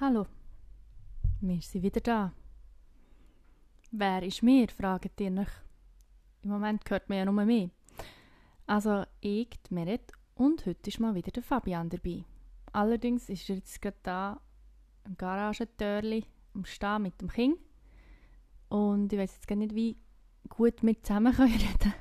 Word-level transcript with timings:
Hallo, 0.00 0.28
wir 1.40 1.60
sind 1.60 1.82
wieder 1.82 2.00
da. 2.00 2.32
Wer 3.90 4.22
ist 4.22 4.44
mir, 4.44 4.68
fragt 4.68 5.20
ihr 5.20 5.32
euch. 5.32 5.48
Im 6.42 6.50
Moment 6.50 6.88
hört 6.88 7.08
man 7.08 7.18
ja 7.18 7.24
nur 7.24 7.44
mich. 7.44 7.68
Also 8.68 9.02
ich, 9.20 9.48
die 9.68 9.74
Meret, 9.74 10.12
und 10.36 10.64
heute 10.66 10.88
ist 10.88 11.00
mal 11.00 11.16
wieder 11.16 11.32
der 11.32 11.42
Fabian 11.42 11.88
dabei. 11.88 12.22
Allerdings 12.72 13.28
ist 13.28 13.50
er 13.50 13.56
jetzt 13.56 13.82
gerade 13.82 13.96
da 14.04 14.40
im 15.04 15.16
Garagentörli 15.16 16.24
am 16.54 16.64
Stehen 16.64 17.02
mit 17.02 17.20
dem 17.20 17.28
Kind. 17.28 17.58
Und 18.68 19.12
ich 19.12 19.18
weiß 19.18 19.34
jetzt 19.34 19.48
gar 19.48 19.56
nicht, 19.56 19.74
wie 19.74 19.96
gut 20.48 20.80
wir 20.84 21.02
zusammen 21.02 21.32
können 21.34 21.54
reden 21.54 21.94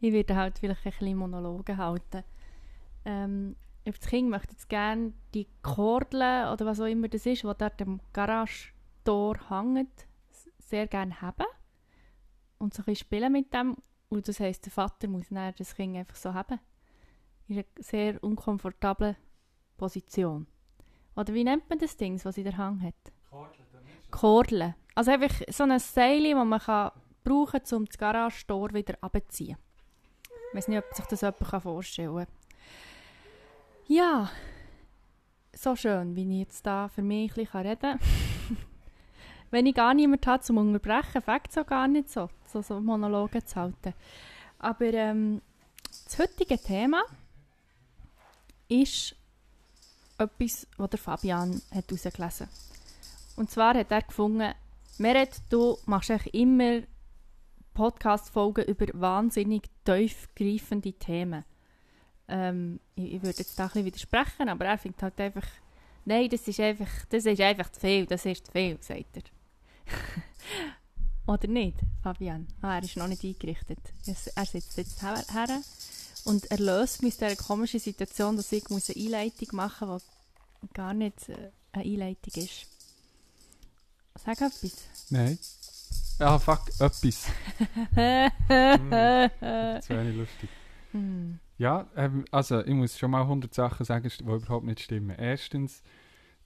Ich 0.00 0.12
werde 0.12 0.34
halt 0.34 0.58
vielleicht 0.58 0.84
ein 0.84 0.90
bisschen 0.90 1.18
Monologe 1.18 1.76
halten. 1.76 2.24
Ähm, 3.04 3.54
das 3.84 4.08
Kind 4.08 4.30
möchte 4.30 4.52
jetzt 4.52 4.68
gerne 4.68 5.12
die 5.34 5.48
Kordel 5.62 6.52
oder 6.52 6.66
was 6.66 6.80
auch 6.80 6.86
immer 6.86 7.08
das 7.08 7.26
ist, 7.26 7.44
was 7.44 7.56
dort 7.58 7.80
am 7.82 8.00
Garagentor 8.12 9.36
hängt, 9.48 10.06
sehr 10.58 10.86
gerne 10.86 11.20
haben. 11.20 11.46
Und 12.58 12.74
so 12.74 12.82
ein 12.82 12.86
bisschen 12.86 13.06
spielen 13.06 13.32
mit 13.32 13.52
dem. 13.52 13.76
Und 14.08 14.28
das 14.28 14.40
heisst, 14.40 14.66
der 14.66 14.72
Vater 14.72 15.08
muss 15.08 15.28
dann 15.30 15.54
das 15.56 15.74
Kind 15.74 15.96
einfach 15.96 16.16
so 16.16 16.32
haben. 16.32 16.60
In 17.48 17.56
einer 17.56 17.64
sehr 17.78 18.22
unkomfortablen 18.22 19.16
Position. 19.76 20.46
Oder 21.16 21.34
wie 21.34 21.44
nennt 21.44 21.68
man 21.68 21.78
das 21.78 21.96
Ding, 21.96 22.22
was 22.24 22.38
in 22.38 22.44
der 22.44 22.56
Hang 22.56 22.80
hat? 22.82 22.94
Kordel. 24.10 24.74
Also 24.94 25.10
einfach 25.10 25.42
so 25.48 25.64
ein 25.64 25.78
Seil, 25.78 26.22
das 26.22 26.44
man 26.44 26.60
kann 26.60 26.92
brauchen 27.24 27.60
kann, 27.62 27.78
um 27.78 27.84
das 27.86 27.98
Garagentor 27.98 28.72
wieder 28.72 28.94
abzuziehen. 29.00 29.56
Ich 30.50 30.56
weiß 30.56 30.68
nicht, 30.68 30.78
ob 30.78 30.94
sich 30.94 31.06
das 31.06 31.22
jemand 31.22 31.62
vorstellen 31.62 32.16
kann. 32.16 32.26
Ja, 33.88 34.30
so 35.52 35.76
schön, 35.76 36.16
wie 36.16 36.22
ich 36.22 36.46
jetzt 36.46 36.66
da 36.66 36.88
für 36.88 37.02
mich 37.02 37.32
ein 37.32 37.44
bisschen 37.44 37.60
reden 37.60 37.80
kann. 37.80 38.00
Wenn 39.50 39.66
ich 39.66 39.74
gar 39.74 39.92
niemanden 39.92 40.26
habe 40.26 40.42
zum 40.42 40.56
Unterbrechen, 40.56 41.20
fängt 41.20 41.50
es 41.50 41.58
auch 41.58 41.66
gar 41.66 41.88
nicht 41.88 42.10
so, 42.10 42.30
so, 42.46 42.62
so 42.62 42.80
Monologe 42.80 43.44
zu 43.44 43.56
halten. 43.56 43.92
Aber 44.58 44.86
ähm, 44.86 45.42
das 46.04 46.18
heutige 46.18 46.58
Thema 46.58 47.02
ist 48.68 49.14
etwas, 50.16 50.66
was 50.76 50.90
der 50.90 50.98
Fabian 50.98 51.60
hat 51.74 51.90
herausgelesen 51.90 52.46
hat. 52.46 52.54
Und 53.36 53.50
zwar 53.50 53.74
hat 53.74 53.90
er 53.90 54.02
gefunden, 54.02 54.54
Meret, 54.98 55.42
du 55.50 55.76
machst 55.86 56.10
eigentlich 56.10 56.34
immer 56.34 56.82
Podcast-Folgen 57.74 58.66
über 58.66 58.86
wahnsinnig 58.94 59.68
tiefgreifende 59.84 60.92
Themen. 60.92 61.44
Ähm, 62.32 62.80
ich, 62.94 63.14
ich 63.14 63.22
würde 63.22 63.38
jetzt 63.38 63.58
da 63.58 63.64
ein 63.64 63.68
bisschen 63.68 63.84
widersprechen, 63.84 64.48
aber 64.48 64.64
er 64.64 64.78
findet 64.78 65.02
halt 65.02 65.20
einfach, 65.20 65.46
nein, 66.06 66.30
das 66.30 66.48
ist 66.48 66.60
einfach, 66.60 66.88
das 67.10 67.26
ist 67.26 67.40
einfach 67.42 67.70
zu 67.70 67.80
viel, 67.80 68.06
das 68.06 68.24
ist 68.24 68.46
zu 68.46 68.52
viel, 68.52 68.78
sagt 68.80 69.16
er. 69.18 69.22
Oder 71.34 71.46
nicht, 71.46 71.76
Fabian? 72.02 72.48
Ah, 72.62 72.76
er 72.76 72.84
ist 72.84 72.96
noch 72.96 73.06
nicht 73.06 73.22
eingerichtet. 73.22 73.78
Er 74.34 74.46
sitzt 74.46 74.78
jetzt 74.78 75.02
her, 75.02 75.22
her 75.30 75.60
und 76.24 76.50
er 76.50 76.58
löst 76.58 77.02
mich 77.02 77.12
aus 77.12 77.18
dieser 77.18 77.36
komischen 77.36 77.80
Situation, 77.80 78.36
dass 78.36 78.50
ich 78.50 78.64
eine 78.70 78.80
Einleitung 78.96 79.48
machen 79.52 79.88
muss, 79.88 80.04
die 80.62 80.72
gar 80.72 80.94
nicht 80.94 81.28
äh, 81.28 81.50
eine 81.72 81.84
Einleitung 81.84 82.42
ist. 82.42 82.66
Sag 84.24 84.40
etwas. 84.40 84.72
Nein. 85.10 85.38
Ah, 86.18 86.38
fuck, 86.38 86.68
etwas. 86.80 87.26
hm, 87.94 88.90
das 88.90 89.88
wäre 89.88 90.04
nicht 90.04 90.16
lustig. 90.16 90.48
Hm. 90.92 91.38
Ja, 91.62 91.86
ähm, 91.94 92.24
also 92.32 92.60
ich 92.64 92.74
muss 92.74 92.98
schon 92.98 93.12
mal 93.12 93.22
100 93.22 93.54
Sachen 93.54 93.86
sagen, 93.86 94.10
die 94.10 94.24
überhaupt 94.24 94.66
nicht 94.66 94.80
stimmen. 94.80 95.14
Erstens, 95.16 95.80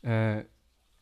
äh, 0.05 0.41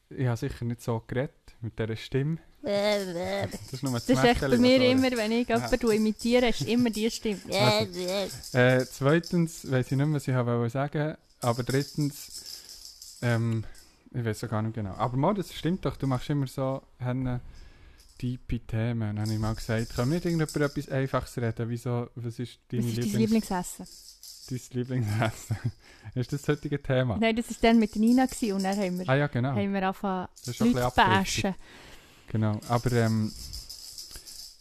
ich 0.09 0.29
habe 0.29 0.37
sicher 0.37 0.65
nicht 0.65 0.83
so 0.83 1.03
geredet 1.05 1.35
mit 1.61 1.77
dieser 1.77 1.97
Stimme. 1.97 2.39
das 2.63 3.73
ist, 3.73 3.83
nur 3.83 3.95
das 3.95 4.09
ist 4.09 4.23
echt 4.23 4.41
bei 4.41 4.57
mir 4.57 4.89
immer, 4.89 5.11
wenn 5.17 5.33
ich 5.33 5.49
jemanden 5.49 5.87
ja. 5.89 5.93
imitiere, 5.93 6.51
ist 6.51 6.61
immer 6.61 6.91
die 6.91 7.11
Stimme. 7.11 7.41
Also, 7.51 8.57
äh, 8.57 8.87
zweitens, 8.89 9.69
weiß 9.69 9.91
ich 9.91 9.99
nicht 9.99 10.07
mehr, 10.07 10.15
was 10.15 10.29
ich 10.29 10.35
wollte 10.37 10.71
sagen, 10.71 11.17
aber 11.41 11.65
drittens, 11.65 13.19
ähm, 13.21 13.65
ich 14.13 14.25
weiß 14.25 14.43
ja 14.43 14.47
gar 14.47 14.63
nicht 14.63 14.77
genau. 14.77 14.95
Aber 14.95 15.17
mal, 15.17 15.35
das 15.35 15.53
stimmt 15.53 15.85
doch, 15.85 15.97
du 15.97 16.07
machst 16.07 16.31
immer 16.31 16.47
so 16.47 16.83
Hände 16.99 17.41
tiefe 18.19 18.61
Themen. 18.61 19.17
Dann 19.17 19.21
habe 19.21 19.33
ich 19.33 19.39
mal 19.39 19.55
gesagt, 19.55 19.95
können 19.95 20.13
wir 20.13 20.21
nicht 20.21 20.57
über 20.57 20.65
etwas 20.65 20.89
Einfaches 20.89 21.37
reden? 21.39 21.69
Wieso, 21.69 22.09
was 22.15 22.39
ist 22.39 22.59
dein 22.71 22.81
Lieblings 22.81 23.13
Lieblingsessen? 23.13 23.87
Dein 24.49 24.61
Lieblingsessen. 24.73 25.57
ist 26.15 26.33
das 26.33 26.43
das 26.43 26.49
heutige 26.49 26.83
Thema? 26.83 27.17
Nein, 27.19 27.37
das 27.37 27.51
war 27.51 27.57
dann 27.63 27.79
mit 27.79 27.97
Nina 27.97 28.27
gewesen, 28.27 28.53
und 28.53 28.63
dann 28.63 28.77
haben 28.77 28.99
wir, 28.99 29.09
ah, 29.09 29.15
ja, 29.15 29.27
genau. 29.27 29.51
haben 29.51 29.73
wir 29.73 29.83
angefangen, 29.83 30.29
Leute 30.47 30.93
bashen. 30.95 31.55
Genau, 32.29 32.61
aber 32.69 32.93
ähm, 32.93 33.33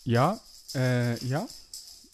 ja, 0.04 0.40
äh, 0.76 1.18
ja, 1.26 1.48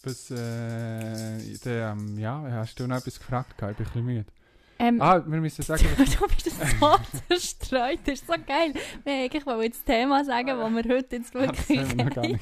was, 0.02 0.30
äh, 0.30 1.58
der, 1.64 1.92
ähm, 1.92 2.18
ja, 2.18 2.42
hast 2.52 2.78
du 2.78 2.86
noch 2.86 2.96
etwas 2.96 3.18
gefragt? 3.18 3.52
Ich 3.52 3.58
bin 3.58 3.68
ein 3.68 3.74
bisschen 3.76 4.04
müde. 4.04 4.32
Ähm, 4.80 4.98
ah, 5.02 5.22
wir 5.26 5.40
müssen 5.42 5.62
sagen... 5.62 5.84
du 5.96 6.26
bist 6.26 6.52
so 6.80 6.96
zerstreut, 7.28 8.00
das 8.06 8.14
ist 8.14 8.26
so 8.26 8.32
geil. 8.46 8.72
Wir 9.04 9.12
eigentlich 9.12 9.44
mal 9.44 9.68
das 9.68 9.84
Thema 9.84 10.24
sagen, 10.24 10.46
das 10.46 10.72
wir 10.72 10.96
heute 10.96 11.16
jetzt 11.16 11.34
wirklich 11.34 11.80
das 11.80 11.98
wir 11.98 12.04
gar 12.06 12.26
nicht 12.26 12.40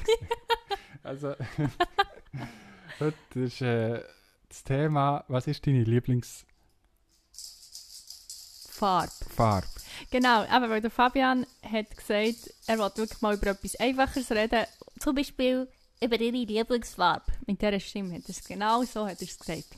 Also, 1.03 1.35
heute 3.01 3.39
ist 3.39 3.61
äh, 3.61 4.01
das 4.47 4.63
Thema, 4.63 5.25
was 5.27 5.47
ist 5.47 5.67
deine 5.67 5.83
Lieblings... 5.83 6.45
Farbe. 8.69 9.11
Farbe. 9.35 9.67
Genau, 10.09 10.45
aber 10.45 10.69
weil 10.69 10.79
der 10.79 10.91
Fabian 10.91 11.45
hat 11.61 11.97
gesagt, 11.97 12.53
er 12.67 12.79
wollte 12.79 12.99
wirklich 12.99 13.21
mal 13.21 13.35
über 13.35 13.47
etwas 13.47 13.75
Einfacheres 13.75 14.31
reden, 14.31 14.63
zum 14.97 15.13
Beispiel 15.13 15.67
über 16.01 16.17
ihre 16.17 16.37
Lieblingsfarbe. 16.37 17.33
Mit 17.45 17.61
dieser 17.61 17.81
Stimme 17.81 18.15
hat 18.15 18.23
er 18.23 18.29
es 18.29 18.45
genau 18.45 18.83
so 18.83 19.05
hat 19.05 19.21
er 19.21 19.27
es 19.27 19.37
gesagt. 19.37 19.75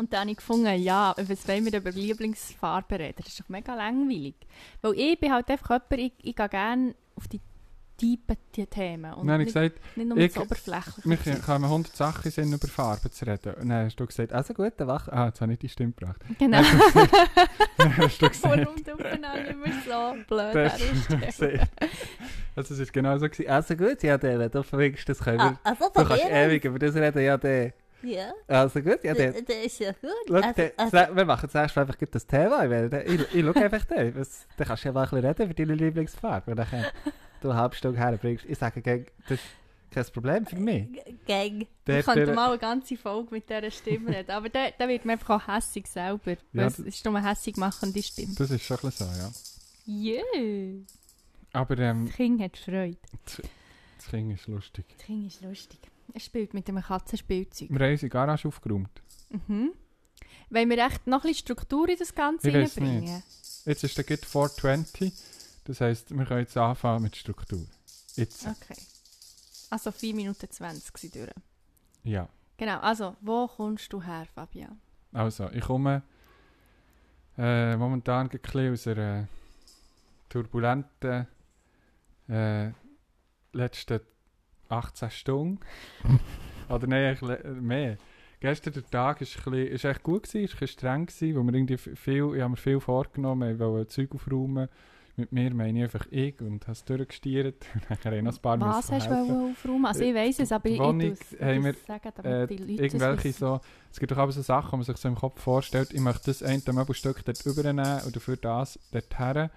Und 0.00 0.14
dann 0.14 0.20
habe 0.20 0.30
ich 0.30 0.38
gefunden, 0.38 0.82
ja, 0.82 1.14
was 1.14 1.46
wollen 1.46 1.66
wir 1.66 1.78
über 1.78 1.90
Lieblingsfarben 1.90 2.96
reden? 2.96 3.16
Das 3.18 3.26
ist 3.26 3.38
doch 3.38 3.50
mega 3.50 3.74
langweilig. 3.74 4.34
Weil 4.80 4.94
ich 4.94 5.20
bin 5.20 5.30
halt 5.30 5.50
einfach 5.50 5.68
jemand, 5.68 5.92
ich, 5.92 6.12
ich 6.22 6.34
gehe 6.34 6.48
gerne 6.48 6.94
auf 7.16 7.28
die 7.28 7.38
tiefen 7.98 8.70
Themen. 8.70 9.12
Und 9.12 9.26
dann 9.26 9.36
nicht, 9.36 9.48
gesagt, 9.48 9.78
nicht 9.96 10.08
nur 10.08 10.16
ich, 10.16 10.34
oberflächlich. 10.38 11.04
Mich 11.04 11.20
kann 11.44 11.62
100 11.64 11.94
Sachen 11.94 12.30
sind, 12.30 12.50
über 12.50 12.66
Farben 12.66 13.12
zu 13.12 13.26
reden. 13.26 13.52
Und 13.56 13.68
dann 13.68 13.84
hast 13.84 13.96
du 13.96 14.06
gesagt, 14.06 14.32
also 14.32 14.54
gut, 14.54 14.72
dann 14.78 14.88
wach. 14.88 15.06
Ah, 15.08 15.26
jetzt 15.26 15.42
habe 15.42 15.52
ich 15.52 15.58
die 15.58 15.68
Stimme 15.68 15.92
gebracht. 15.92 16.22
Genau. 16.38 16.62
Dann 17.76 17.96
hast 17.98 18.22
du 18.22 18.28
gesagt, 18.30 18.58
Warum 18.58 18.82
du 18.82 18.92
immer 18.92 19.66
so 19.84 20.24
blöd 20.26 20.54
herstellst. 20.54 21.70
Also 22.56 22.72
es 22.72 22.80
war 22.80 22.86
genau 22.86 23.18
so, 23.18 23.28
gewesen. 23.28 23.50
also 23.50 23.76
gut, 23.76 24.02
ja, 24.02 24.16
der, 24.16 24.48
du 24.48 24.62
verwegst 24.62 25.06
das 25.10 25.18
können 25.18 25.38
wir. 25.38 25.58
Ah, 25.62 25.70
also 25.70 25.90
du 25.94 26.04
kannst 26.04 26.24
ewig 26.24 26.64
über 26.64 26.78
das 26.78 26.94
reden, 26.94 27.22
ja, 27.22 27.36
der. 27.36 27.74
Ja. 28.02 28.32
Also 28.46 28.80
gut, 28.80 29.02
ja, 29.02 29.14
der, 29.14 29.42
der 29.42 29.64
ist 29.64 29.78
ja 29.78 29.92
gut. 29.92 30.10
Schau, 30.28 30.34
also, 30.34 30.52
der, 30.52 30.72
also, 30.76 31.16
wir 31.16 31.24
machen 31.24 31.48
zuerst 31.50 31.76
einfach 31.78 31.96
das 31.96 32.26
Thema. 32.26 32.68
Weil, 32.70 33.04
ich, 33.06 33.34
ich 33.34 33.44
schaue 33.44 33.56
einfach 33.56 33.84
den. 33.84 34.14
Was, 34.18 34.46
dann 34.56 34.66
kannst 34.66 34.84
du 34.84 34.88
ja 34.88 34.92
mal 34.92 35.02
ein 35.04 35.10
bisschen 35.10 35.26
reden 35.26 35.42
über 35.44 35.54
deine 35.54 35.74
Lieblingsfarbe. 35.74 36.50
Und 36.50 36.56
dann 36.56 36.86
du 37.40 37.50
eine 37.50 37.58
halbe 37.58 37.76
Stunde 37.76 37.98
herbringst. 37.98 38.44
Ich 38.46 38.58
sage, 38.58 38.82
das 38.82 39.38
ist 39.38 39.44
kein 39.90 40.04
Problem 40.06 40.46
für 40.46 40.56
mich. 40.56 40.88
Gang. 41.26 41.66
Wir 41.84 42.02
könnten 42.02 42.34
mal 42.34 42.50
eine 42.50 42.58
ganze 42.58 42.96
Folge 42.96 43.34
mit 43.34 43.48
dieser 43.48 43.70
Stimme 43.70 44.16
reden. 44.16 44.30
Aber 44.30 44.48
da, 44.48 44.68
da 44.78 44.88
wird 44.88 45.04
man 45.04 45.14
einfach 45.14 45.42
auch 45.42 45.54
hässig 45.54 45.86
selber. 45.86 46.36
Ja, 46.52 46.66
es 46.66 46.78
ist 46.78 47.04
nur 47.04 47.16
eine 47.16 47.28
hässig 47.28 47.56
machende 47.56 48.02
Stimme. 48.02 48.34
Das 48.36 48.50
ist 48.50 48.62
schon 48.62 48.78
ein 48.78 48.90
bisschen 48.90 49.06
so, 49.06 49.18
ja. 49.18 49.30
Yeah. 49.86 50.84
Aber 51.52 51.78
ähm, 51.78 52.06
das 52.06 52.14
Kind 52.14 52.40
hat 52.40 52.56
Freude. 52.56 52.96
Das 53.24 54.08
Kind 54.08 54.32
ist 54.32 54.46
lustig. 54.46 54.84
Das 54.96 55.06
Kind 55.06 55.26
ist 55.26 55.42
lustig. 55.42 55.80
Er 56.12 56.20
spielt 56.20 56.54
mit 56.54 56.68
einem 56.68 56.82
Katzenspielzeug. 56.82 57.70
Wir 57.70 57.78
haben 57.80 57.92
unsere 57.92 58.10
Garage 58.10 58.48
aufgeräumt. 58.48 59.02
Mhm. 59.30 59.72
Wollen 60.50 60.70
wir 60.70 60.78
echt 60.78 61.06
noch 61.06 61.18
ein 61.24 61.28
bisschen 61.28 61.46
Struktur 61.46 61.88
in 61.88 61.98
das 61.98 62.14
Ganze 62.14 62.52
reinbringen? 62.52 63.22
Jetzt 63.64 63.84
ist 63.84 63.96
der 63.96 64.04
Git 64.04 64.24
420. 64.24 65.12
Das 65.64 65.80
heisst, 65.80 66.10
wir 66.16 66.24
können 66.24 66.40
jetzt 66.40 66.56
anfangen 66.56 67.02
mit 67.02 67.16
Struktur. 67.16 67.64
Jetzt. 68.16 68.46
Okay. 68.46 68.80
Also 69.70 69.92
4 69.92 70.14
Minuten 70.14 70.50
20 70.50 70.98
sind 70.98 71.14
durch. 71.14 71.30
Ja. 72.02 72.28
Genau, 72.56 72.78
also 72.80 73.16
wo 73.20 73.46
kommst 73.46 73.92
du 73.92 74.02
her, 74.02 74.26
Fabian? 74.34 74.80
Also, 75.12 75.48
ich 75.50 75.62
komme 75.62 76.02
äh, 77.38 77.76
momentan 77.76 78.28
ein 78.28 78.38
bisschen 78.38 78.72
aus 78.72 78.86
einer 78.86 79.28
turbulenten 80.28 81.26
äh, 82.28 82.70
letzten 83.52 84.00
18 84.70 85.10
Stunden. 85.10 85.60
Oder 86.68 86.86
nein, 86.86 87.16
mehr. 87.60 87.98
Gestern 88.40 88.72
der 88.72 88.88
Tag 88.88 89.20
ist, 89.20 89.36
ein 89.36 89.52
bisschen, 89.52 89.68
ist 89.68 89.84
echt 89.84 90.02
gut, 90.02 90.22
gewesen, 90.22 90.44
ist 90.44 90.62
ein 90.62 90.68
streng, 90.68 91.06
gewesen, 91.06 91.36
weil 91.36 91.44
wir 91.44 91.54
irgendwie 91.54 91.76
viel, 91.76 92.34
ich 92.34 92.40
habe 92.40 92.50
mir 92.50 92.56
viel 92.56 92.80
vorgenommen, 92.80 93.52
ich 93.52 93.58
wollte 93.58 93.88
Zeug 93.88 94.14
aufräumen. 94.14 94.68
Mit 95.16 95.32
mir 95.32 95.52
meine 95.52 95.78
ich 95.78 95.84
einfach 95.84 96.06
ich 96.10 96.40
und 96.40 96.62
habe 96.62 96.72
es 96.72 96.84
durchgestiert. 96.84 97.66
noch 98.04 98.12
ein 98.12 98.38
paar 98.40 98.58
Was 98.60 98.90
hast 98.90 99.10
du 99.10 99.50
aufräumen? 99.50 99.84
Also 99.84 100.04
ich 100.04 100.14
weiss 100.14 100.38
es, 100.38 100.52
aber 100.52 100.70
ich, 100.70 100.78
Wohnung 100.78 101.12
ich 101.12 101.40
haben 101.40 101.64
wir, 101.64 101.74
sagen, 101.86 102.12
äh, 102.24 102.44
irgendwelche 102.44 103.32
so, 103.32 103.60
es 103.92 104.00
gibt 104.00 104.12
doch 104.12 104.16
aber 104.16 104.32
so 104.32 104.40
Sachen, 104.40 104.72
wo 104.72 104.76
man 104.78 104.84
sich 104.84 104.96
so 104.96 105.08
im 105.08 105.16
Kopf 105.16 105.42
vorstellt, 105.42 105.92
ich 105.92 106.00
möchte 106.00 106.26
das 106.26 106.42
eine 106.42 106.62
Möbelstück 106.72 107.22
dort 107.22 107.44
übernehmen 107.44 108.00
und 108.06 108.16
dafür 108.16 108.36
das 108.36 108.78
dort 108.92 109.18
her. 109.18 109.50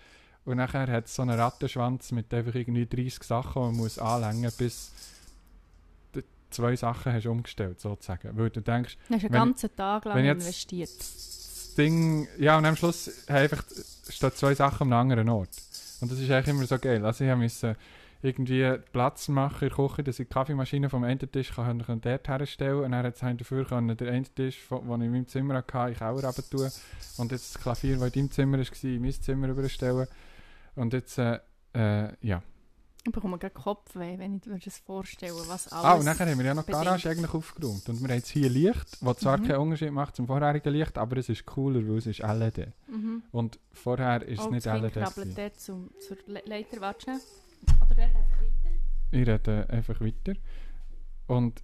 Und 0.46 0.58
nachher 0.58 0.88
hat 0.88 1.06
es 1.06 1.16
so 1.16 1.22
einen 1.22 1.40
Rattenschwanz 1.40 2.12
mit 2.12 2.34
einfach 2.34 2.56
irgendwie 2.56 2.86
30 2.86 3.24
Sachen, 3.24 3.62
die 3.62 3.68
man 3.68 3.78
muss 3.78 3.98
anlängen 3.98 4.52
bis 4.58 4.92
du 6.12 6.22
zwei 6.50 6.76
Sachen 6.76 7.14
hast 7.14 7.26
umgestellt, 7.26 7.80
sozusagen. 7.80 8.38
Weil 8.38 8.50
du 8.50 8.62
denkst, 8.62 8.98
Du 9.08 9.16
hast 9.16 9.24
einen 9.24 9.34
ganzen 9.34 9.76
Tag 9.76 10.06
lang 10.06 10.26
investiert. 10.26 10.90
das 11.00 11.74
Ding, 11.78 12.28
ja, 12.38 12.58
und 12.58 12.66
am 12.66 12.76
Schluss 12.76 13.28
einfach 13.28 13.64
stehen 14.10 14.32
zwei 14.34 14.54
Sachen 14.54 14.92
am 14.92 15.00
anderen 15.00 15.30
Ort. 15.30 15.50
Und 16.02 16.12
das 16.12 16.20
ist 16.20 16.30
eigentlich 16.30 16.56
immer 16.56 16.66
so 16.66 16.78
geil. 16.78 17.06
Also 17.06 17.24
ich 17.24 17.36
musste 17.36 17.78
irgendwie 18.24 18.78
Platz 18.92 19.28
machen 19.28 19.68
in 19.68 19.70
der 19.70 19.76
Küche, 19.88 20.04
dass 20.04 20.20
ich 20.20 20.28
die 20.28 20.34
Kaffeemaschine 20.34 20.90
vom 20.90 21.04
einen 21.04 21.20
Tisch 21.32 21.52
kann, 21.54 21.86
kann 21.86 22.00
dort 22.00 22.28
herstellen 22.28 22.84
und 22.84 22.92
dann 22.92 23.06
hat 23.06 23.22
es 23.22 23.38
dafür 23.38 23.66
können, 23.66 23.98
den 23.98 24.08
einen 24.08 24.36
Tisch, 24.36 24.68
den 24.70 24.78
ich 24.78 24.84
in 24.84 25.12
meinem 25.12 25.28
Zimmer 25.28 25.56
hatte, 25.56 25.94
Keller 25.94 26.26
runter 26.26 26.50
tun 26.50 26.72
und 27.18 27.32
jetzt 27.32 27.56
das 27.56 27.62
Klavier, 27.62 27.98
das 27.98 28.08
in 28.08 28.12
deinem 28.14 28.32
Zimmer 28.32 28.58
war, 28.60 28.84
in 28.84 29.02
mein 29.02 29.12
Zimmer 29.12 29.48
überstellen. 29.50 30.08
Und 30.76 30.94
jetzt, 30.94 31.18
äh, 31.18 31.40
äh, 31.74 32.14
ja. 32.22 32.42
Ich 33.06 33.12
bekomme 33.12 33.38
gerade 33.38 33.54
Kopfweh, 33.54 34.18
wenn 34.18 34.38
ich 34.38 34.46
mir 34.46 34.60
das 34.60 34.78
vorstelle, 34.78 35.34
was 35.48 35.68
alles... 35.68 35.86
Ah, 35.86 35.94
und 35.96 36.06
nachher 36.06 36.26
haben 36.30 36.38
wir 36.40 36.46
ja 36.46 36.54
noch 36.54 36.64
die. 36.64 36.72
Garage 36.72 37.10
eigentlich 37.10 37.34
aufgeräumt. 37.34 37.90
Und 37.90 38.00
wir 38.02 38.08
haben 38.08 38.16
jetzt 38.16 38.30
hier 38.30 38.50
Licht, 38.50 38.98
das 39.02 39.18
zwar 39.18 39.38
Mhm. 39.40 39.48
keinen 39.48 39.58
Unterschied 39.60 39.92
macht 39.92 40.16
zum 40.16 40.26
vorherigen 40.26 40.72
Licht, 40.74 40.98
aber 40.98 41.18
es 41.18 41.28
ist 41.28 41.46
cooler, 41.46 41.86
weil 41.86 41.98
es 41.98 42.06
ist 42.06 42.20
LED. 42.20 42.72
Mhm. 42.88 43.24
Und 43.32 43.60
vorher 43.74 44.22
ist 44.26 44.40
es 44.40 44.46
oh, 44.46 44.50
nicht 44.52 44.66
das 44.66 44.74
Kind 44.74 44.84
LED. 44.86 44.94
krabbelt 44.94 45.16
gewesen. 45.16 45.36
dort 45.36 45.60
zum, 45.60 45.90
zur 46.00 46.18
Le 46.28 46.42
Leiter, 46.46 46.80
warte 46.80 47.02
schnell. 47.04 47.20
Oder 47.82 47.96
dort 47.96 48.00
einfach 48.00 48.20
weiter. 48.42 48.70
Ich 49.12 49.28
rede 49.28 49.70
einfach 49.70 50.00
weiter. 50.02 50.40
Und 51.28 51.62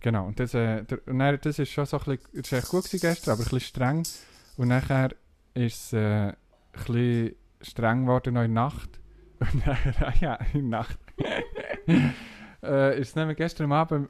genau, 0.00 0.26
und 0.26 0.40
das, 0.40 0.54
äh, 0.54 0.84
der, 0.84 0.98
dann, 1.04 1.38
das 1.42 1.58
ist 1.58 1.70
schon 1.70 1.84
so 1.84 1.98
ein 2.00 2.16
bisschen, 2.16 2.42
das 2.42 2.52
war 2.52 2.80
gut 2.80 2.90
gestern, 2.90 3.32
aber 3.32 3.42
ein 3.42 3.44
bisschen 3.44 3.60
streng. 3.60 4.02
Und 4.56 4.68
nachher 4.68 5.10
ist 5.52 5.84
es 5.84 5.92
äh, 5.92 5.98
ein 6.28 6.36
bisschen 6.72 7.34
streng 7.60 8.02
geworden 8.02 8.34
noch 8.34 8.42
in 8.42 8.52
Nacht. 8.52 9.00
Und 9.40 9.66
nachher, 9.66 10.12
ja, 10.20 10.38
in 10.52 10.68
Nacht. 10.68 10.98
äh, 12.62 13.00
ist 13.00 13.10
es 13.10 13.16
nämlich 13.16 13.36
gestern 13.36 13.66
am 13.66 13.72
Abend 13.72 14.08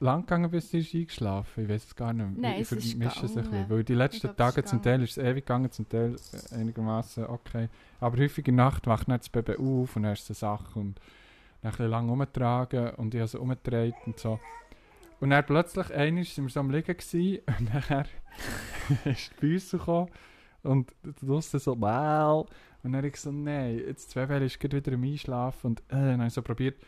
lang 0.00 0.20
gegangen, 0.20 0.50
bis 0.50 0.72
ist 0.72 0.94
eingeschlafen. 0.94 1.64
Ich 1.64 1.68
weiß 1.68 1.84
es 1.86 1.96
gar 1.96 2.12
nicht 2.12 2.30
mehr. 2.30 2.50
Nein, 2.50 2.62
ich 2.62 2.72
ist 2.72 2.92
vermische 2.92 3.26
es 3.26 3.36
ein 3.36 3.42
bisschen. 3.42 3.70
Weil 3.70 3.84
die 3.84 3.94
letzten 3.94 4.28
ist 4.28 4.36
Tage 4.36 4.64
zum 4.64 4.82
Teil 4.82 5.02
ist 5.02 5.16
es 5.16 5.18
ewig 5.18 5.46
gegangen, 5.46 5.70
zum 5.70 5.88
Teil 5.88 6.16
einigermaßen 6.52 7.26
okay. 7.26 7.68
Aber 8.00 8.18
häufig 8.18 8.46
in 8.46 8.56
der 8.56 8.66
Nacht 8.66 8.86
wacht 8.86 9.08
dann 9.08 9.18
das 9.18 9.28
Baby 9.28 9.56
auf 9.56 9.96
und 9.96 10.04
dann 10.04 10.12
ist 10.12 10.30
es 10.30 10.42
eine 10.42 10.56
Sache 10.56 10.78
und 10.78 11.00
dann 11.62 11.70
ein 11.70 11.70
bisschen 11.70 11.90
lang 11.90 12.08
umgetragen 12.08 12.90
und 12.90 13.14
ich 13.14 13.20
habe 13.20 13.28
sie 13.28 13.40
umgedreht 13.40 13.94
und 14.06 14.18
so. 14.18 14.38
Und 15.20 15.30
dann 15.30 15.44
plötzlich, 15.44 15.92
einmal 15.92 16.24
sind 16.24 16.44
wir 16.44 16.50
so 16.50 16.60
am 16.60 16.70
Liegen 16.70 16.96
gewesen, 16.96 17.42
und 17.58 17.74
nachher 17.74 18.06
ist 19.04 19.32
die 19.32 19.40
Büsse 19.40 19.78
gekommen 19.78 20.10
und 20.62 20.94
draussen 21.02 21.58
so 21.58 21.80
«Wow!» 21.80 22.48
Und 22.82 22.92
dann 22.92 22.96
habe 22.98 23.08
ich 23.08 23.16
so 23.16 23.30
«Nein, 23.32 23.78
jetzt 23.78 24.10
zwei 24.10 24.28
Wellen 24.28 24.46
ist 24.46 24.60
gerade 24.60 24.76
wieder 24.76 24.92
am 24.94 25.02
Einschlafen» 25.02 25.66
und 25.68 25.80
äh, 25.88 25.94
dann 25.94 26.18
habe 26.18 26.28
ich 26.28 26.34
so 26.34 26.42
probiert 26.42 26.80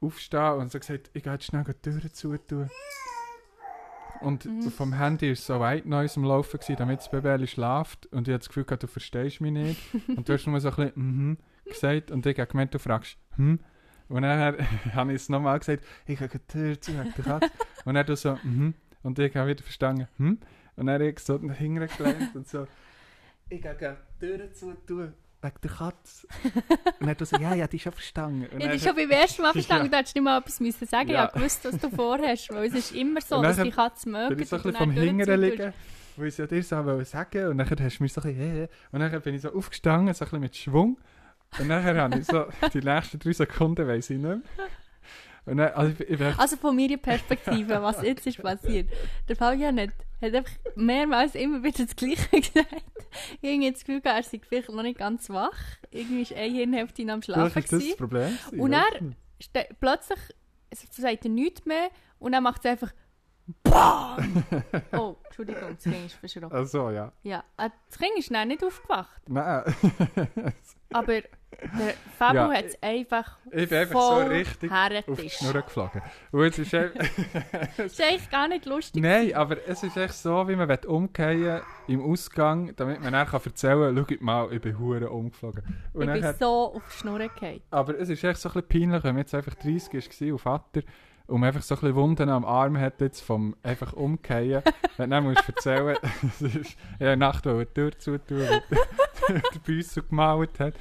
aufstehen 0.00 0.54
und 0.54 0.70
so 0.70 0.78
gesagt 0.78 1.10
«Ich 1.14 1.22
gehe 1.22 1.32
jetzt 1.32 1.44
schnell 1.46 1.64
die 1.64 1.72
Türen 1.74 2.12
zutun». 2.12 2.70
Und 4.20 4.44
Mhm. 4.44 4.70
vom 4.70 4.92
Handy 4.94 5.30
war 5.30 5.36
so 5.36 5.60
White 5.60 5.88
Noise 5.88 6.18
am 6.20 6.24
Laufen, 6.24 6.58
gewesen, 6.58 6.76
damit 6.76 7.00
das 7.00 7.10
Baby 7.10 7.46
schlaft 7.46 8.06
und 8.06 8.26
ich 8.28 8.32
hatte 8.32 8.38
das 8.40 8.48
Gefühl, 8.48 8.64
gehabt, 8.64 8.82
du 8.82 8.86
verstehst 8.86 9.40
mich 9.40 9.52
nicht. 9.52 9.80
Und 10.16 10.28
du 10.28 10.32
hast 10.32 10.46
nur 10.46 10.58
so 10.60 10.68
ein 10.70 10.74
bisschen 10.76 10.92
«Mhm» 10.96 11.38
gesagt 11.64 12.10
und 12.10 12.24
ich 12.26 12.38
habe 12.38 12.50
gemeint, 12.50 12.72
du 12.72 12.78
fragst 12.78 13.18
«Hm?» 13.36 13.58
Und 14.08 14.22
dann 14.22 14.56
habe 14.94 15.12
ich 15.12 15.16
es 15.16 15.28
nochmal 15.28 15.58
gesagt, 15.58 15.84
ich 16.06 16.20
habe 16.20 16.28
die 16.28 16.38
Tür 16.46 16.80
zu, 16.80 16.92
wegen 16.92 17.12
der 17.16 17.24
Katze. 17.24 17.50
und 17.84 17.94
dann 17.94 18.06
du 18.06 18.16
so, 18.16 18.38
mhm. 18.42 18.74
Und 19.02 19.18
ich 19.18 19.34
habe 19.36 19.48
wieder 19.50 19.62
verstanden, 19.62 20.08
hm? 20.16 20.38
Und 20.76 20.86
dann 20.86 20.94
habe 20.94 21.08
ich 21.08 21.18
so 21.18 21.36
dahinter 21.38 21.86
gelehnt 21.88 22.34
und 22.34 22.48
so, 22.48 22.66
ich 23.48 23.62
gehe 23.62 23.96
die 24.20 24.26
Tür 24.26 24.52
zu 24.52 24.74
tun, 24.86 25.12
wegen 25.42 25.54
der 25.62 25.70
Katze. 25.70 26.26
und 27.00 27.06
dann 27.06 27.16
du 27.16 27.24
so, 27.24 27.36
ja, 27.36 27.54
ja, 27.54 27.66
die 27.66 27.76
ist 27.76 27.82
schon 27.82 27.92
verstanden. 27.92 28.46
Und 28.46 28.58
Ich 28.60 28.64
dann- 28.64 28.70
habe 28.70 28.78
schon 28.80 28.96
beim 28.96 29.10
ersten 29.10 29.42
Mal 29.42 29.52
verstanden, 29.52 29.84
Ja. 29.86 29.90
du 29.90 29.96
hättest 29.98 30.14
nicht 30.14 30.24
mal 30.24 30.38
etwas 30.38 30.60
müssen 30.60 30.86
sagen 30.86 31.08
Ja. 31.10 31.14
Ich 31.14 31.20
habe 31.30 31.38
gewusst, 31.38 31.64
was 31.64 31.78
du 31.78 31.90
vorhast, 31.90 32.50
weil 32.50 32.64
es 32.68 32.74
ist 32.74 32.92
immer 32.94 33.20
so, 33.20 33.42
dass 33.42 33.56
die 33.56 33.70
Katze 33.70 34.08
mögen. 34.08 34.28
bin 34.36 34.40
ich 34.40 34.48
so 34.48 34.56
ein 34.56 34.62
und 34.62 34.72
bisschen 34.72 34.86
vom 34.86 34.94
dann 34.94 35.16
durchziehen 35.16 35.40
liegen, 35.40 35.72
weil 36.16 36.26
ich 36.28 36.32
es 36.34 36.38
ja 36.38 36.46
dir 36.46 36.62
so 36.62 36.84
wollte 36.84 37.04
sagen 37.04 37.46
und 37.48 37.58
dann 37.58 37.68
hast 37.68 37.98
du 37.98 38.02
mich 38.02 38.12
so 38.12 38.20
ein 38.22 38.28
bisschen, 38.34 38.56
äh, 38.64 38.68
und 38.92 39.00
dann 39.00 39.20
bin 39.22 39.34
ich 39.34 39.42
so 39.42 39.52
aufgestanden, 39.52 40.14
so 40.14 40.24
ein 40.24 40.26
bisschen 40.26 40.40
mit 40.40 40.56
Schwung. 40.56 40.98
Und 41.58 41.68
nachher 41.68 41.94
habe 41.96 42.18
ich 42.18 42.26
so, 42.26 42.46
die 42.72 42.80
nächsten 42.80 43.18
drei 43.18 43.32
Sekunden 43.32 43.86
weiss 43.86 44.10
ich 44.10 44.16
nicht 44.18 44.26
mehr. 44.26 44.40
Dann, 45.46 45.60
also 45.60 45.94
ich, 46.02 46.20
ich 46.20 46.38
Also 46.38 46.56
von 46.56 46.74
meiner 46.74 46.96
Perspektive, 46.96 47.82
was 47.82 48.02
jetzt 48.02 48.26
ist 48.26 48.42
passiert. 48.42 48.88
Der 49.28 49.36
Fabian 49.36 49.78
hat, 49.78 49.90
hat 50.22 50.34
einfach 50.34 50.52
mehrmals 50.74 51.34
immer 51.34 51.62
wieder 51.62 51.84
das 51.84 51.94
Gleiche 51.94 52.28
gesagt. 52.30 52.84
Ich 53.42 53.50
habe 53.50 53.70
das 53.72 53.84
Gefühl, 53.84 54.00
er 54.02 54.22
sei 54.22 54.40
vielleicht 54.46 54.70
noch 54.70 54.82
nicht 54.82 54.98
ganz 54.98 55.28
wach. 55.30 55.58
Irgendwie 55.90 56.28
war 56.30 56.38
eine 56.38 56.54
Hirnhälfte 56.54 57.12
am 57.12 57.22
Schlafen. 57.22 57.50
Vielleicht 57.50 57.72
ist 57.72 57.90
das. 57.90 57.96
Problem. 57.96 58.38
Und? 58.52 58.74
Ste 59.40 59.66
plötzlich 59.80 60.18
sagt 60.72 61.24
er 61.24 61.30
nichts 61.30 61.64
mehr 61.66 61.90
und 62.18 62.32
dann 62.32 62.42
macht 62.42 62.64
es 62.64 62.70
einfach 62.70 62.92
BAM! 63.62 64.44
Oh, 64.92 65.16
Entschuldigung, 65.24 65.74
das 65.74 65.82
Kind 65.82 66.06
ist 66.06 66.14
verschrocken. 66.14 66.56
Ach 66.56 66.66
so, 66.66 66.90
ja. 66.90 67.12
Ja, 67.22 67.44
äh, 67.56 67.70
das 67.88 67.98
Kind 67.98 68.18
ist 68.18 68.30
nicht 68.30 68.64
aufgewacht. 68.64 69.22
Nein. 69.28 69.64
Aber 70.92 71.12
der 71.12 71.94
Fabio 72.18 72.52
Ja, 72.52 72.58
hat 72.58 72.64
es 72.66 72.82
einfach 72.82 73.38
ich 73.50 73.68
bin 73.68 73.78
einfach 73.78 74.00
so 74.00 74.16
richtig 74.18 74.70
auf 74.70 75.20
die. 75.20 75.30
Schnur 75.30 75.62
geflogen. 75.62 76.02
Und 76.32 76.44
jetzt 76.44 76.58
ist 76.58 76.74
einfach, 76.74 77.00
Das 77.76 77.86
ist 77.92 78.00
eigentlich 78.00 78.30
gar 78.30 78.48
nicht 78.48 78.66
lustig. 78.66 79.02
Nein, 79.02 79.34
aber 79.34 79.56
es 79.66 79.82
ist 79.82 79.96
echt 79.96 80.14
so, 80.14 80.48
wie 80.48 80.56
man 80.56 80.70
umkehren 80.86 81.62
im 81.86 82.02
Ausgang, 82.02 82.74
damit 82.76 83.00
man 83.00 83.12
dann 83.12 83.26
kann 83.26 83.40
erzählen 83.44 83.94
kann, 83.94 84.06
schau 84.08 84.24
mal, 84.24 84.52
ich 84.52 84.60
bin 84.60 84.78
hure 84.78 85.10
umgeflogen. 85.10 85.62
Und 85.92 86.08
ich 86.08 86.22
bin 86.22 86.34
so 86.38 86.74
auf 86.74 86.82
die 86.92 86.98
Schnur 86.98 87.18
gefallen. 87.18 87.60
aber 87.70 87.98
es 87.98 88.08
ist 88.08 88.24
echt 88.24 88.40
so 88.40 88.48
ein 88.48 88.54
bisschen 88.54 88.68
peinlich, 88.68 89.04
wenn 89.04 89.14
man 89.14 89.22
jetzt 89.22 89.34
einfach 89.34 89.54
30 89.54 89.92
war 90.20 90.32
und 90.32 90.38
Vater 90.38 90.82
und 91.26 91.40
man 91.40 91.48
einfach 91.48 91.62
so 91.62 91.74
ein 91.74 91.80
bisschen 91.80 91.94
Wunden 91.96 92.28
am 92.28 92.44
Arm 92.44 92.78
hat 92.78 93.00
jetzt 93.00 93.20
vom 93.20 93.56
einfach 93.62 93.92
umkehren. 93.94 94.62
wenn 94.96 95.10
du 95.10 95.20
musst 95.22 95.48
erzählen, 95.48 95.96
es 96.40 96.42
ist 96.42 96.76
der 97.00 97.16
Nacht, 97.16 97.46
wo 97.46 97.50
er 97.50 97.64
die 97.64 97.74
Tür 97.74 97.98
zutun, 97.98 98.40
weil 98.40 98.62
der 99.28 99.58
Büsse 99.64 100.02
gemalt 100.02 100.58
hat. 100.60 100.74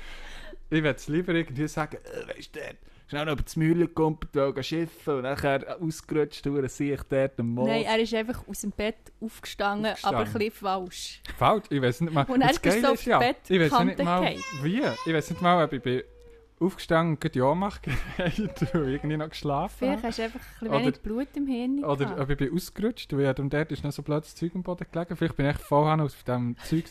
Ich 0.69 0.84
würde 0.84 0.98
es 0.98 1.07
lieber 1.07 1.34
irgendwie 1.34 1.68
sagen, 1.68 1.98
äh, 1.98 2.36
weißt 2.36 2.56
du, 2.56 2.60
schnell 3.07 3.25
noch 3.25 3.34
über 3.34 3.44
das 3.44 3.56
Mühle 3.56 3.88
gekommen, 3.88 4.19
gehen 4.31 4.63
schiffen 4.63 5.16
und 5.18 5.24
nachher 5.24 5.78
ausgerutscht, 5.80 6.45
durch 6.45 6.72
sehe 6.72 6.95
ich 6.95 7.04
dort 7.04 7.40
am 7.40 7.50
Moos. 7.50 7.68
Nein, 7.68 7.84
er 7.84 8.00
ist 8.00 8.13
einfach 8.13 8.45
aus 8.48 8.62
dem 8.62 8.72
Bett 8.72 8.95
aufgestanden, 9.22 9.92
Aufgestanden. 9.92 10.19
aber 10.19 10.28
ein 10.28 10.34
bisschen 10.34 10.51
falsch. 10.51 11.22
Falsch, 11.38 11.66
ich 11.69 11.81
weiß 11.81 12.01
nicht 12.01 12.13
mal. 12.13 12.25
Und 12.25 12.42
bist 12.42 12.66
du 12.66 12.69
Geile 12.69 12.92
auf 12.92 13.00
ist 13.00 13.06
ja, 13.06 13.19
die 13.19 13.54
ich 13.54 13.62
weiß 13.62 13.72
ja 13.72 13.84
nicht 13.86 14.04
mal, 14.04 14.36
wie. 14.62 14.84
Ich 15.06 15.13
weiß 15.13 15.30
nicht 15.30 15.42
mal, 15.42 15.64
ob 15.64 15.73
ich 15.73 15.81
bin 15.81 16.04
aufgestanden 16.60 17.18
und 17.24 17.36
ja 17.36 17.54
mache, 17.56 17.81
und 18.18 18.62
irgendwie 18.74 19.18
noch 19.18 19.30
geschlafen 19.30 19.76
Vielleicht 19.80 20.04
hast 20.04 20.19
du 20.19 20.24
einfach 20.24 20.40
ein 20.40 20.45
bisschen 20.60 20.68
Oder- 20.69 20.80
wenig 20.80 21.02
Blut 21.02 21.28
im 21.36 21.48
Hirn. 21.48 21.83
Oder 21.83 22.06
gehabt. 22.06 22.30
ich 22.31 22.38
bin 22.38 22.54
ausgerutscht, 22.56 23.14
weil 23.14 23.36
und 23.40 23.52
dort 23.54 23.72
ist 23.72 23.83
noch 23.83 23.92
so 23.92 24.02
plötzlich 24.02 24.36
Zeug 24.36 24.56
am 24.56 24.64
Boden 24.64 24.86
gelegen. 24.92 25.16
Vielleicht 25.18 25.36
bin 25.36 25.45
ich 25.50 25.57
voll 25.57 25.88
an 25.88 26.02
auf 26.02 26.24
dem 26.24 26.56
Zeug. 26.64 26.86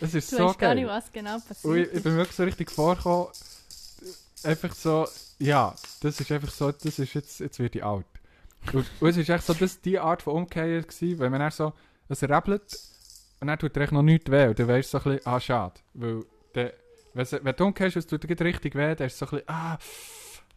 Es 0.00 0.14
ist 0.14 0.32
du 0.32 0.36
so 0.36 0.48
weißt 0.48 0.58
gar 0.58 0.74
nicht, 0.74 0.86
geil. 0.86 0.96
was 0.96 1.12
genau 1.12 1.34
Und 1.34 1.46
passiert 1.46 1.88
ich, 1.88 1.96
ich 1.96 2.02
bin 2.02 2.16
wirklich 2.16 2.36
so 2.36 2.42
richtig 2.44 2.70
vorgekommen. 2.70 3.28
Einfach 4.44 4.74
so, 4.74 5.06
ja, 5.38 5.74
das 6.00 6.20
ist 6.20 6.32
einfach 6.32 6.50
so, 6.50 6.72
das 6.72 6.98
ist 6.98 7.14
jetzt, 7.14 7.38
jetzt 7.40 7.58
wird 7.60 7.76
ich 7.76 7.84
alt. 7.84 8.06
Und, 8.72 8.84
und 9.00 9.08
es 9.08 9.16
ist 9.16 9.28
echt 9.28 9.44
so, 9.44 9.54
das 9.54 9.80
die 9.80 9.98
Art 9.98 10.22
von 10.22 10.34
Umkehren 10.34 10.82
gewesen, 10.82 11.18
weil 11.18 11.30
man 11.30 11.40
dann 11.40 11.50
so, 11.52 11.72
es 12.08 12.22
rappelt 12.24 12.78
und 13.40 13.46
dann 13.48 13.58
tut 13.58 13.76
echt 13.76 13.92
noch 13.92 14.02
nichts 14.02 14.30
weh. 14.30 14.48
Und 14.48 14.58
dann 14.58 14.68
weisst 14.68 14.92
du 14.94 14.98
so 14.98 15.04
ein 15.10 15.16
bisschen, 15.16 15.26
ah, 15.32 15.40
schade. 15.40 15.74
Weil, 15.94 16.24
der, 16.54 16.72
wenn, 17.14 17.56
du 17.56 17.64
umkehrst, 17.66 17.96
es 17.96 18.06
tut 18.06 18.24
richtig 18.40 18.74
weh, 18.74 18.94
dann 18.94 19.06
ist 19.06 19.14
es 19.14 19.18
so 19.18 19.26
ein 19.26 19.30
bisschen, 19.30 19.48
ah, 19.48 19.78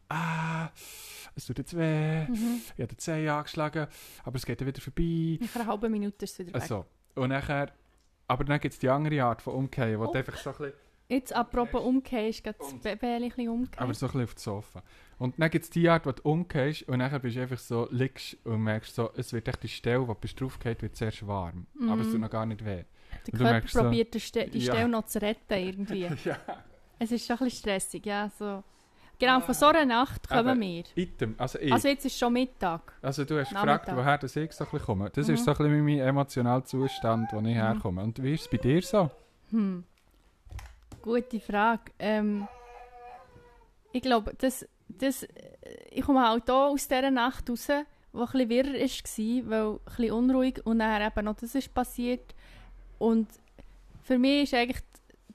ah, 0.10 0.70
es 1.36 1.46
tut 1.46 1.58
jetzt 1.58 1.76
weh. 1.78 2.26
Mhm. 2.26 2.62
Ich 2.66 2.72
habe 2.82 2.88
den 2.88 2.98
Zeh 2.98 3.28
angeschlagen, 3.30 3.88
aber 4.24 4.36
es 4.36 4.46
geht 4.46 4.62
dann 4.62 4.68
wieder 4.68 4.82
vorbei. 4.82 5.38
Nach 5.42 5.56
einer 5.56 5.68
halben 5.68 5.92
Minute 5.92 6.24
ist 6.26 6.32
es 6.34 6.40
wieder 6.40 6.54
weg. 6.54 6.62
Also, 6.62 6.86
und 7.16 7.30
nachher, 7.30 7.72
aber 8.28 8.44
dann 8.44 8.60
gibt 8.60 8.74
es 8.74 8.80
die 8.80 8.90
andere 8.90 9.24
Art 9.24 9.42
von 9.42 9.54
Umkehren, 9.56 10.00
wo 10.00 10.06
Oh. 10.06 10.14
einfach 10.14 10.38
so 10.38 10.50
ein 10.52 10.56
bisschen, 10.58 10.74
Jetzt 11.08 11.36
apropos 11.36 11.84
umkehren, 11.84 12.30
ist 12.30 12.44
gerade 12.44 12.58
das 12.58 12.74
Baby 12.80 13.06
ein 13.06 13.22
bisschen 13.30 13.48
umgekehrt. 13.50 13.80
aber 13.80 13.94
so 13.94 14.08
ein 14.08 14.12
bisschen 14.14 14.24
auf 14.24 14.34
das 14.34 14.44
Sofa. 14.44 14.84
Und 15.20 15.36
dann 15.40 15.52
gibt 15.52 15.64
es 15.66 15.70
die 15.70 15.88
Art, 15.88 16.08
wo 16.08 16.12
du 16.12 16.24
umkehrst 16.24 16.82
und 16.90 16.98
dann 16.98 17.22
bist 17.22 17.36
du 17.38 17.42
einfach 17.44 17.60
so, 17.60 17.88
liegst 17.92 18.38
und 18.44 18.62
merkst 18.64 18.96
so, 18.96 19.12
es 19.16 19.32
wird 19.32 19.48
echt 19.48 19.62
die 19.62 19.68
Stelle, 19.68 20.08
wo 20.08 20.16
du 20.16 20.28
draufgehst, 20.28 20.82
wird 20.82 20.96
zuerst 20.96 21.28
warm. 21.28 21.68
Aber 21.88 22.02
es 22.02 22.08
Mhm. 22.08 22.12
tut 22.14 22.22
noch 22.22 22.30
gar 22.32 22.48
nicht 22.48 22.66
weh. 22.66 22.86
Der 23.32 23.38
Körper 23.40 23.52
merkst 23.54 23.74
so- 23.74 23.82
probiert 23.82 24.14
die, 24.14 24.20
Ste 24.20 24.48
die 24.48 24.60
Ja. 24.60 24.74
Stelle 24.74 24.90
noch 24.90 25.06
zu 25.06 25.22
retten 25.22 25.54
irgendwie. 25.54 26.02
ja. 26.26 26.38
es 27.00 27.12
ist 27.12 27.26
schon 27.26 27.38
ein 27.38 27.44
bisschen 27.46 27.60
stressig, 27.60 28.06
ja. 28.06 28.30
So. 28.38 28.64
Genau, 29.18 29.40
von 29.40 29.54
so 29.54 29.68
einer 29.68 29.86
Nacht 29.86 30.28
kommen 30.28 30.48
Aber- 30.50 30.60
wir. 30.60 30.84
Item, 30.96 31.36
also 31.38 31.58
ich. 31.60 31.72
Also 31.72 31.88
jetzt 31.88 32.06
ist 32.06 32.18
schon 32.18 32.34
Mittag. 32.34 32.94
Also 33.02 33.24
du 33.24 33.40
hast 33.40 33.50
gefragt, 33.50 33.90
woher 33.96 34.18
das 34.18 34.36
ich 34.36 34.52
so 34.52 34.66
ein 34.66 34.70
bisschen 34.72 34.86
komme. 34.86 35.10
Das 35.10 35.28
Mhm. 35.30 35.34
ist 35.36 35.46
so 35.46 35.52
ein 35.52 35.58
bisschen 35.58 35.86
mein 35.86 36.00
emotionaler 36.00 36.66
Zustand, 36.66 37.30
wo 37.32 37.38
ich 37.38 37.44
Mhm. 37.44 37.50
herkomme. 37.54 38.04
Und 38.04 38.22
wie 38.22 38.34
ist 38.34 38.42
es 38.42 38.48
bei 38.50 38.58
dir 38.58 38.82
so? 38.82 39.10
Hm. 39.52 39.86
Gute 41.02 41.40
Frage. 41.40 41.92
Ähm, 42.00 42.48
ich 43.94 44.02
glaube, 44.02 44.34
das, 44.38 44.68
das, 44.90 45.24
äh, 45.24 45.30
ich 45.92 46.02
komme 46.04 46.28
halt 46.28 46.50
auch 46.50 46.72
aus 46.74 46.88
dieser 46.88 47.12
Nacht 47.12 47.50
raus, 47.50 47.68
wo 48.12 48.22
ein 48.24 48.26
bisschen 48.32 48.50
wirr 48.50 48.66
war, 48.66 49.50
weil 49.50 49.72
ein 49.74 49.80
bisschen 49.86 50.12
unruhig 50.12 50.66
und 50.66 50.80
dann 50.80 51.02
eben 51.02 51.26
noch 51.26 51.36
das 51.36 51.56
ist 51.56 51.74
passiert. 51.74 52.35
Und 53.00 53.28
für 54.04 54.18
mich 54.18 54.44
ist 54.44 54.54
eigentlich 54.54 54.82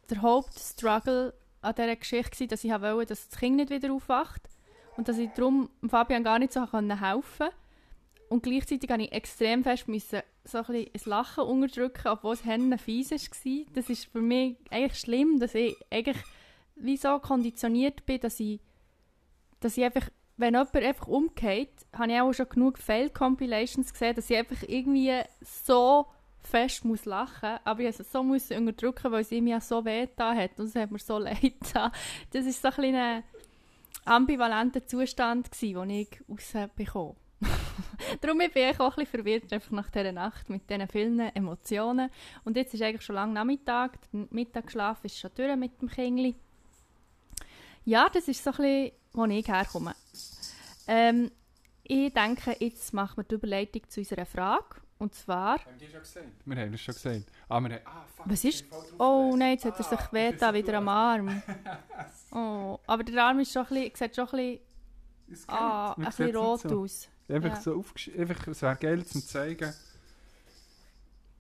der 0.09 0.23
Hauptstruggle 0.23 1.35
an 1.63 1.75
dieser 1.75 1.97
Geschichte, 1.97 2.47
dass 2.47 2.65
ich 2.65 2.71
wollte, 2.71 3.07
dass 3.07 3.29
das 3.29 3.39
Kind 3.39 3.57
nicht 3.57 3.71
wieder 3.71 3.93
aufwacht 3.93 4.49
und 4.97 5.09
dass 5.09 5.19
ich 5.19 5.31
darum 5.31 5.69
Fabian 5.89 6.25
gar 6.25 6.39
nicht 6.39 6.53
so 6.53 6.61
helfen 6.61 7.01
konnte. 7.01 7.53
Und 8.29 8.45
gleichzeitig 8.45 8.89
musste 8.89 9.05
ich 9.05 9.13
extrem 9.13 9.65
fest 9.65 9.89
müssen, 9.89 10.23
so 10.45 10.59
ein, 10.59 10.65
bisschen 10.65 10.91
ein 10.95 11.01
Lachen 11.11 11.45
unterdrücken, 11.45 12.09
obwohl 12.09 12.35
es 12.35 12.45
Hennen 12.45 12.79
fies 12.79 13.11
war. 13.11 13.67
Das 13.75 13.91
ist 13.91 14.07
für 14.07 14.21
mich 14.21 14.57
eigentlich 14.71 15.01
schlimm, 15.01 15.41
dass 15.41 15.55
ich 15.55 15.77
eigentlich 15.91 16.19
wie 16.77 16.97
so 16.97 17.19
konditioniert 17.19 18.07
bin, 18.07 18.21
dass 18.21 18.39
ich, 18.41 18.61
dass 19.59 19.77
ich 19.77 19.85
einfach, 19.85 20.09
wenn 20.37 20.55
jemand 20.55 20.75
einfach 20.77 21.09
umgeht, 21.09 21.73
habe 21.93 22.13
ich 22.13 22.21
auch 22.21 22.33
schon 22.33 22.49
genug 22.49 22.79
Fail-Compilations 22.79 23.93
gesehen, 23.93 24.15
dass 24.15 24.31
ich 24.31 24.37
einfach 24.37 24.63
irgendwie 24.67 25.21
so 25.43 26.07
fest 26.43 26.85
muss 26.85 27.05
lachen 27.05 27.59
aber 27.65 27.81
ich 27.81 27.99
es 27.99 28.11
so 28.11 28.23
muss 28.23 28.51
unterdrücken, 28.51 29.13
weil 29.13 29.23
es 29.23 29.33
ihm 29.33 29.61
so 29.61 29.85
weh 29.85 30.07
hat 30.17 30.59
und 30.59 30.67
es 30.67 30.75
hat 30.75 30.91
mir 30.91 30.99
so 30.99 31.19
leid 31.19 31.41
getan. 31.41 31.93
Das 32.33 32.45
war 32.45 32.73
so 32.73 32.83
ein, 32.83 32.95
ein 32.95 33.25
ambivalenter 34.05 34.87
Zustand, 34.87 35.49
den 35.61 35.91
ich 35.91 36.09
rausbekomme. 36.29 37.17
Darum 38.21 38.39
bin 38.39 38.51
ich 38.55 38.81
auch 38.81 38.97
ein 38.97 39.05
bisschen 39.05 39.07
verwirrt 39.07 39.53
einfach 39.53 39.71
nach 39.71 39.91
dieser 39.91 40.13
Nacht 40.13 40.51
mit 40.51 40.69
diesen 40.69 40.89
vielen 40.89 41.21
Emotionen. 41.21 42.11
Und 42.45 42.57
jetzt 42.57 42.75
ist 42.75 42.83
eigentlich 42.83 43.03
schon 43.03 43.17
lange 43.17 43.33
Nachmittag, 43.33 43.99
der 44.13 44.27
Mittagsschlaf 44.31 45.05
ist 45.05 45.19
schon 45.19 45.31
durch 45.35 45.57
mit 45.57 45.81
dem 45.81 45.89
Kindli. 45.89 46.35
Ja, 47.85 48.09
das 48.13 48.29
ist 48.29 48.45
so 48.45 48.51
bisschen, 48.51 48.93
wo 49.13 49.25
ich 49.25 49.49
herkomme. 49.49 49.95
Ähm, 50.87 51.31
ich 51.83 52.13
denke, 52.13 52.57
jetzt 52.61 52.93
machen 52.93 53.19
wir 53.19 53.25
die 53.25 53.35
Überleitung 53.35 53.89
zu 53.89 54.01
unserer 54.01 54.27
Frage. 54.27 54.77
Und 55.01 55.15
zwar... 55.15 55.65
Haben 55.65 55.79
die 55.79 55.89
schon 55.89 56.01
gesagt? 56.01 56.27
Wir 56.45 56.57
haben 56.57 56.75
es 56.75 56.81
schon 56.83 56.95
gesagt. 56.95 57.33
Ah, 57.49 57.59
wir 57.59 57.71
haben... 57.71 57.87
Ah, 57.87 58.05
fuck. 58.15 58.27
Was 58.29 58.45
ist... 58.45 58.67
Oh 58.99 59.35
nein, 59.35 59.53
jetzt 59.53 59.65
hat 59.65 59.79
er 59.79 59.85
sich 59.85 60.37
da 60.39 60.53
wieder 60.53 60.75
am 60.75 60.89
Arm. 60.89 61.43
Oh, 62.31 62.79
aber 62.87 63.03
der 63.03 63.25
Arm 63.25 63.41
ist 63.41 63.51
schon 63.51 63.67
ein 63.67 63.69
bisschen, 63.69 63.95
sieht 63.97 64.15
schon 64.15 64.29
ein 64.29 64.61
bisschen, 65.27 65.49
ah, 65.49 65.95
ein 65.95 66.05
bisschen 66.05 66.37
rot 66.37 66.61
so. 66.61 66.83
aus. 66.83 67.09
Einfach 67.31 67.55
ja. 67.55 67.61
so 67.63 67.85
einfach, 68.19 68.47
es 68.49 68.61
wäre 68.61 68.77
geil 68.77 69.07
zum 69.07 69.23
zeigen. 69.23 69.73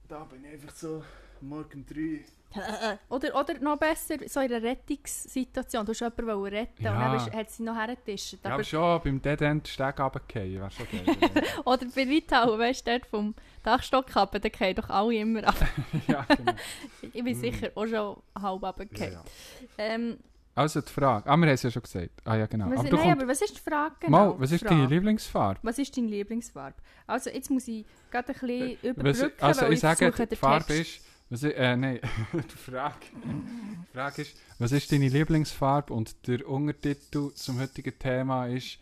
Da 0.08 0.24
bin 0.24 0.42
ich 0.42 0.52
einfach 0.52 0.74
so 0.74 1.04
morgen 1.42 1.84
drei. 1.84 2.24
oder, 3.08 3.38
oder 3.38 3.58
noch 3.60 3.78
besser, 3.78 4.16
so 4.26 4.40
in 4.40 4.52
einer 4.52 4.62
Rettungssituation. 4.62 5.86
Du 5.86 5.92
hast 5.92 6.00
jemanden 6.00 6.44
retten 6.44 6.84
ja. 6.84 6.92
und 6.92 7.00
dann 7.00 7.32
hat 7.32 7.50
sie 7.50 7.62
noch 7.62 7.76
hergetischt. 7.76 8.38
Ja, 8.44 8.54
aber 8.54 8.64
schon 8.64 9.00
beim 9.02 9.22
Dead 9.22 9.40
End 9.40 9.68
Steg 9.68 10.00
runtergefallen, 10.00 10.54
wäre 10.54 10.70
schon 10.70 10.86
geil. 10.90 11.44
oder 11.64 11.86
bei 11.94 12.04
Reithauen, 12.04 12.58
weißt 12.58 12.86
du, 12.86 12.90
dort 12.90 13.06
vom 13.06 13.34
Dachstock 13.62 14.16
ab, 14.16 14.36
da 14.40 14.48
fallen 14.50 14.74
doch 14.74 14.90
alle 14.90 15.14
immer 15.14 15.46
ab. 15.46 15.54
ja, 16.08 16.26
genau. 16.36 16.52
ich 17.00 17.24
bin 17.24 17.36
mm. 17.36 17.40
sicher 17.40 17.70
auch 17.74 17.86
schon 17.86 18.16
halb 18.40 18.62
runtergefallen. 18.62 19.12
Ja, 19.12 19.84
ja. 19.84 19.94
ähm, 19.94 20.18
also 20.54 20.80
die 20.80 20.92
Frage. 20.92 21.26
Ah, 21.26 21.36
wir 21.36 21.46
haben 21.46 21.54
es 21.54 21.62
ja 21.62 21.70
schon 21.70 21.82
gesagt. 21.82 22.10
Ah 22.24 22.36
ja, 22.36 22.46
genau. 22.46 22.68
Was, 22.70 22.80
aber, 22.80 22.96
nein, 22.96 23.12
aber 23.12 23.28
was 23.28 23.40
ist 23.40 23.56
die 23.56 23.60
Frage 23.60 23.94
genau? 24.00 24.32
Mal, 24.32 24.40
was 24.40 24.52
ist 24.52 24.68
deine 24.68 24.86
Lieblingsfarbe? 24.86 25.60
Was 25.62 25.78
ist 25.78 25.96
deine 25.96 26.08
Lieblingsfarbe? 26.08 26.76
Also 27.06 27.30
jetzt 27.30 27.50
muss 27.50 27.68
ich 27.68 27.86
gerade 28.10 28.28
ein 28.28 28.34
bisschen 28.34 28.50
äh, 28.50 28.88
überbrücken, 28.88 29.32
was, 29.38 29.42
Also 29.42 29.66
ich, 29.66 29.72
ich 29.74 29.80
sage, 29.80 30.26
die 30.26 30.36
Farbe 30.36 30.64
Text. 30.66 30.96
ist... 30.96 31.09
Was 31.30 31.44
ist, 31.44 31.54
äh, 31.54 31.76
nein, 31.76 32.00
die 32.32 32.56
Frage, 32.56 33.06
die 33.14 33.92
Frage 33.92 34.22
ist, 34.22 34.36
was 34.58 34.72
ist 34.72 34.90
deine 34.90 35.08
Lieblingsfarbe? 35.08 35.94
Und 35.94 36.26
der 36.26 36.48
Untertitel 36.48 37.32
zum 37.34 37.60
heutigen 37.60 37.96
Thema 37.96 38.46
ist, 38.46 38.78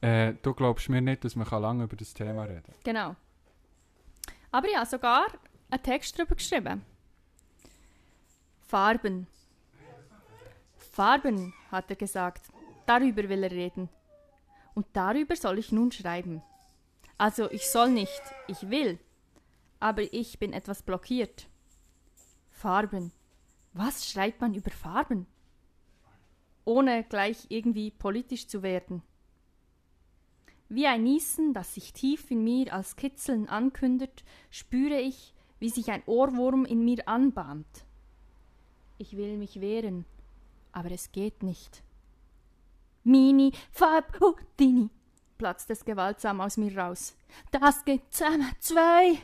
äh, 0.00 0.34
du 0.42 0.52
glaubst 0.52 0.88
mir 0.88 1.00
nicht, 1.00 1.24
dass 1.24 1.36
man 1.36 1.48
lange 1.48 1.84
über 1.84 1.94
das 1.94 2.12
Thema 2.12 2.42
reden 2.42 2.64
kann. 2.64 2.74
Genau. 2.82 3.16
Aber 4.50 4.68
ja, 4.68 4.84
sogar 4.84 5.26
einen 5.70 5.82
Text 5.82 6.18
darüber 6.18 6.34
geschrieben. 6.34 6.84
Farben. 8.66 9.28
Farben, 10.92 11.54
hat 11.70 11.88
er 11.88 11.96
gesagt. 11.96 12.46
Darüber 12.86 13.28
will 13.28 13.44
er 13.44 13.50
reden. 13.52 13.88
Und 14.74 14.86
darüber 14.92 15.36
soll 15.36 15.58
ich 15.58 15.70
nun 15.70 15.92
schreiben. 15.92 16.42
Also 17.16 17.50
ich 17.50 17.70
soll 17.70 17.90
nicht, 17.90 18.22
ich 18.48 18.70
will. 18.70 18.98
Aber 19.78 20.02
ich 20.12 20.38
bin 20.40 20.52
etwas 20.52 20.82
blockiert. 20.82 21.46
Farben. 22.56 23.12
Was 23.74 24.10
schreibt 24.10 24.40
man 24.40 24.54
über 24.54 24.70
Farben? 24.70 25.26
Ohne 26.64 27.04
gleich 27.04 27.46
irgendwie 27.50 27.90
politisch 27.90 28.48
zu 28.48 28.62
werden. 28.62 29.02
Wie 30.70 30.86
ein 30.86 31.04
Niesen, 31.04 31.52
das 31.52 31.74
sich 31.74 31.92
tief 31.92 32.30
in 32.30 32.42
mir 32.42 32.72
als 32.72 32.96
Kitzeln 32.96 33.48
ankündet, 33.48 34.24
spüre 34.50 34.98
ich, 34.98 35.34
wie 35.58 35.68
sich 35.68 35.90
ein 35.90 36.02
Ohrwurm 36.06 36.64
in 36.64 36.82
mir 36.82 37.06
anbahnt. 37.06 37.84
Ich 38.96 39.18
will 39.18 39.36
mich 39.36 39.60
wehren, 39.60 40.06
aber 40.72 40.90
es 40.90 41.12
geht 41.12 41.42
nicht. 41.42 41.82
Mini, 43.04 43.52
Fab, 43.70 44.18
Houdini, 44.18 44.88
platzt 45.36 45.68
es 45.68 45.84
gewaltsam 45.84 46.40
aus 46.40 46.56
mir 46.56 46.76
raus. 46.76 47.14
Das 47.52 47.84
geht 47.84 48.12
zusammen, 48.12 48.50
zwei. 48.60 49.18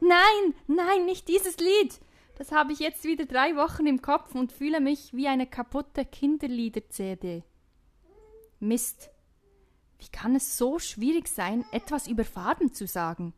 Nein, 0.00 0.54
nein, 0.66 1.04
nicht 1.04 1.28
dieses 1.28 1.58
Lied. 1.58 2.00
Das 2.38 2.52
habe 2.52 2.72
ich 2.72 2.78
jetzt 2.78 3.02
wieder 3.02 3.26
drei 3.26 3.56
Wochen 3.56 3.88
im 3.88 4.00
Kopf 4.00 4.36
und 4.36 4.52
fühle 4.52 4.80
mich 4.80 5.12
wie 5.12 5.26
eine 5.26 5.48
kaputte 5.48 6.04
Kinderlieder-CD. 6.04 7.42
Mist. 8.60 9.10
Wie 9.98 10.06
kann 10.06 10.36
es 10.36 10.56
so 10.56 10.78
schwierig 10.78 11.26
sein, 11.26 11.64
etwas 11.72 12.06
über 12.06 12.24
Farben 12.24 12.72
zu 12.72 12.86
sagen? 12.86 13.34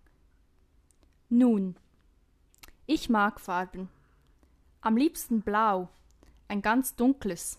Nun, 1.31 1.77
ich 2.85 3.09
mag 3.09 3.41
Farben. 3.41 3.89
Am 4.83 4.99
liebsten 4.99 5.41
blau, 5.41 5.89
ein 6.49 6.61
ganz 6.61 6.95
dunkles, 6.95 7.59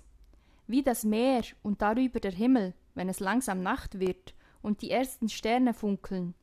wie 0.67 0.83
das 0.83 1.03
Meer 1.03 1.41
und 1.63 1.81
darüber 1.81 2.19
der 2.19 2.33
Himmel, 2.33 2.75
wenn 2.93 3.09
es 3.09 3.19
langsam 3.19 3.63
Nacht 3.63 3.99
wird 3.99 4.35
und 4.61 4.83
die 4.83 4.91
ersten 4.91 5.27
Sterne 5.27 5.73
funkeln. 5.73 6.35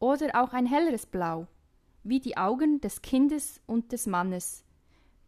Oder 0.00 0.42
auch 0.42 0.52
ein 0.52 0.66
helleres 0.66 1.06
Blau, 1.06 1.46
wie 2.08 2.20
die 2.20 2.36
Augen 2.36 2.80
des 2.80 3.02
Kindes 3.02 3.60
und 3.66 3.92
des 3.92 4.06
Mannes. 4.06 4.64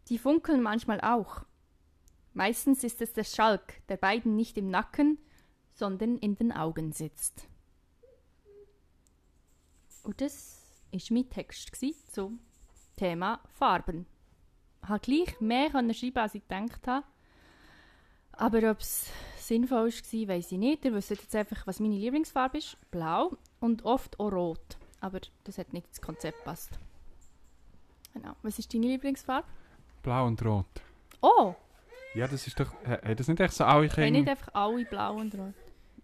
Die 0.09 0.17
funkeln 0.17 0.61
manchmal 0.61 1.01
auch. 1.01 1.43
Meistens 2.33 2.83
ist 2.83 3.01
es 3.01 3.13
der 3.13 3.23
Schalk, 3.23 3.85
der 3.87 3.97
beiden 3.97 4.35
nicht 4.35 4.57
im 4.57 4.69
Nacken, 4.69 5.17
sondern 5.73 6.17
in 6.17 6.35
den 6.35 6.51
Augen 6.51 6.91
sitzt. 6.91 7.47
Und 10.03 10.21
das 10.21 10.59
war 10.91 10.99
mein 11.11 11.29
Text 11.29 11.75
zum 12.11 12.39
Thema 12.95 13.41
Farben 13.53 14.05
habe 14.87 14.99
gleich 14.99 15.39
mehr 15.39 15.69
schreiben 15.69 16.17
als 16.17 16.35
ich 16.35 16.47
gedacht 16.47 16.87
habe. 16.87 17.05
Aber 18.33 18.71
ob 18.71 18.79
es 18.79 19.09
sinnvoll 19.37 19.91
war, 19.91 20.27
weiß 20.27 20.51
ich 20.51 20.57
nicht. 20.57 20.85
Ihr 20.85 20.93
wisst 20.93 21.11
jetzt 21.11 21.35
einfach, 21.35 21.67
was 21.67 21.79
meine 21.79 21.95
Lieblingsfarbe 21.95 22.57
ist. 22.57 22.77
Blau 22.89 23.37
und 23.59 23.83
oft 23.85 24.19
auch 24.19 24.31
rot. 24.31 24.77
Aber 25.01 25.19
das 25.43 25.57
hat 25.57 25.73
nicht 25.73 25.87
ins 25.87 25.99
Konzept 25.99 26.37
gepasst. 26.39 26.79
Genau. 28.13 28.35
Was 28.43 28.59
ist 28.59 28.73
deine 28.73 28.87
Lieblingsfarbe? 28.87 29.47
Blau 30.03 30.27
und 30.27 30.43
rot. 30.45 30.65
Oh! 31.21 31.55
Ja, 32.13 32.27
das 32.27 32.45
ist 32.45 32.59
doch... 32.59 32.71
Hat 32.85 33.19
das 33.19 33.27
nicht 33.27 33.39
echt 33.39 33.53
so 33.53 33.63
alle 33.63 33.89
Kinder... 33.89 34.11
nicht 34.11 34.29
einfach 34.29 34.53
alle 34.53 34.85
blau 34.85 35.15
und 35.15 35.33
rot. 35.35 35.53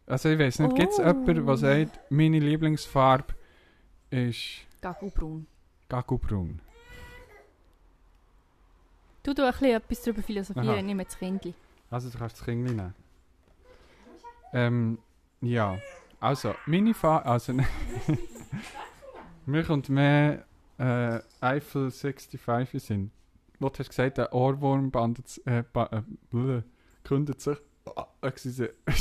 Also 0.06 0.30
ich 0.30 0.40
weiß 0.40 0.60
nicht, 0.60 0.72
oh. 0.72 0.76
gibt 0.76 0.92
es 0.92 0.98
jemanden, 0.98 1.46
der 1.46 1.58
sagt, 1.58 2.00
meine 2.10 2.40
Lieblingsfarbe 2.40 3.34
ist... 4.10 4.66
Gagubraun. 4.82 5.48
Gagubraun. 5.90 6.62
Du 9.24 9.34
du 9.34 9.44
ein 9.46 9.52
bisschen 9.52 9.76
etwas 9.76 10.02
darüber 10.02 10.24
philosophieren, 10.24 10.70
Aha. 10.70 10.82
nimm 10.82 10.98
das 11.00 11.18
Kindli. 11.18 11.54
Also 11.90 12.10
du 12.10 12.18
kannst 12.18 12.38
das 12.38 12.46
Kindli 12.46 12.74
nehmen. 12.74 12.96
Ähm, 14.54 15.00
ja. 15.42 15.78
Also, 16.22 16.56
meine 16.66 16.94
Farbe... 16.94 17.26
Also, 17.26 17.54
mir 19.48 19.64
kommt 19.64 19.90
mehr 19.90 20.46
äh, 20.78 21.20
Eiffel 21.42 21.90
65 21.90 22.74
in 22.74 22.80
Sinn. 22.80 23.12
Du 23.60 23.70
hast 23.70 23.90
gesagt, 23.90 24.20
ein 24.20 24.28
Ohrwurm 24.32 24.92
bandet, 24.92 25.42
äh, 25.46 25.64
ba, 25.74 25.88
äh, 25.92 26.02
blö, 26.30 26.62
kündet 27.04 27.42
sich... 27.42 27.58
Oh, 27.86 28.04
excuse. 28.22 28.74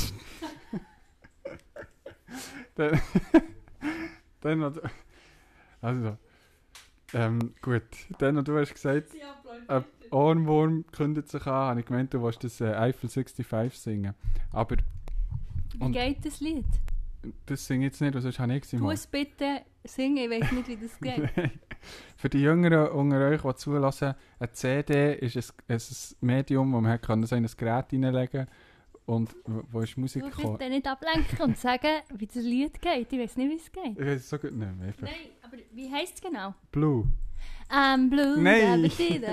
dann, 2.75 2.99
dann 4.41 4.79
also, 5.81 6.17
ähm, 7.13 7.53
gut. 7.61 7.83
Dann, 8.17 8.43
du 8.43 8.57
hast 8.57 8.73
gesagt, 8.73 9.11
ein 9.67 9.83
Ohrwurm 10.09 10.85
kündet 10.91 11.29
sich 11.29 11.45
an. 11.45 11.53
Habe 11.69 11.81
ich 11.81 11.85
gemeint, 11.85 12.13
du 12.13 12.23
willst 12.23 12.43
das 12.43 12.61
äh, 12.61 12.73
Eiffel 12.73 13.09
65 13.09 13.79
singen. 13.79 14.15
Aber... 14.51 14.77
Wie 15.75 15.91
geht 15.91 16.25
das 16.25 16.39
Lied? 16.39 16.65
Das 17.45 17.65
singe 17.65 17.85
ich 17.85 17.91
jetzt 17.91 18.01
nicht, 18.01 18.15
was 18.15 18.23
sonst 18.23 18.39
habe 18.39 18.55
ich 18.55 18.61
gesungen. 18.61 18.85
Du 18.85 18.91
es 18.91 19.05
bitte 19.05 19.61
singen, 19.87 20.17
ich 20.17 20.29
weiß 20.29 20.51
nicht, 20.51 20.67
wie 20.67 20.77
das 20.77 20.99
geht. 20.99 21.29
Für 22.17 22.29
die 22.29 22.41
Jüngeren 22.41 22.89
unter 22.89 23.27
euch, 23.27 23.41
die 23.41 23.55
zulassen, 23.55 24.13
eine 24.39 24.51
CD 24.51 25.15
ist 25.15 25.53
ein, 25.67 25.75
ein 25.75 25.81
Medium, 26.21 26.73
wo 26.73 26.81
man 26.81 26.99
kann 26.99 27.23
so 27.23 27.35
in 27.35 27.45
ein 27.45 27.51
Gerät 27.55 27.91
hineinlegen 27.91 28.47
und 29.05 29.35
wo 29.45 29.81
ist 29.81 29.97
Musik 29.97 30.23
du 30.23 30.29
gekommen? 30.29 30.57
Ich 30.59 30.69
nicht 30.69 30.87
ablenken 30.87 31.41
und 31.41 31.57
sagen, 31.57 32.01
wie 32.15 32.27
das 32.27 32.35
Lied 32.35 32.81
geht. 32.81 33.13
Ich 33.13 33.19
weiß 33.19 33.37
nicht, 33.37 33.49
wie 33.49 33.55
es 33.55 33.71
geht. 33.71 33.97
Ich 33.97 34.05
weiß 34.05 34.21
es 34.21 34.29
so 34.29 34.37
gut 34.37 34.53
nicht 34.53 34.77
mehr. 34.77 34.93
Nein, 34.99 35.13
aber 35.43 35.57
wie 35.71 35.91
heisst 35.91 36.15
es 36.15 36.21
genau? 36.21 36.53
Blue. 36.71 37.07
I'm 37.69 38.09
blue. 38.09 38.41
Nein. 38.41 38.85
ich 38.85 38.97
will 38.99 39.23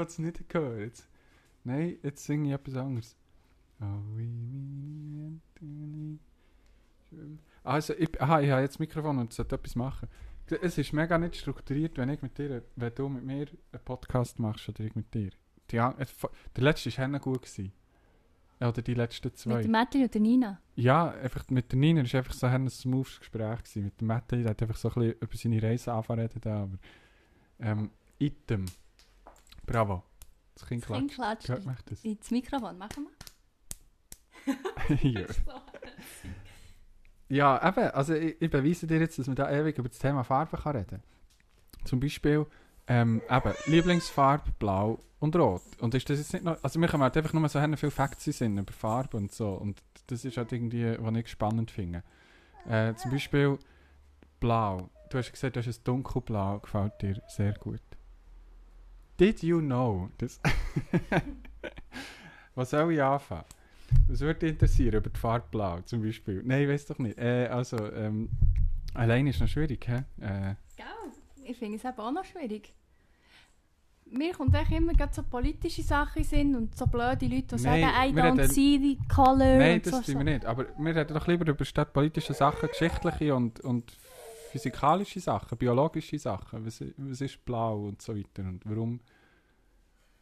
es 0.00 0.18
nicht 0.18 0.40
hören. 0.52 0.80
Jetzt, 0.80 1.08
nein, 1.64 1.96
jetzt 2.02 2.24
singe 2.24 2.48
ich 2.48 2.54
etwas 2.54 2.76
anderes. 2.76 3.16
Oh, 3.80 4.18
Hände 5.60 6.18
schwimmen. 7.08 7.40
Also, 7.68 7.92
ich, 7.92 8.18
aha, 8.20 8.40
ich 8.40 8.50
habe 8.50 8.62
jetzt 8.62 8.74
das 8.74 8.78
Mikrofon 8.78 9.18
und 9.18 9.32
sollte 9.34 9.56
etwas 9.56 9.76
machen. 9.76 10.08
Es 10.62 10.78
ist 10.78 10.94
mega 10.94 11.18
nicht 11.18 11.36
strukturiert, 11.36 11.98
wenn 11.98 12.08
ich 12.08 12.22
mit 12.22 12.38
dir, 12.38 12.62
wenn 12.76 12.94
du 12.94 13.10
mit 13.10 13.24
mir 13.24 13.46
einen 13.72 13.84
Podcast 13.84 14.38
machst 14.38 14.66
oder 14.70 14.80
ich 14.84 14.94
mit 14.94 15.12
dir. 15.12 15.30
Die, 15.70 15.76
äh, 15.76 15.92
der 16.56 16.64
letzte 16.64 16.90
war 16.90 17.04
Henne 17.04 17.20
gut. 17.20 17.42
Gewesen. 17.42 17.72
Oder 18.58 18.80
die 18.80 18.94
letzten 18.94 19.26
Mit 19.28 19.36
zwei. 19.38 19.60
der 19.60 19.70
Mädchen 19.70 20.02
und 20.02 20.14
der 20.14 20.20
Nina. 20.22 20.60
Ja, 20.76 21.10
einfach 21.10 21.46
mit 21.50 21.70
der 21.70 21.78
Nina 21.78 22.02
war 22.02 22.18
einfach 22.18 22.32
so 22.32 22.46
ein 22.46 22.70
smoothes 22.70 23.18
Gespräch. 23.20 23.58
Gewesen. 23.58 23.84
Mit 23.84 24.00
dem 24.00 24.06
Matthew, 24.08 24.36
der 24.38 24.50
hat 24.50 24.62
einfach 24.62 24.76
so 24.76 24.88
ein 24.88 24.94
bisschen 24.94 25.18
über 25.20 25.36
seine 25.36 25.62
Reise 25.62 25.84
da, 26.40 26.62
Aber, 26.62 26.78
ähm, 27.60 27.90
Item. 28.18 28.64
Bravo. 29.66 30.02
Das 30.54 30.66
Kind 30.66 30.82
Das 30.88 30.96
Kind 30.96 31.12
klatscht. 31.12 31.44
klatscht 31.44 31.48
Hört 31.50 31.66
mich 31.66 31.82
das? 31.82 32.02
ins 32.02 32.30
Mikrofon. 32.30 32.78
Machen 32.78 33.06
wir. 34.46 34.56
ja, 35.20 35.26
eben. 37.68 37.90
Also 37.90 38.14
ich, 38.14 38.40
ich 38.40 38.50
beweise 38.50 38.86
dir 38.86 38.98
jetzt, 38.98 39.18
dass 39.18 39.26
man 39.26 39.36
da 39.36 39.50
ewig 39.50 39.78
über 39.78 39.88
das 39.88 39.98
Thema 39.98 40.24
Farbe 40.24 40.56
kann 40.56 40.76
reden 40.76 40.88
kann. 40.88 41.02
Zum 41.84 42.00
Beispiel, 42.00 42.46
ähm, 42.86 43.22
eben, 43.30 43.54
Lieblingsfarbe 43.66 44.50
blau 44.58 44.98
und 45.20 45.36
rot. 45.36 45.62
Und 45.80 45.94
ist 45.94 46.08
das 46.08 46.18
jetzt 46.18 46.32
nicht 46.32 46.44
noch... 46.44 46.62
Also 46.62 46.78
mir 46.78 46.88
kommen 46.88 47.02
halt 47.02 47.16
einfach 47.16 47.32
nur 47.32 47.48
so 47.48 47.60
viele 47.60 47.90
Facts 47.90 48.24
Sinn 48.24 48.58
über 48.58 48.72
Farbe 48.72 49.16
und 49.16 49.32
so. 49.32 49.50
Und 49.50 49.82
das 50.06 50.24
ist 50.24 50.36
halt 50.36 50.52
irgendwie, 50.52 50.96
was 50.98 51.16
ich 51.16 51.28
spannend 51.28 51.70
finde. 51.70 52.02
Äh, 52.68 52.94
zum 52.94 53.10
Beispiel 53.10 53.58
blau. 54.40 54.88
Du 55.10 55.18
hast 55.18 55.32
gesagt, 55.32 55.56
du 55.56 55.60
hast 55.60 55.66
ein 55.66 55.84
dunkelblau. 55.84 56.60
Gefällt 56.60 57.00
dir 57.02 57.22
sehr 57.28 57.54
gut. 57.54 57.80
Did 59.18 59.42
you 59.42 59.60
know? 59.60 60.10
Das 60.18 60.40
was 62.54 62.70
soll 62.70 62.92
ich 62.92 63.02
anfangen? 63.02 63.44
Was 64.08 64.20
würde 64.20 64.40
dich 64.40 64.50
interessieren 64.52 64.94
über 64.96 65.10
die 65.10 65.18
Farbe 65.18 65.46
blau 65.50 65.80
zum 65.82 66.02
Beispiel? 66.02 66.42
Nein, 66.44 66.62
ich 66.62 66.68
weiß 66.68 66.86
doch 66.86 66.98
nicht. 66.98 67.18
Äh, 67.18 67.46
also, 67.46 67.76
ähm, 67.92 68.28
allein 68.94 69.26
ist 69.26 69.40
noch 69.40 69.48
schwierig, 69.48 69.86
hä? 69.88 70.04
Äh, 70.20 70.54
Gell? 70.76 70.86
Ich 71.44 71.56
finde 71.58 71.76
es 71.78 71.84
eben 71.84 71.98
auch 71.98 72.12
noch 72.12 72.24
schwierig. 72.24 72.74
Mir 74.10 74.32
kommt 74.32 74.54
echt 74.54 74.72
immer 74.72 74.94
gerade 74.94 75.12
so 75.12 75.22
politische 75.22 75.82
Sachen 75.82 76.24
Sinn 76.24 76.56
und 76.56 76.74
so 76.76 76.86
blöde 76.86 77.26
Leute, 77.26 77.56
die 77.56 77.62
Nein, 77.62 77.82
sagen, 77.82 78.10
I 78.10 78.18
don't 78.18 78.38
reden- 78.38 78.48
see 78.50 78.78
the 78.78 78.98
color 79.14 79.58
Nein, 79.58 79.82
das 79.82 80.06
so. 80.06 80.12
tun 80.12 80.24
wir 80.24 80.32
nicht. 80.32 80.46
Aber 80.46 80.66
wir 80.78 80.96
reden 80.96 81.14
doch 81.14 81.26
lieber 81.26 81.46
über 81.46 81.64
statt 81.64 81.92
politische 81.92 82.32
Sachen, 82.32 82.68
geschichtliche 82.70 83.34
und, 83.34 83.60
und 83.60 83.92
physikalische 84.50 85.20
Sachen, 85.20 85.58
biologische 85.58 86.18
Sachen. 86.18 86.64
Was, 86.64 86.82
was 86.96 87.20
ist 87.20 87.44
blau 87.44 87.88
und 87.88 88.00
so 88.00 88.16
weiter 88.16 88.42
und 88.44 88.62
warum... 88.64 89.00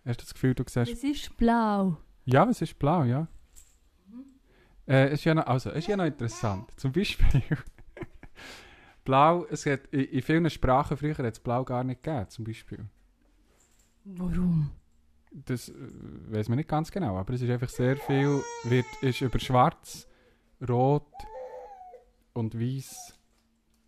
Hast 0.05 0.21
du 0.21 0.25
das 0.25 0.35
Gefühl, 0.35 0.55
du 0.55 0.65
siehst... 0.67 0.93
Es 0.93 1.05
ist 1.05 1.37
blau. 1.37 1.97
Ja, 2.25 2.49
es 2.49 2.61
ist 2.63 2.77
blau, 2.79 3.05
ja. 3.05 3.29
Äh, 4.89 5.13
ist 5.13 5.25
ja 5.25 5.35
noch, 5.35 5.47
also, 5.47 5.71
ist 5.71 5.89
ja 5.89 5.97
noch 5.97 6.05
interessant. 6.05 6.71
Zum 6.77 6.93
Beispiel... 6.93 7.43
blau, 9.05 9.47
es 9.47 9.65
hat, 9.65 9.87
in, 9.93 10.01
in 10.01 10.23
vielen 10.23 10.51
Sprachen 10.51 10.97
früher 10.97 11.17
hat 11.17 11.25
es 11.25 11.41
blau 11.41 11.65
gar 11.65 11.85
nicht 11.85 12.03
gegeben, 12.03 12.29
zum 12.29 12.45
Beispiel. 12.45 12.85
Warum? 14.05 14.71
Das 15.33 15.69
äh, 15.69 15.73
weiß 15.75 16.49
man 16.49 16.59
nicht 16.59 16.69
ganz 16.69 16.91
genau, 16.91 17.17
aber 17.17 17.33
es 17.35 17.43
ist 17.43 17.51
einfach 17.51 17.69
sehr 17.69 17.97
viel, 17.97 18.43
wird, 18.65 18.87
ist 19.01 19.23
über 19.23 19.39
schwarz, 19.39 20.07
rot 20.69 21.11
und 22.35 22.59
weiß 22.59 23.15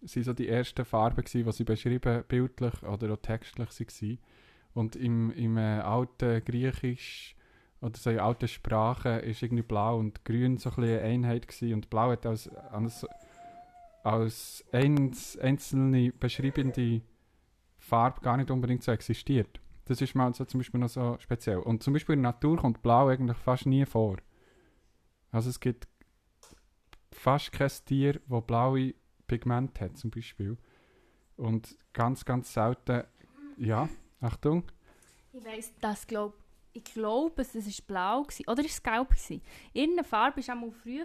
sind 0.03 0.25
so 0.25 0.33
die 0.33 0.49
ersten 0.49 0.85
Farben 0.85 1.25
gewesen, 1.25 1.45
die 1.45 1.53
sie 1.53 1.65
beschrieben, 1.65 2.25
bildlich 2.29 2.83
oder 2.85 3.13
auch 3.13 3.17
textlich 3.19 3.69
waren. 3.69 4.19
Und 4.75 4.97
im, 4.97 5.33
im 5.33 5.57
äh, 5.57 5.81
alten 5.81 6.45
Griechisch 6.45 7.35
oder 7.81 7.97
so 7.97 8.11
in 8.11 8.19
alten 8.19 8.49
Sprachen 8.49 9.21
ist 9.21 9.43
irgendwie 9.43 9.63
blau 9.63 9.99
und 9.99 10.25
grün 10.25 10.59
so 10.59 10.71
ein 10.71 10.77
bisschen 10.77 10.99
eine 10.99 11.03
Einheit 11.03 11.47
gewesen. 11.47 11.75
und 11.75 11.91
blau 11.91 12.11
hat 12.11 12.27
als, 12.27 12.49
als, 12.49 13.07
als 14.03 14.65
eins, 14.73 15.39
einzelne 15.39 16.13
beschreibende 16.13 17.03
Farbe 17.79 18.21
gar 18.21 18.37
nicht 18.37 18.51
unbedingt 18.51 18.83
so 18.83 18.93
existiert. 18.93 19.61
Das 19.85 20.01
ist 20.03 20.15
mal 20.15 20.35
so 20.35 20.45
zum 20.45 20.61
Beispiel 20.61 20.81
noch 20.81 20.89
so 20.89 21.17
speziell. 21.21 21.59
Und 21.59 21.83
zum 21.83 21.95
Beispiel 21.95 22.15
in 22.15 22.23
der 22.23 22.33
Natur 22.33 22.59
kommt 22.59 22.83
Blau 22.83 23.09
eigentlich 23.09 23.39
fast 23.39 23.65
nie 23.65 23.87
vor. 23.87 24.17
Also 25.31 25.49
es 25.49 25.61
gibt 25.61 25.89
fast 27.13 27.53
kein 27.53 27.71
Tier, 27.87 28.21
das 28.29 28.45
blaue 28.47 28.95
Pigmente 29.27 29.85
hat 29.85 29.97
zum 29.97 30.11
Beispiel. 30.11 30.59
Und 31.37 31.77
ganz, 31.93 32.25
ganz 32.25 32.53
selten, 32.53 33.05
ja, 33.57 33.89
Achtung, 34.21 34.65
Ich 35.33 35.45
weiss, 35.45 35.73
das 35.81 36.07
glaub, 36.07 36.35
ich 36.35 36.48
glaube, 36.85 37.43
es 37.43 37.55
war 37.55 37.85
blau 37.87 38.23
gewesen. 38.23 38.45
oder 38.49 38.65
ist 38.65 38.73
es 38.73 38.83
gelb 38.83 39.09
gewesen? 39.09 39.43
Irgendeine 39.73 40.05
Farbe 40.05 40.47
war 40.47 40.63
auch 40.63 40.73
früher 40.83 41.05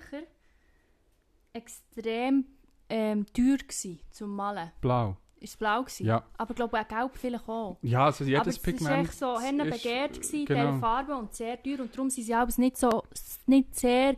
extrem 1.53 2.45
ähm, 2.89 3.25
teuer 3.33 3.57
gewesen, 3.57 3.99
zum 4.11 4.35
Malen. 4.35 4.71
blau. 4.81 5.17
Ist 5.39 5.51
es 5.51 5.57
blau 5.57 5.81
gewesen? 5.81 6.05
Ja. 6.05 6.23
Aber 6.37 6.51
ich 6.51 6.55
glaube 6.55 6.79
auch 6.79 6.87
gelb 6.87 7.11
vielleicht 7.15 7.49
auch. 7.49 7.77
Ja, 7.81 8.05
also 8.05 8.23
Aber 8.23 8.31
jedes 8.31 8.55
es 8.55 8.59
Pigment. 8.59 8.89
war 8.89 8.97
echt 8.99 9.13
so 9.13 9.37
begehrt, 9.69 10.13
gewesen, 10.13 10.45
genau. 10.45 10.67
diese 10.69 10.79
Farbe 10.79 11.15
und 11.15 11.33
sehr 11.33 11.61
teuer. 11.61 11.79
Und 11.81 11.93
darum 11.93 12.09
sind 12.09 12.23
sie 12.23 12.35
auch 12.35 12.47
nicht, 12.57 12.77
so, 12.77 13.03
nicht 13.45 13.75
sehr 13.75 14.15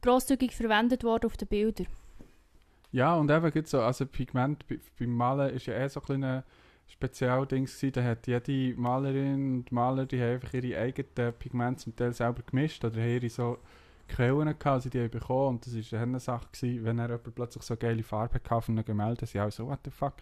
grosszügig 0.00 0.56
verwendet 0.56 1.04
worden 1.04 1.26
auf 1.26 1.36
den 1.36 1.48
Bildern. 1.48 1.86
Ja, 2.90 3.14
und 3.16 3.30
eben 3.30 3.50
gibt 3.50 3.68
so, 3.68 3.80
also 3.80 4.06
Pigment 4.06 4.66
bei- 4.66 4.80
beim 4.98 5.14
Malen 5.14 5.54
ist 5.54 5.66
ja 5.66 5.74
eh 5.74 5.88
so 5.88 6.00
ein 6.00 6.06
kleines 6.06 6.44
Spezialdings 6.86 7.78
gewesen. 7.78 7.92
Da 7.92 8.04
hat 8.04 8.26
jede 8.26 8.78
Malerin 8.80 9.56
und 9.56 9.72
Maler, 9.72 10.06
die 10.06 10.20
haben 10.20 10.34
einfach 10.34 10.54
ihre 10.54 10.78
eigenen 10.78 11.32
Pigmente 11.34 11.84
zum 11.84 11.96
Teil 11.96 12.12
selber 12.12 12.42
gemischt 12.42 12.84
oder 12.84 12.98
ihre 12.98 13.28
so 13.28 13.58
Quellen 14.08 14.46
gehabt, 14.46 14.66
also 14.66 14.90
die 14.90 15.08
bekommen. 15.08 15.56
Und 15.56 15.66
das 15.66 15.92
war 15.92 16.00
eine 16.00 16.20
Sache, 16.20 16.46
gewesen, 16.52 16.84
wenn 16.84 16.98
er 16.98 17.08
jemand 17.08 17.34
plötzlich 17.34 17.62
so 17.62 17.76
geile 17.76 18.02
Farbe 18.02 18.34
hatte 18.34 18.54
auf 18.54 18.68
einem 18.68 18.84
Gemälde, 18.84 19.26
sie 19.26 19.40
auch 19.40 19.50
so, 19.50 19.66
what 19.66 19.80
the 19.84 19.90
fuck, 19.90 20.14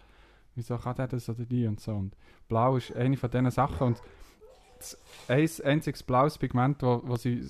wieso 0.55 0.77
kann 0.77 0.95
der 0.95 1.07
das 1.07 1.29
oder 1.29 1.45
die 1.45 1.67
und 1.67 1.79
so. 1.79 1.91
Und 1.91 2.15
Blau 2.47 2.77
ist 2.77 2.95
eine 2.95 3.17
von 3.17 3.29
diesen 3.29 3.51
Sachen 3.51 3.87
und 3.87 4.01
das 4.77 4.97
ein 5.27 5.49
einziges 5.63 6.03
blaues 6.03 6.37
Pigment, 6.37 6.81
wo 6.81 7.15
sie 7.15 7.47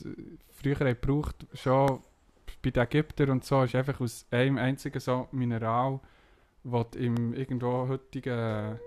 früher 0.49 0.75
gebraucht 0.75 1.47
schon 1.53 2.01
bei 2.61 2.71
den 2.71 2.83
Ägyptern 2.83 3.29
und 3.29 3.45
so, 3.45 3.63
ist 3.63 3.75
einfach 3.75 3.99
aus 4.01 4.25
einem 4.31 4.57
einzigen 4.57 4.99
so 4.99 5.27
Mineral, 5.31 5.99
das 6.63 6.87
im 6.95 7.33
irgendwo 7.33 7.87
heutigen 7.87 8.79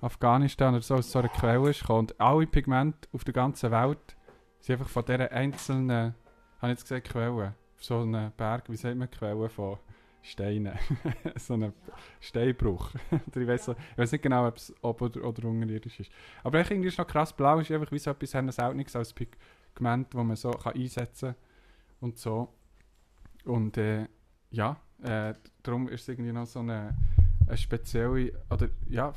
Afghanistan 0.00 0.74
oder 0.74 0.82
so 0.82 0.96
aus 0.96 1.10
so 1.10 1.18
einer 1.18 1.28
Quelle 1.28 1.70
ist 1.70 1.80
gekommen. 1.80 2.00
Und 2.00 2.20
alle 2.20 2.46
Pigmente 2.46 3.08
auf 3.12 3.24
der 3.24 3.34
ganzen 3.34 3.70
Welt 3.70 4.16
sind 4.60 4.74
einfach 4.74 4.88
von 4.88 5.04
dieser 5.04 5.30
einzelnen, 5.32 6.14
habe 6.60 6.72
ich 6.72 6.78
jetzt 6.78 6.82
gesagt, 6.82 7.08
Quelle, 7.08 7.54
so 7.76 8.00
einem 8.00 8.32
Berg, 8.36 8.68
wie 8.68 8.76
sagt 8.76 8.96
man 8.96 9.10
Quelle 9.10 9.48
von 9.48 9.78
Steinen, 10.22 10.78
so 11.36 11.54
einem 11.54 11.72
Steinbruch. 12.20 12.90
ich 13.34 13.46
weiß 13.46 13.64
so, 13.66 13.72
ich 13.72 13.98
weiß 13.98 14.12
nicht 14.12 14.22
genau, 14.22 14.46
ob 14.46 14.56
es 14.56 14.74
ob 14.82 15.00
oder, 15.00 15.24
oder 15.24 15.48
unterirdisch 15.48 16.00
ist. 16.00 16.12
Aber 16.44 16.58
irgendwie 16.58 16.88
ist 16.88 16.98
noch 16.98 17.06
krass, 17.06 17.32
blau 17.32 17.58
ist 17.58 17.70
einfach 17.70 17.90
wie 17.90 17.98
so 17.98 18.10
etwas 18.10 18.30
Seltenes 18.30 18.96
als 18.96 19.14
Pigment, 19.14 20.12
das 20.12 20.24
man 20.24 20.36
so 20.36 20.50
kann 20.50 20.74
einsetzen 20.74 21.30
kann 21.30 21.36
und 22.00 22.18
so. 22.18 22.52
Und 23.44 23.78
äh, 23.78 24.06
ja, 24.50 24.76
äh, 25.02 25.34
darum 25.62 25.88
ist 25.88 26.02
es 26.02 26.08
irgendwie 26.08 26.32
noch 26.32 26.46
so 26.46 26.58
eine, 26.58 26.94
eine 27.46 27.56
spezielle, 27.56 28.32
oder 28.50 28.68
ja, 28.88 29.14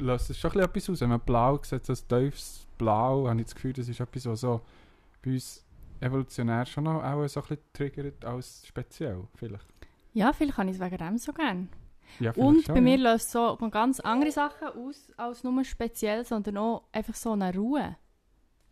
löst 0.00 0.30
es 0.30 0.38
schon 0.38 0.50
ein 0.52 0.54
bisschen 0.54 0.70
etwas 0.70 0.90
aus. 0.90 1.00
Wenn 1.02 1.08
man 1.10 1.20
blau 1.20 1.60
sieht, 1.62 1.86
so 1.86 1.92
ein 1.92 2.08
tiefes 2.08 2.66
Blau, 2.78 3.28
habe 3.28 3.38
ich 3.40 3.46
das 3.46 3.54
Gefühl, 3.54 3.72
das 3.72 3.88
ist 3.88 4.00
etwas, 4.00 4.26
was 4.26 4.40
so 4.40 4.60
bei 5.22 5.32
uns 5.32 5.64
evolutionär 6.00 6.64
schon 6.66 6.84
noch 6.84 7.02
auch 7.02 7.26
so 7.28 7.40
ein 7.40 7.46
bisschen 7.48 7.62
triggert 7.72 8.24
als 8.24 8.66
speziell, 8.66 9.22
vielleicht. 9.34 9.66
Ja, 10.14 10.32
vielleicht 10.32 10.56
kann 10.56 10.68
ich 10.68 10.76
es 10.76 10.80
wegen 10.80 10.96
dem 10.98 11.18
so 11.18 11.32
gerne. 11.32 11.68
Ja, 12.18 12.32
Und 12.32 12.64
schon, 12.64 12.74
bei 12.74 12.80
mir 12.80 12.96
ja. 12.98 13.12
löst 13.12 13.30
so 13.30 13.56
noch 13.60 13.70
ganz 13.70 14.00
andere 14.00 14.32
Sachen 14.32 14.68
aus, 14.68 15.12
als 15.16 15.44
nur 15.44 15.62
speziell, 15.64 16.24
sondern 16.24 16.56
auch 16.56 16.84
einfach 16.90 17.14
so 17.14 17.32
eine 17.32 17.54
Ruhe. 17.54 17.96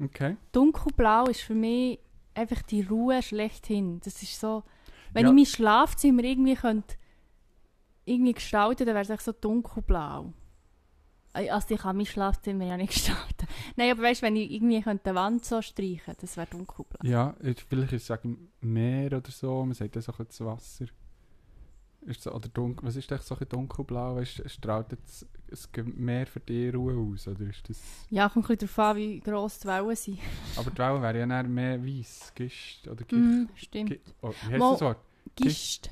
Okay. 0.03 0.37
Dunkelblau 0.53 1.27
ist 1.27 1.43
für 1.43 1.55
mich 1.55 2.01
einfach 2.35 2.63
die 2.63 2.83
Ruhe 2.83 3.23
schlechthin. 3.23 4.01
Das 4.05 4.23
ist 4.23 4.41
so, 4.41 4.65
wenn 5.13 5.25
Ja. 5.25 5.29
ich 5.31 5.35
mein 5.35 5.47
Schlafzimmer 5.47 6.25
irgendwie 6.25 6.55
könnte, 6.55 6.97
irgendwie 8.05 8.33
gestalten, 8.33 8.87
dann 8.87 8.95
wäre 8.97 9.13
es 9.15 9.25
so 9.25 9.33
dunkelblau. 9.33 10.33
Äh, 11.35 11.51
Also 11.51 11.75
ich 11.75 11.81
kann 11.81 11.97
mein 11.97 12.07
Schlafzimmer 12.07 12.65
ja 12.67 12.77
nicht 12.77 12.93
gestalten. 12.95 13.47
Nein, 13.77 13.91
aber 13.93 14.03
weißt 14.03 14.23
du, 14.23 14.27
wenn 14.27 14.37
ich 14.37 14.51
irgendwie 14.51 14.81
könnte 14.83 15.11
die 15.11 15.15
Wand 15.15 15.45
so 15.45 15.63
streichen 15.63 16.15
das 16.21 16.37
wäre 16.37 16.47
dunkelblau. 16.51 17.01
Ja, 17.03 17.35
vielleicht 17.69 17.93
ist 17.93 18.03
es 18.03 18.07
sagen 18.07 18.49
Meer 18.61 19.13
oder 19.19 19.31
so, 19.31 19.65
man 19.65 19.75
sagt 19.75 19.97
das 19.97 20.09
auch 20.09 20.19
das 20.19 20.41
Wasser. 20.41 20.87
Ist 22.03 22.23
so, 22.23 22.33
oder 22.33 22.49
dunkel, 22.49 22.87
was 22.87 22.95
ist 22.97 23.11
echt 23.11 23.25
so 23.25 23.35
ein 23.35 23.39
bisschen 23.41 23.51
dunkelblau? 23.51 24.17
Weißt, 24.17 24.39
du, 24.39 24.49
strahlt 24.49 24.93
jetzt 24.93 25.27
es 25.51 25.69
Meer 25.85 26.27
für 26.27 26.41
die 26.41 26.69
Ruhe 26.69 26.95
aus? 27.13 27.27
Oder 27.27 27.41
ist 27.49 27.69
das... 27.69 27.81
Ja, 28.09 28.29
kommt 28.29 28.49
ein 28.49 28.57
bisschen 28.57 28.69
darauf 28.75 28.91
an, 28.91 28.97
wie 28.97 29.21
gross 29.21 29.59
die 29.59 29.67
Wellen 29.69 29.97
sind. 29.97 30.19
Aber 30.57 30.71
die 30.71 30.79
Wellen 30.79 31.03
wären 31.03 31.17
ja 31.17 31.27
dann 31.27 31.53
mehr 31.53 31.85
weiß, 31.85 32.33
Gischt 32.37 32.87
oder 32.87 33.05
Gicht. 33.05 33.13
Mm, 33.21 33.45
stimmt. 33.57 33.91
Gi 33.91 34.01
oh, 34.23 34.31
wie 34.31 34.47
heißt 34.53 34.59
Mal- 34.59 34.73
das 34.73 34.81
Wort? 34.81 34.99
Gischt. 35.35 35.91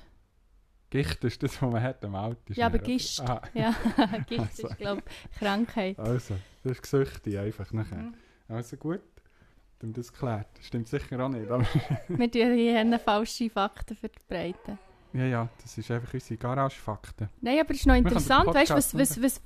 Gicht 0.90 1.24
ist 1.24 1.42
das, 1.42 1.60
was 1.60 1.70
man 1.72 1.82
hat 1.82 2.04
am 2.04 2.14
Auto. 2.14 2.52
Ja, 2.54 2.66
aber 2.66 2.78
Gist. 2.78 3.20
Ah, 3.20 3.42
Ja, 3.54 3.74
Gicht 4.26 4.40
Also. 4.40 4.68
ist, 4.68 4.78
glaube 4.78 5.02
ich, 5.32 5.38
Krankheit. 5.38 5.98
also, 5.98 6.34
das 6.62 6.72
ist 6.72 6.82
gesüchtig 6.82 7.38
einfach 7.38 7.72
nachher. 7.72 7.96
Mhm. 7.98 8.14
Also 8.48 8.76
gut, 8.76 9.00
dann 9.80 9.92
das 9.92 10.12
geklärt. 10.12 10.46
Stimmt 10.62 10.88
sicher 10.88 11.18
auch 11.24 11.28
nicht. 11.28 11.48
Wir 12.08 12.30
tun 12.30 12.54
hier 12.54 12.98
falsche 13.00 13.50
Fakten 13.50 13.96
verbreiten. 13.96 14.78
Ja, 15.12 15.24
ja, 15.24 15.48
das 15.62 15.78
ist 15.78 15.90
einfach 15.90 16.12
unsere 16.12 16.36
Garage-Fakten. 16.36 17.30
Nein, 17.40 17.58
aber 17.60 17.70
es 17.70 17.78
ist 17.78 17.86
noch 17.86 17.94
den 17.94 18.04
interessant, 18.04 18.46
weißt 18.54 18.70
du, 18.72 18.74
was, 18.74 18.94
was, 18.98 19.22
was 19.22 19.40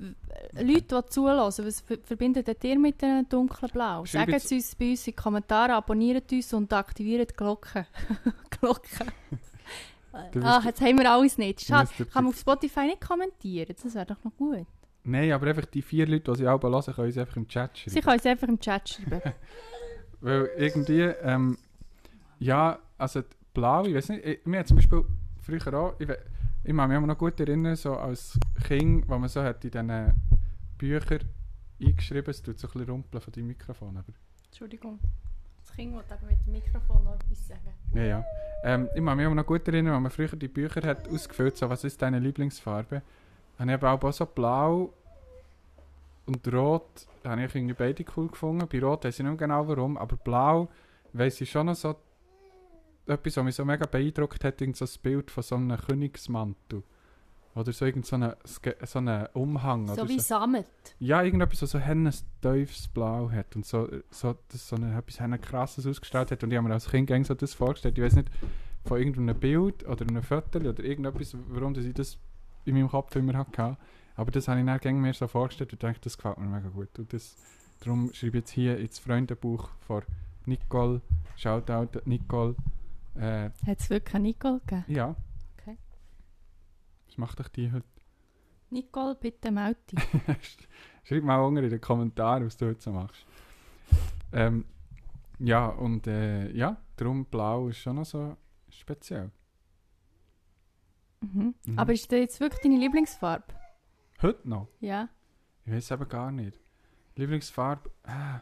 Leute, 0.55 1.01
die 1.03 1.07
zulassen, 1.11 1.65
was 1.65 1.81
ver- 1.81 1.99
verbindet 2.03 2.65
ihr 2.65 2.79
mit 2.79 3.01
dem 3.01 3.29
dunklen 3.29 3.71
Blau? 3.71 4.05
Sagt 4.05 4.33
es 4.33 4.51
uns 4.51 4.75
bei 4.75 4.91
uns 4.91 5.07
in 5.07 5.13
die 5.13 5.17
Kommentare, 5.17 5.75
abonniert 5.75 6.33
uns 6.33 6.53
und 6.55 6.73
aktiviert 6.73 7.31
die 7.31 7.35
Glocke. 7.37 7.87
Glocke. 8.61 9.07
Wisst- 10.33 10.65
jetzt 10.65 10.81
haben 10.81 10.99
wir 10.99 11.11
alles 11.11 11.39
nicht. 11.39 11.61
Schade, 11.61 11.89
kann 12.13 12.25
man 12.25 12.33
auf 12.33 12.39
Spotify 12.39 12.87
nicht 12.87 13.01
kommentieren, 13.01 13.75
das 13.83 13.95
wäre 13.95 14.07
doch 14.07 14.23
noch 14.25 14.35
gut. 14.37 14.67
Nein, 15.05 15.33
aber 15.33 15.47
einfach 15.47 15.65
die 15.65 15.83
vier 15.83 16.07
Leute, 16.07 16.31
die 16.33 16.39
sie 16.39 16.47
alle 16.47 16.61
hören, 16.61 16.83
können 16.95 17.07
uns 17.07 17.19
einfach 17.19 17.37
im 17.37 17.49
Chat 17.49 17.79
schreiben. 17.79 17.91
Sie 17.91 18.01
können 18.01 18.15
uns 18.17 18.27
einfach 18.27 18.49
im 18.49 18.61
Chat 18.61 18.89
schreiben. 18.89 19.33
Weil 20.21 20.51
irgendwie, 20.59 21.01
ähm, 21.01 21.57
ja, 22.39 22.79
also 22.99 23.23
die 23.23 23.27
Blau, 23.55 23.85
ich 23.87 23.95
weiß 23.95 24.11
nicht, 24.11 24.25
ich, 24.25 24.45
mir 24.45 24.65
zum 24.67 24.77
Beispiel 24.77 25.05
früher 25.41 25.75
auch, 25.75 25.95
ich, 25.99 26.09
ich 26.09 26.77
kann 26.77 26.89
mich 26.89 26.97
immer 26.97 27.07
noch 27.07 27.17
gut 27.17 27.41
erinnern, 27.41 27.77
so 27.77 27.95
als 27.95 28.39
Kind, 28.65 29.09
wo 29.09 29.17
man 29.19 29.29
so 29.31 29.43
hat 29.43 29.65
in 29.65 29.71
diesen 29.71 30.13
Büchern 30.77 31.21
eingeschrieben, 31.81 32.31
es 32.31 32.43
tut 32.43 32.59
so 32.59 32.69
ein 32.69 32.73
bisschen 32.73 32.91
rumpeln 32.91 33.21
von 33.23 33.33
deinem 33.33 33.47
Mikrofon, 33.47 33.97
aber 33.97 34.13
Entschuldigung. 34.47 34.99
Das 35.71 35.77
Kind 35.77 35.95
wollte 35.95 36.15
aber 36.15 36.27
mit 36.27 36.45
dem 36.45 36.53
Mikrofon 36.53 37.05
noch 37.05 37.15
etwas 37.15 37.47
sagen. 37.47 37.75
ja, 37.95 38.03
ja. 38.03 38.25
Ähm, 38.65 38.89
ich 38.95 39.05
kann 39.05 39.17
mich 39.17 39.25
immer 39.25 39.37
noch 39.37 39.47
gut 39.47 39.67
erinnern, 39.69 39.95
wenn 39.95 40.03
man 40.03 40.11
früher 40.11 40.29
die 40.29 40.49
Bücher 40.49 40.83
hat 40.83 41.09
ausgefüllt, 41.09 41.57
so 41.57 41.71
was 41.71 41.85
ist 41.85 42.03
deine 42.03 42.19
Lieblingsfarbe, 42.19 43.03
habe 43.59 43.73
ich 43.73 43.83
auch 43.83 44.13
so 44.13 44.27
blau 44.27 44.93
und 46.27 46.53
rot, 46.53 47.07
habe 47.25 47.45
ich 47.45 47.55
irgendwie 47.55 47.75
beide 47.75 48.05
cool 48.17 48.29
gefunden. 48.29 48.67
Bei 48.69 48.81
rot 48.81 49.05
weiß 49.05 49.19
ich 49.19 49.25
nicht 49.25 49.39
genau 49.39 49.67
warum, 49.69 49.97
aber 49.97 50.17
blau 50.17 50.69
weiss 51.13 51.41
ich 51.41 51.51
schon 51.51 51.67
noch 51.67 51.77
so 51.77 51.95
etwas, 53.07 53.37
was 53.37 53.45
mich 53.45 53.55
so 53.55 53.65
mega 53.65 53.87
beeindruckt 53.87 54.45
hat, 54.45 54.59
so 54.59 54.85
ein 54.85 54.91
Bild 55.03 55.31
von 55.31 55.43
so 55.43 55.55
einem 55.55 55.79
Königsmantel. 55.79 56.83
Oder 57.55 57.73
so 57.73 57.85
irgend 57.85 58.07
so 58.07 58.17
einen 58.17 58.35
so 58.85 59.01
Umhang. 59.35 59.89
So 59.89 59.95
oder 59.95 60.09
wie 60.09 60.21
so. 60.21 60.35
Samet. 60.35 60.67
Ja, 61.01 61.23
irgendetwas, 61.23 61.63
was 61.63 61.71
so 61.71 61.79
ein 61.79 62.11
tiefes 62.41 62.87
Blau 62.89 63.31
hat 63.31 63.57
und 63.57 63.67
so, 63.67 63.89
so, 64.11 64.37
das 64.49 64.69
so 64.69 64.77
eine, 64.77 64.97
etwas 64.97 65.19
hen 65.19 65.41
krasses 65.41 65.87
ausgestrahlt 65.87 66.31
hat. 66.31 66.45
Und 66.45 66.53
ich 66.53 66.57
habe 66.57 66.69
mir 66.69 66.75
als 66.75 66.89
Kind 66.89 67.09
gäng 67.09 67.25
so 67.25 67.35
das 67.35 67.55
vorgestellt. 67.55 67.99
Ich 67.99 68.05
weiß 68.05 68.15
nicht, 68.15 68.31
von 68.85 68.99
irgendeinem 68.99 69.39
Bild 69.39 69.87
oder 69.87 70.07
einem 70.07 70.23
Foto 70.23 70.61
oder 70.61 70.83
irgendetwas, 70.85 71.37
warum 71.49 71.75
dass 71.75 71.85
ich 71.85 71.95
das 71.95 72.19
in 72.65 72.75
meinem 72.75 72.89
Kopf 72.89 73.15
immer 73.17 73.35
hatte. 73.35 73.77
Aber 74.15 74.31
das 74.31 74.47
habe 74.49 74.61
ich 74.61 74.67
dann 74.67 74.79
gäng 74.79 75.01
mir 75.01 75.13
so 75.13 75.27
vorgestellt 75.27 75.73
und 75.73 75.83
dachte, 75.83 76.01
das 76.03 76.17
gefällt 76.17 76.39
mir 76.39 76.47
mega 76.47 76.69
gut. 76.69 76.99
Und 76.99 77.13
das, 77.13 77.37
darum 77.81 78.13
schreibe 78.13 78.39
ich 78.39 78.43
jetzt 78.43 78.51
hier 78.51 78.79
ins 78.79 78.99
Freundebuch 78.99 79.71
von 79.87 80.03
Nicole, 80.47 81.01
Shoutout 81.37 82.01
Nicole. 82.05 82.55
Äh, 83.17 83.51
Hat 83.67 83.81
es 83.81 83.91
wirklich 83.91 84.15
eine 84.15 84.23
Nicole 84.29 84.61
gegeben? 84.67 84.85
ja. 84.89 85.17
Was 87.11 87.19
macht 87.19 87.41
euch 87.41 87.49
die 87.49 87.73
heute? 87.73 87.87
Nicole, 88.71 89.17
bitte 89.17 89.51
melde 89.51 89.81
dich. 89.91 89.99
Schreib 91.03 91.25
mal 91.25 91.41
unten 91.41 91.65
in 91.65 91.71
den 91.71 91.81
Kommentaren, 91.81 92.47
was 92.47 92.57
du 92.57 92.67
heute 92.67 92.81
so 92.81 92.93
machst. 92.93 93.27
Ähm, 94.33 94.65
ja, 95.41 95.67
und 95.67 96.07
äh, 96.07 96.53
ja, 96.53 96.81
darum 96.95 97.25
blau 97.25 97.67
ist 97.67 97.79
schon 97.79 97.97
noch 97.97 98.05
so 98.05 98.37
speziell. 98.69 99.33
Mhm. 101.21 101.57
Mhm. 101.67 101.79
Aber 101.79 101.93
ist 101.93 102.13
das 102.13 102.21
jetzt 102.21 102.39
wirklich 102.39 102.63
deine 102.63 102.79
Lieblingsfarbe? 102.79 103.55
Heute 104.23 104.49
noch? 104.49 104.69
Ja. 104.79 105.09
Ich 105.65 105.73
weiß 105.73 105.91
eben 105.91 106.09
gar 106.09 106.31
nicht. 106.31 106.61
Lieblingsfarbe? 107.17 107.91
Ah. 108.05 108.41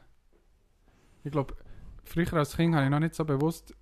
Ich 1.24 1.32
glaube, 1.32 1.56
früher 2.02 2.34
als 2.34 2.54
Kind 2.54 2.74
habe 2.74 2.84
ich 2.84 2.90
noch 2.90 3.00
nicht 3.00 3.14
so 3.14 3.24
bewusst 3.24 3.74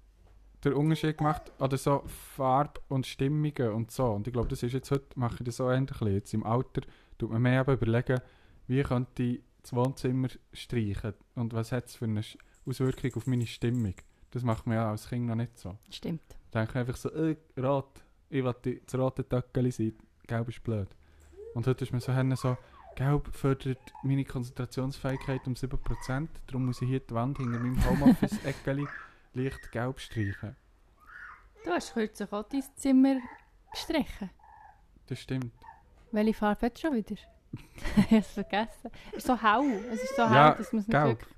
den 0.71 0.79
Unterschied 0.79 1.19
gemacht 1.19 1.53
oder 1.59 1.77
so 1.77 2.03
Farbe 2.07 2.81
und 2.89 3.07
Stimmungen 3.07 3.73
und 3.73 3.91
so. 3.91 4.07
Und 4.13 4.27
ich 4.27 4.33
glaube, 4.33 4.49
das 4.49 4.63
ist 4.63 4.73
jetzt 4.73 4.91
heute, 4.91 5.07
mache 5.17 5.37
ich 5.41 5.45
das 5.45 5.57
so 5.57 5.71
ähnlich. 5.71 5.97
Jetzt 6.01 6.35
im 6.35 6.45
Alter 6.45 6.83
tut 7.19 7.31
man 7.31 7.43
mehr 7.43 7.67
überlegen, 7.67 8.21
wie 8.67 8.83
könnte 8.83 9.23
ich 9.23 9.41
das 9.63 9.73
Wohnzimmer 9.75 10.29
streichen 10.53 11.15
und 11.35 11.53
was 11.53 11.73
hat 11.73 11.87
es 11.87 11.97
für 11.97 12.05
eine 12.05 12.23
Auswirkung 12.67 13.11
auf 13.15 13.27
meine 13.27 13.47
Stimmung. 13.47 13.95
Das 14.31 14.43
macht 14.43 14.67
man 14.67 14.77
ja 14.77 14.91
als 14.91 15.09
Kind 15.09 15.27
noch 15.27 15.35
nicht 15.35 15.59
so. 15.59 15.77
Stimmt. 15.91 16.23
Da 16.51 16.61
denke 16.61 16.73
ich 16.73 16.77
einfach 16.81 16.97
so, 16.97 17.11
äh, 17.11 17.37
rot, 17.59 18.03
ich 18.29 18.45
will 18.45 18.55
die- 18.65 18.81
das 18.85 18.95
rote 19.01 19.29
Töckeli 19.29 19.71
sein, 19.71 19.95
gelb 20.27 20.49
ist 20.49 20.63
blöd. 20.63 20.89
Und 21.55 21.67
heute 21.67 21.85
ist 21.85 21.93
mir 21.93 22.01
so, 22.01 22.13
so, 22.37 22.57
gelb 22.97 23.29
fördert 23.35 23.93
meine 24.03 24.25
Konzentrationsfähigkeit 24.25 25.47
um 25.47 25.55
7%, 25.55 26.29
darum 26.47 26.67
muss 26.67 26.83
ich 26.83 26.89
hier 26.89 27.01
die 27.01 27.15
Wand 27.15 27.39
hinter 27.39 27.59
meinem 27.59 27.79
Homeoffice-Eckeli 27.89 28.87
leicht 29.37 29.71
gelb 29.71 30.01
streichen. 30.01 30.57
Du 31.65 31.71
hast 31.71 31.93
kürzlich 31.93 32.33
auch 32.33 32.45
dein 32.45 32.63
Zimmer 32.77 33.17
gestrichen. 33.71 34.31
Das 35.07 35.21
stimmt. 35.21 35.53
Welche 36.13 36.35
Farbe 36.35 36.67
hat 36.67 36.79
schon 36.79 36.95
wieder? 36.95 37.17
ich 37.97 38.05
habe 38.05 38.17
es 38.17 38.27
vergessen. 38.29 38.91
Es 39.13 39.19
ist 39.19 39.27
so 39.27 39.41
hell. 39.41 39.85
Es 39.93 40.03
ist 40.03 40.17
so 40.17 40.23
Ja, 40.23 40.49
hell, 40.49 40.59
dass 40.59 40.73
man 40.73 40.81
es 40.81 40.89
nicht 40.89 41.03
wirklich... 41.03 41.37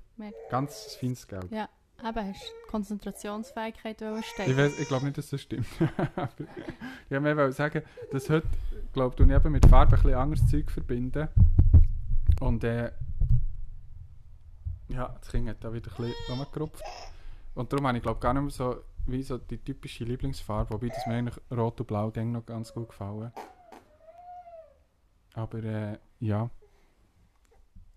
Ganz 0.49 0.95
feines 0.99 1.27
Gelb. 1.27 1.51
Ja, 1.51 1.69
eben, 2.03 2.27
hast 2.27 2.43
du 2.43 2.71
Konzentrationsfähigkeit 2.71 4.01
wollen 4.01 4.23
Ich, 4.45 4.57
weiss, 4.57 4.77
ich 4.79 4.87
glaube 4.87 5.05
nicht, 5.05 5.17
dass 5.17 5.29
das 5.29 5.41
stimmt. 5.41 5.65
Aber 6.15 6.29
ich 7.09 7.11
wollte 7.11 7.35
mehr 7.35 7.51
sagen, 7.53 7.83
dass 8.11 8.29
heute, 8.29 8.47
glaube 8.93 9.23
ich, 9.23 9.29
eben 9.29 9.51
mit 9.51 9.65
Farbe 9.65 9.95
ein 9.95 10.01
bisschen 10.01 10.17
anderes 10.17 10.45
Zeug 10.47 10.69
verbinden. 10.69 11.29
Und 12.41 12.63
äh, 12.63 12.91
ja, 14.89 15.15
das 15.19 15.31
Kind 15.31 15.47
hat 15.47 15.63
da 15.63 15.73
wieder 15.73 15.89
ein 15.91 16.05
bisschen 16.05 16.39
rumgerupft. 16.39 16.83
Und 17.59 17.73
darum 17.73 17.87
habe 17.87 17.97
ich, 17.97 18.03
glaube 18.03 18.21
gar 18.21 18.33
nicht 18.33 18.41
mehr 18.41 18.51
so, 18.51 18.83
wie 19.05 19.21
so 19.21 19.37
die 19.37 19.57
typische 19.57 20.05
Lieblingsfarbe, 20.05 20.73
wobei 20.73 20.87
das 20.87 21.05
mir 21.05 21.15
eigentlich 21.15 21.35
Rot 21.51 21.77
und 21.81 21.87
Blau 21.87 22.09
noch 22.15 22.45
ganz 22.45 22.73
gut 22.73 22.87
gefallen. 22.87 23.33
Aber 25.33 25.61
äh, 25.61 25.97
ja. 26.21 26.49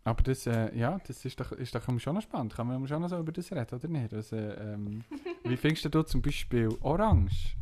Aber 0.03 0.23
das, 0.25 0.49
äh, 0.49 0.77
ja, 0.77 0.99
das 1.07 1.25
ist 1.25 1.39
doch, 1.39 1.53
ist 1.53 1.73
doch 1.77 2.01
schon 2.01 2.15
noch 2.17 2.23
spannend. 2.23 2.57
Kann 2.57 2.67
man 2.67 2.89
schon 2.89 3.03
noch 3.03 3.09
so 3.09 3.21
über 3.21 3.31
das 3.31 3.53
reden, 3.53 3.73
oder 3.73 3.87
nicht? 3.87 4.13
Also, 4.13 4.35
ähm, 4.35 5.05
wie 5.45 5.57
findest 5.57 5.95
du 5.95 6.03
zum 6.03 6.21
Beispiel 6.21 6.69
Orange? 6.81 7.55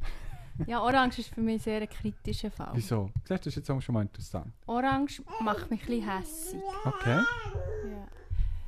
Ja, 0.66 0.80
Orange 0.80 1.18
ist 1.18 1.34
für 1.34 1.42
mich 1.42 1.62
sehr 1.62 1.82
ein 1.82 1.88
kritischer 1.88 2.50
Fall. 2.50 2.70
Wieso? 2.72 3.10
Siehst 3.14 3.30
du, 3.30 3.34
das 3.34 3.46
ist 3.46 3.56
jetzt 3.56 3.70
auch 3.70 3.80
schon 3.82 3.92
mal 3.92 4.02
interessant. 4.02 4.54
Orange 4.66 5.22
macht 5.42 5.70
mich 5.70 5.82
ein 5.82 5.86
bisschen 5.86 6.08
hässig. 6.08 6.60
Okay. 6.82 7.20
Ja. 7.90 8.19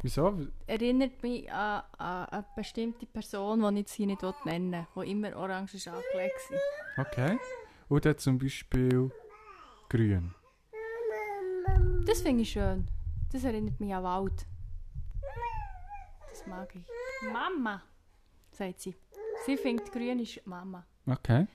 Wieso? 0.02 0.36
Erinnert 0.66 1.22
mich 1.22 1.50
an, 1.52 1.82
an 1.96 2.26
eine 2.26 2.44
bestimmte 2.56 3.06
Person, 3.06 3.60
die 3.60 3.68
ich 3.68 3.76
jetzt 3.76 3.92
hier 3.94 4.06
nicht 4.06 4.22
nennen 4.44 4.86
will, 4.94 5.04
die 5.04 5.12
immer 5.12 5.36
orange 5.36 5.74
ist 5.74 5.86
angelegt 5.86 6.50
war. 6.96 7.06
Okay. 7.06 7.38
Dann 7.88 8.18
zum 8.18 8.38
Beispiel 8.38 9.10
grün. 9.88 10.34
Das 12.04 12.20
finde 12.20 12.42
ich 12.42 12.50
schön. 12.50 12.88
Das 13.32 13.44
erinnert 13.44 13.78
mich 13.78 13.94
an 13.94 14.02
Wald. 14.02 14.46
Das 16.30 16.46
mag 16.46 16.74
ich. 16.74 16.84
Mama, 17.32 17.82
sagt 18.50 18.80
sie. 18.80 18.96
Sie 19.46 19.56
findet 19.56 19.92
grün 19.92 20.18
ist 20.18 20.44
Mama. 20.46 20.84
Okay. 21.06 21.46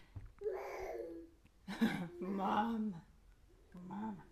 Mama. 2.20 3.02
Mama. 3.88 4.27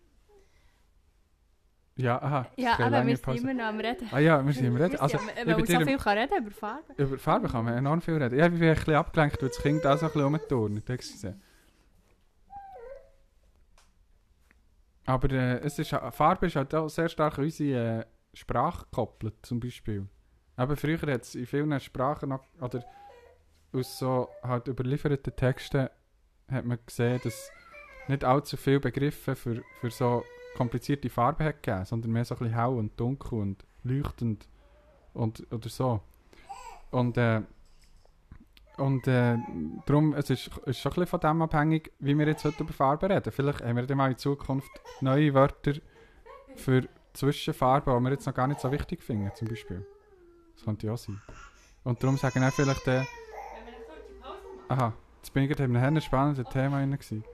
Ja, 1.98 2.20
aha. 2.20 2.46
Ja, 2.56 2.78
aber 2.78 3.06
wir 3.06 3.16
sind 3.16 3.36
immer 3.42 3.54
noch 3.54 3.64
am 3.64 3.80
Reden. 3.80 4.08
Ah 4.12 4.18
ja, 4.18 4.44
wir 4.44 4.52
sind 4.52 4.66
im 4.66 4.76
Reden. 4.76 4.96
Also, 4.96 5.16
am- 5.16 5.28
ich 5.30 5.36
weil 5.46 5.56
man 5.56 5.66
so 5.66 5.80
viel 5.80 5.96
kann 5.98 6.18
reden 6.18 6.38
über 6.44 6.50
Farben. 6.50 6.94
über 6.96 7.18
Farbe 7.18 7.48
kann 7.48 7.64
man 7.64 7.74
enorm 7.74 8.02
viel 8.02 8.22
reden. 8.22 8.38
Ja, 8.38 8.46
ich 8.46 8.52
bin 8.52 8.62
ein 8.62 8.74
bisschen 8.74 8.94
abgelenkt, 8.94 9.40
weil 9.42 9.48
das 9.48 9.58
Kind 9.58 9.86
auch 9.86 9.96
so 9.96 10.06
ein 10.06 10.12
bisschen 10.12 10.22
rumturnt. 10.22 10.84
Aber 15.06 15.30
äh, 15.30 15.58
es 15.60 15.78
ist, 15.78 15.90
Farbe 16.10 16.46
ist 16.46 16.56
halt 16.56 16.74
auch 16.74 16.88
sehr 16.88 17.08
stark 17.08 17.38
an 17.38 17.44
unsere 17.44 18.00
äh, 18.00 18.04
Sprache 18.34 18.84
gekoppelt, 18.90 19.34
zum 19.42 19.60
Beispiel. 19.60 20.06
Aber 20.56 20.76
früher 20.76 20.98
hat 21.00 21.22
es 21.22 21.34
in 21.34 21.46
vielen 21.46 21.78
Sprachen 21.80 22.30
noch, 22.30 22.42
oder 22.60 22.84
aus 23.72 23.98
so 23.98 24.28
halt 24.42 24.68
überlieferten 24.68 25.34
Texten 25.36 25.88
hat 26.50 26.64
man 26.64 26.78
gesehen, 26.84 27.20
dass 27.22 27.50
nicht 28.08 28.24
allzu 28.24 28.56
viele 28.56 28.80
Begriffe 28.80 29.36
für, 29.36 29.62
für 29.80 29.90
so 29.90 30.24
komplizierte 30.56 31.10
Farben 31.10 31.44
hat 31.44 31.62
gegeben, 31.62 31.84
sondern 31.84 32.12
mehr 32.12 32.24
so 32.24 32.34
ein 32.34 32.38
bisschen 32.38 32.54
hell 32.54 32.74
und 32.74 32.98
dunkel 32.98 33.38
und 33.38 33.64
leuchtend 33.84 34.48
und, 35.12 35.46
oder 35.52 35.68
so. 35.68 36.00
Und, 36.90 37.16
äh, 37.16 37.42
und 38.76 39.06
äh, 39.06 39.36
darum, 39.86 40.14
es 40.14 40.30
ist, 40.30 40.50
ist 40.66 40.80
schon 40.80 40.92
ein 40.92 40.94
bisschen 40.94 41.06
von 41.06 41.20
dem 41.20 41.42
abhängig, 41.42 41.92
wie 41.98 42.16
wir 42.16 42.26
jetzt 42.26 42.44
heute 42.44 42.62
über 42.62 42.72
Farben 42.72 43.10
reden. 43.10 43.32
Vielleicht 43.32 43.62
haben 43.62 43.76
wir 43.76 43.86
dann 43.86 43.96
mal 43.96 44.10
in 44.10 44.18
Zukunft 44.18 44.70
neue 45.00 45.32
Wörter 45.34 45.74
für 46.54 46.88
Zwischenfarben, 47.12 47.96
die 47.96 48.04
wir 48.04 48.10
jetzt 48.12 48.26
noch 48.26 48.34
gar 48.34 48.46
nicht 48.46 48.60
so 48.60 48.70
wichtig 48.70 49.02
finden, 49.02 49.30
zum 49.34 49.48
Beispiel. 49.48 49.86
Das 50.54 50.64
könnte 50.64 50.86
ja 50.86 50.92
auch 50.92 50.98
sein. 50.98 51.20
Und 51.84 52.02
darum 52.02 52.16
sagen 52.16 52.44
auch 52.44 52.52
vielleicht, 52.52 52.86
äh, 52.88 53.04
aha, 54.68 54.92
jetzt 55.18 55.32
bin 55.32 55.44
ich 55.44 55.48
gerade 55.48 55.64
in 55.64 55.76
einem 55.76 56.00
spannenden 56.00 56.44
Thema 56.46 56.84
gewesen. 56.84 57.24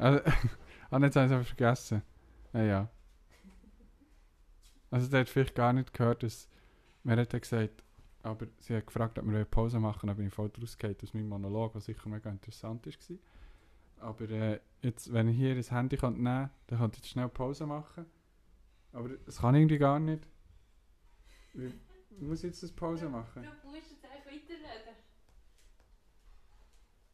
Also 0.00 0.20
ah, 0.90 0.98
jetzt 0.98 1.16
habe 1.16 1.26
ich 1.26 1.30
es 1.30 1.32
einfach 1.32 1.46
vergessen. 1.46 2.02
Ja, 2.52 2.62
ja. 2.62 2.88
Also, 4.90 5.08
der 5.08 5.20
hat 5.20 5.28
vielleicht 5.28 5.54
gar 5.54 5.72
nicht 5.72 5.92
gehört, 5.92 6.22
dass. 6.22 6.48
Mir 7.02 7.16
hat 7.16 7.30
gesagt, 7.30 7.82
aber 8.22 8.46
sie 8.58 8.76
hat 8.76 8.86
gefragt, 8.86 9.18
ob 9.18 9.24
wir 9.24 9.34
eine 9.34 9.44
Pause 9.46 9.80
machen, 9.80 10.14
bin 10.16 10.26
ich 10.26 10.34
voll 10.34 10.50
rausgehauen 10.60 10.96
aus 11.02 11.14
meinem 11.14 11.28
Monolog, 11.28 11.74
was 11.74 11.86
sicher 11.86 12.08
mega 12.10 12.28
interessant 12.28 12.86
war. 12.86 13.18
Aber 14.00 14.28
äh, 14.30 14.60
jetzt, 14.82 15.12
wenn 15.12 15.28
ich 15.28 15.36
hier 15.36 15.54
das 15.54 15.70
Handy 15.70 15.96
nehmen 15.96 16.24
könnte, 16.24 16.50
dann 16.66 16.78
könnte 16.78 16.96
ich 16.96 17.04
jetzt 17.04 17.12
schnell 17.12 17.28
Pause 17.28 17.66
machen. 17.66 18.04
Aber 18.92 19.08
das 19.08 19.38
kann 19.38 19.54
ich 19.54 19.60
irgendwie 19.60 19.78
gar 19.78 19.98
nicht. 19.98 20.26
Wie 21.54 21.72
muss 22.26 22.40
ich 22.40 22.50
jetzt 22.50 22.62
das 22.62 22.72
Pause 22.72 23.08
machen? 23.08 23.42
musst 23.64 23.90
jetzt 23.90 24.04
einfach 24.04 24.26
weiterreden. 24.26 24.96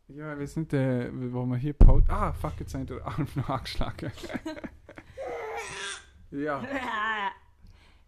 Ja, 0.08 0.34
ich 0.34 0.40
weiß 0.40 0.56
nicht, 0.56 0.72
äh, 0.72 1.10
wo 1.32 1.44
man 1.44 1.58
hier 1.58 1.72
Pause. 1.72 2.04
Ah, 2.08 2.32
fuck, 2.32 2.52
jetzt 2.60 2.72
habe 2.74 2.84
ich 2.84 2.88
den 2.90 3.02
Arm 3.02 3.26
noch 3.34 3.48
angeschlagen. 3.48 4.12
ja. 6.30 6.62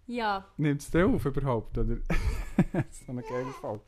Ja, 0.06 0.46
Nimmt 0.56 0.80
es 0.80 0.94
auf 0.94 1.24
überhaupt? 1.26 1.76
Oder? 1.76 1.96
so 2.90 3.12
eine 3.12 3.22
geile 3.22 3.46
Folge. 3.61 3.82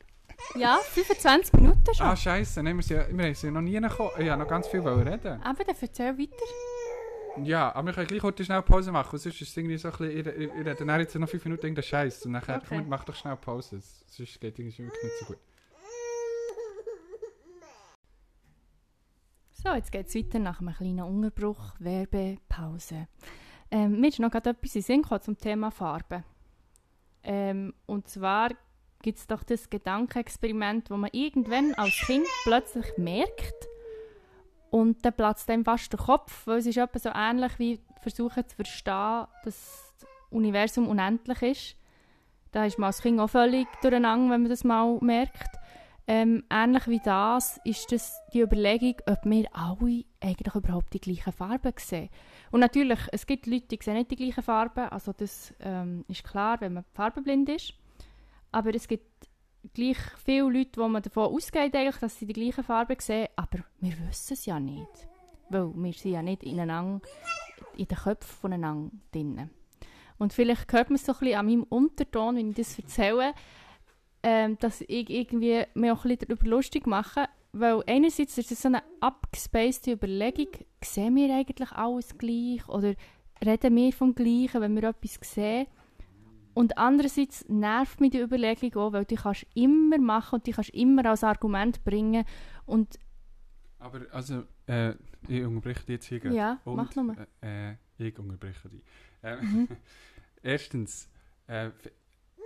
ja, 0.55 0.77
25 0.83 1.53
Minuten 1.53 1.95
schon. 1.95 2.05
Ah, 2.05 2.15
Scheiße, 2.15 2.61
nein, 2.61 2.75
wir, 2.75 2.83
sind, 2.83 3.17
wir 3.17 3.25
haben 3.25 3.33
sie 3.33 3.49
noch 3.49 3.61
nie 3.61 3.79
gekommen. 3.79 4.09
Ich 4.17 4.25
wollte 4.25 4.37
noch 4.37 4.47
ganz 4.47 4.67
viel 4.67 4.81
reden. 4.81 5.41
Aber 5.41 5.63
dann 5.63 5.75
erzähl 5.79 6.17
weiter. 6.17 7.43
Ja, 7.43 7.73
aber 7.73 7.87
wir 7.87 7.93
können 7.93 8.07
gleich 8.07 8.21
heute 8.23 8.43
schnell 8.43 8.61
Pause 8.61 8.91
machen. 8.91 9.17
Sonst 9.17 9.41
ist 9.41 9.49
es 9.49 9.57
irgendwie 9.57 9.77
so 9.77 9.87
ein 9.89 9.97
bisschen. 9.97 10.17
Ich, 10.19 10.27
ich, 10.27 10.49
ich 10.53 10.65
rede 10.65 10.85
dann 10.85 10.99
jetzt 10.99 11.15
noch 11.15 11.29
fünf 11.29 11.45
Minuten 11.45 11.65
irgendeinen 11.65 11.83
Scheiß. 11.83 12.25
Und 12.25 12.33
nachher, 12.33 12.57
Okay. 12.57 12.65
komm, 12.69 12.89
mach 12.89 13.03
doch 13.05 13.15
schnell 13.15 13.37
Pause. 13.37 13.79
Sonst 14.07 14.39
geht 14.41 14.53
es 14.53 14.57
wirklich 14.59 14.79
nicht 14.79 14.91
so 15.21 15.25
gut. 15.27 15.37
So, 19.63 19.75
jetzt 19.75 19.91
geht 19.91 20.07
es 20.07 20.15
weiter 20.15 20.39
nach 20.39 20.59
einem 20.59 20.73
kleinen 20.73 21.01
Unterbruch, 21.01 21.75
Werbepause. 21.77 23.07
Ähm, 23.69 24.01
mir 24.01 24.07
ist 24.07 24.17
noch 24.17 24.33
etwas 24.33 24.75
in 24.75 24.81
Sinn 24.81 25.01
gekommen 25.03 25.21
zum 25.21 25.37
Thema 25.37 25.69
Farbe. 25.69 26.23
Ähm, 27.23 27.71
und 27.85 28.07
zwar 28.07 28.49
gibt 29.03 29.19
es 29.19 29.27
doch 29.27 29.43
das 29.43 29.69
Gedankenexperiment, 29.69 30.89
wo 30.89 30.97
man 30.97 31.11
irgendwann 31.13 31.75
als 31.75 31.93
Kind 32.07 32.25
plötzlich 32.43 32.97
merkt 32.97 33.67
und 34.71 35.05
dann 35.05 35.13
platzt 35.13 35.47
einem 35.51 35.63
fast 35.63 35.93
der 35.93 35.99
Kopf, 35.99 36.47
weil 36.47 36.57
es 36.57 36.65
ist 36.65 36.77
etwa 36.77 36.97
so 36.97 37.11
ähnlich 37.13 37.59
wie 37.59 37.79
versuchen 38.01 38.47
zu 38.47 38.55
verstehen, 38.55 39.27
dass 39.43 39.93
das 39.99 40.07
Universum 40.31 40.87
unendlich 40.87 41.41
ist. 41.43 41.75
Da 42.51 42.65
ist 42.65 42.79
man 42.79 42.87
als 42.87 43.03
Kind 43.03 43.19
auch 43.19 43.29
völlig 43.29 43.67
durcheinander, 43.83 44.33
wenn 44.33 44.41
man 44.41 44.49
das 44.49 44.63
mal 44.63 44.97
merkt. 45.01 45.60
Ähm, 46.13 46.43
ähnlich 46.49 46.87
wie 46.87 46.99
das 46.99 47.57
ist 47.63 47.89
das 47.93 48.21
die 48.33 48.41
Überlegung, 48.41 48.95
ob 49.05 49.19
wir 49.23 49.47
alle 49.53 50.03
eigentlich 50.19 50.55
überhaupt 50.55 50.93
die 50.93 50.99
gleichen 50.99 51.31
Farben 51.31 51.71
sehen. 51.77 52.09
Und 52.51 52.59
natürlich, 52.59 52.99
es 53.13 53.25
gibt 53.25 53.45
Leute, 53.45 53.67
die 53.67 53.79
sehen 53.81 53.93
nicht 53.93 54.11
die 54.11 54.17
gleichen 54.17 54.43
Farben, 54.43 54.89
also 54.89 55.13
das 55.13 55.53
ähm, 55.61 56.03
ist 56.09 56.25
klar, 56.25 56.59
wenn 56.59 56.73
man 56.73 56.83
farbenblind 56.95 57.47
ist. 57.47 57.75
Aber 58.51 58.75
es 58.75 58.89
gibt 58.89 59.29
gleich 59.73 59.99
viele 60.21 60.49
Leute, 60.49 60.81
wo 60.81 60.89
man 60.89 61.01
davon 61.01 61.33
ausgeht, 61.33 61.73
eigentlich, 61.73 61.99
dass 61.99 62.19
sie 62.19 62.25
die 62.25 62.33
gleichen 62.33 62.65
Farben 62.65 62.97
sehen, 62.99 63.29
aber 63.37 63.59
wir 63.79 63.93
wissen 64.09 64.33
es 64.33 64.45
ja 64.45 64.59
nicht. 64.59 65.07
Weil 65.47 65.71
wir 65.73 65.93
sind 65.93 66.11
ja 66.11 66.21
nicht 66.21 66.43
ineinander, 66.43 66.99
in 67.77 67.87
den 67.87 67.97
Köpfen 67.97 68.35
voneinander 68.41 68.91
drin. 69.13 69.49
Und 70.17 70.33
vielleicht 70.33 70.73
hört 70.73 70.89
man 70.89 70.95
es 70.95 71.05
so 71.05 71.13
ein 71.13 71.19
bisschen 71.19 71.39
an 71.39 71.45
meinem 71.45 71.63
Unterton, 71.63 72.35
wenn 72.35 72.49
ich 72.49 72.57
das 72.57 72.77
erzähle, 72.77 73.33
ähm, 74.23 74.57
dass 74.59 74.81
ich 74.81 75.09
irgendwie 75.09 75.63
mir 75.73 75.93
auch 75.93 76.05
ein 76.05 76.09
bisschen 76.17 76.27
darüber 76.29 76.47
lustig 76.47 76.87
mache. 76.87 77.27
Weil 77.53 77.83
einerseits 77.87 78.37
ist 78.37 78.51
es 78.51 78.61
so 78.61 78.69
eine 78.69 78.81
abgespacede 79.01 79.91
Überlegung, 79.91 80.47
sehen 80.83 81.15
wir 81.15 81.35
eigentlich 81.35 81.71
alles 81.71 82.17
gleich 82.17 82.67
oder 82.69 82.93
reden 83.43 83.75
wir 83.75 83.91
vom 83.91 84.15
Gleichen, 84.15 84.61
wenn 84.61 84.75
wir 84.75 84.83
etwas 84.89 85.19
sehen. 85.21 85.67
Und 86.53 86.77
andererseits 86.77 87.47
nervt 87.49 87.99
mich 87.99 88.11
die 88.11 88.19
Überlegung 88.19 88.73
auch, 88.75 88.93
weil 88.93 89.05
die 89.05 89.15
kannst 89.15 89.45
immer 89.53 89.97
machen 89.97 90.35
und 90.35 90.47
die 90.47 90.51
kannst 90.51 90.69
immer 90.71 91.05
als 91.05 91.23
Argument 91.23 91.83
bringen. 91.83 92.25
Und 92.65 92.99
Aber 93.79 94.01
also, 94.11 94.43
äh, 94.67 94.93
ich 95.27 95.43
unterbreche 95.43 95.79
dich 95.81 95.89
jetzt 95.95 96.05
hier 96.05 96.19
gerade. 96.19 96.35
ja, 96.35 96.59
Und, 96.65 96.75
mach 96.75 96.95
nochmal. 96.95 97.27
Äh, 97.41 97.71
äh, 97.71 97.75
ich 97.97 98.17
unterbreche 98.17 98.69
dich. 98.69 98.83
Äh, 99.23 99.37
Mhm. 99.41 99.67
Erstens, 100.43 101.09
äh, 101.47 101.69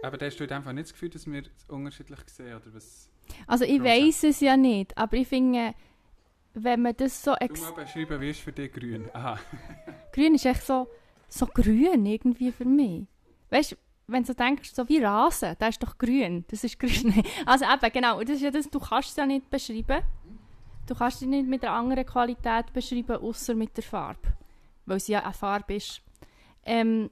aber 0.04 0.18
da 0.18 0.26
hast 0.26 0.38
du 0.38 0.48
einfach 0.50 0.74
nicht 0.74 0.86
das 0.86 0.94
Gefühl, 0.94 1.10
dass 1.10 1.26
wir 1.26 1.42
es 1.42 1.66
unterschiedlich 1.68 2.20
sehen, 2.28 2.56
oder 2.56 2.74
was? 2.74 3.10
Also 3.48 3.66
ich 3.66 3.82
weiß 3.82 4.24
es 4.26 4.40
ja 4.40 4.56
nicht, 4.56 4.98
aber 4.98 5.18
ich 5.18 5.28
finde, 5.28 5.74
wenn 6.54 6.82
man 6.82 6.96
das 6.96 7.22
so 7.24 7.34
Du 7.34 7.42
ex 7.42 7.62
mal 7.62 7.72
beschreiben, 7.72 8.22
wie 8.22 8.30
ist 8.30 8.40
für 8.40 8.52
dich 8.52 8.72
grün? 8.72 9.10
Aha. 9.14 9.40
Grün 10.14 10.36
ist 10.36 10.46
echt 10.46 10.64
so, 10.64 10.88
so 11.28 11.46
grün 11.48 12.06
irgendwie 12.06 12.52
für 12.52 12.66
mich. 12.66 13.08
Weißt 13.50 13.74
du, 13.74 13.76
wenn 14.08 14.24
du 14.24 14.28
so 14.28 14.34
denkst, 14.34 14.72
so 14.74 14.88
wie 14.88 15.04
Rasen, 15.04 15.56
das 15.60 15.70
ist 15.70 15.84
doch 15.84 15.98
grün. 15.98 16.46
Das 16.50 16.64
ist 16.64 16.80
grün. 16.80 17.24
Also 17.46 17.66
eben, 17.66 17.92
genau, 17.92 18.22
das 18.22 18.38
ist 18.38 18.42
ja 18.42 18.52
das, 18.52 18.70
du 18.70 18.80
kannst 18.80 19.10
es 19.10 19.16
ja 19.16 19.26
nicht 19.26 19.50
beschreiben. 19.50 20.04
Du 20.88 20.94
kannst 20.94 21.22
es 21.22 21.28
nicht 21.28 21.48
mit 21.48 21.64
einer 21.64 21.74
anderen 21.74 22.06
Qualität 22.06 22.72
beschreiben, 22.72 23.18
außer 23.18 23.56
mit 23.56 23.76
der 23.76 23.84
Farbe. 23.84 24.34
Weil 24.86 24.98
es 24.98 25.08
ja 25.08 25.24
eine 25.24 25.34
Farbe 25.34 25.76
ist. 25.76 26.02
Ähm, 26.64 27.10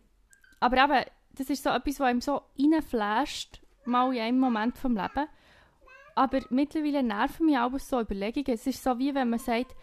aber 0.60 0.84
eben, 0.84 1.06
das 1.36 1.50
ist 1.50 1.64
so 1.64 1.70
etwas, 1.70 2.00
was 2.00 2.08
einem 2.08 2.22
so 2.22 2.42
reinflasht, 2.60 3.62
mal 3.86 4.14
in 4.14 4.22
einem 4.22 4.40
Moment 4.40 4.78
vom 4.78 4.96
Leben. 4.96 5.28
Aber 6.16 6.40
mittlerweile 6.50 7.02
nerven 7.02 7.48
mich 7.48 7.58
auch 7.58 7.78
so 7.80 8.00
Überlegungen. 8.00 8.54
Es 8.54 8.68
ist 8.68 8.84
so, 8.84 9.00
wie 9.00 9.16
wenn 9.16 9.30
man 9.30 9.40
sagt, 9.40 9.76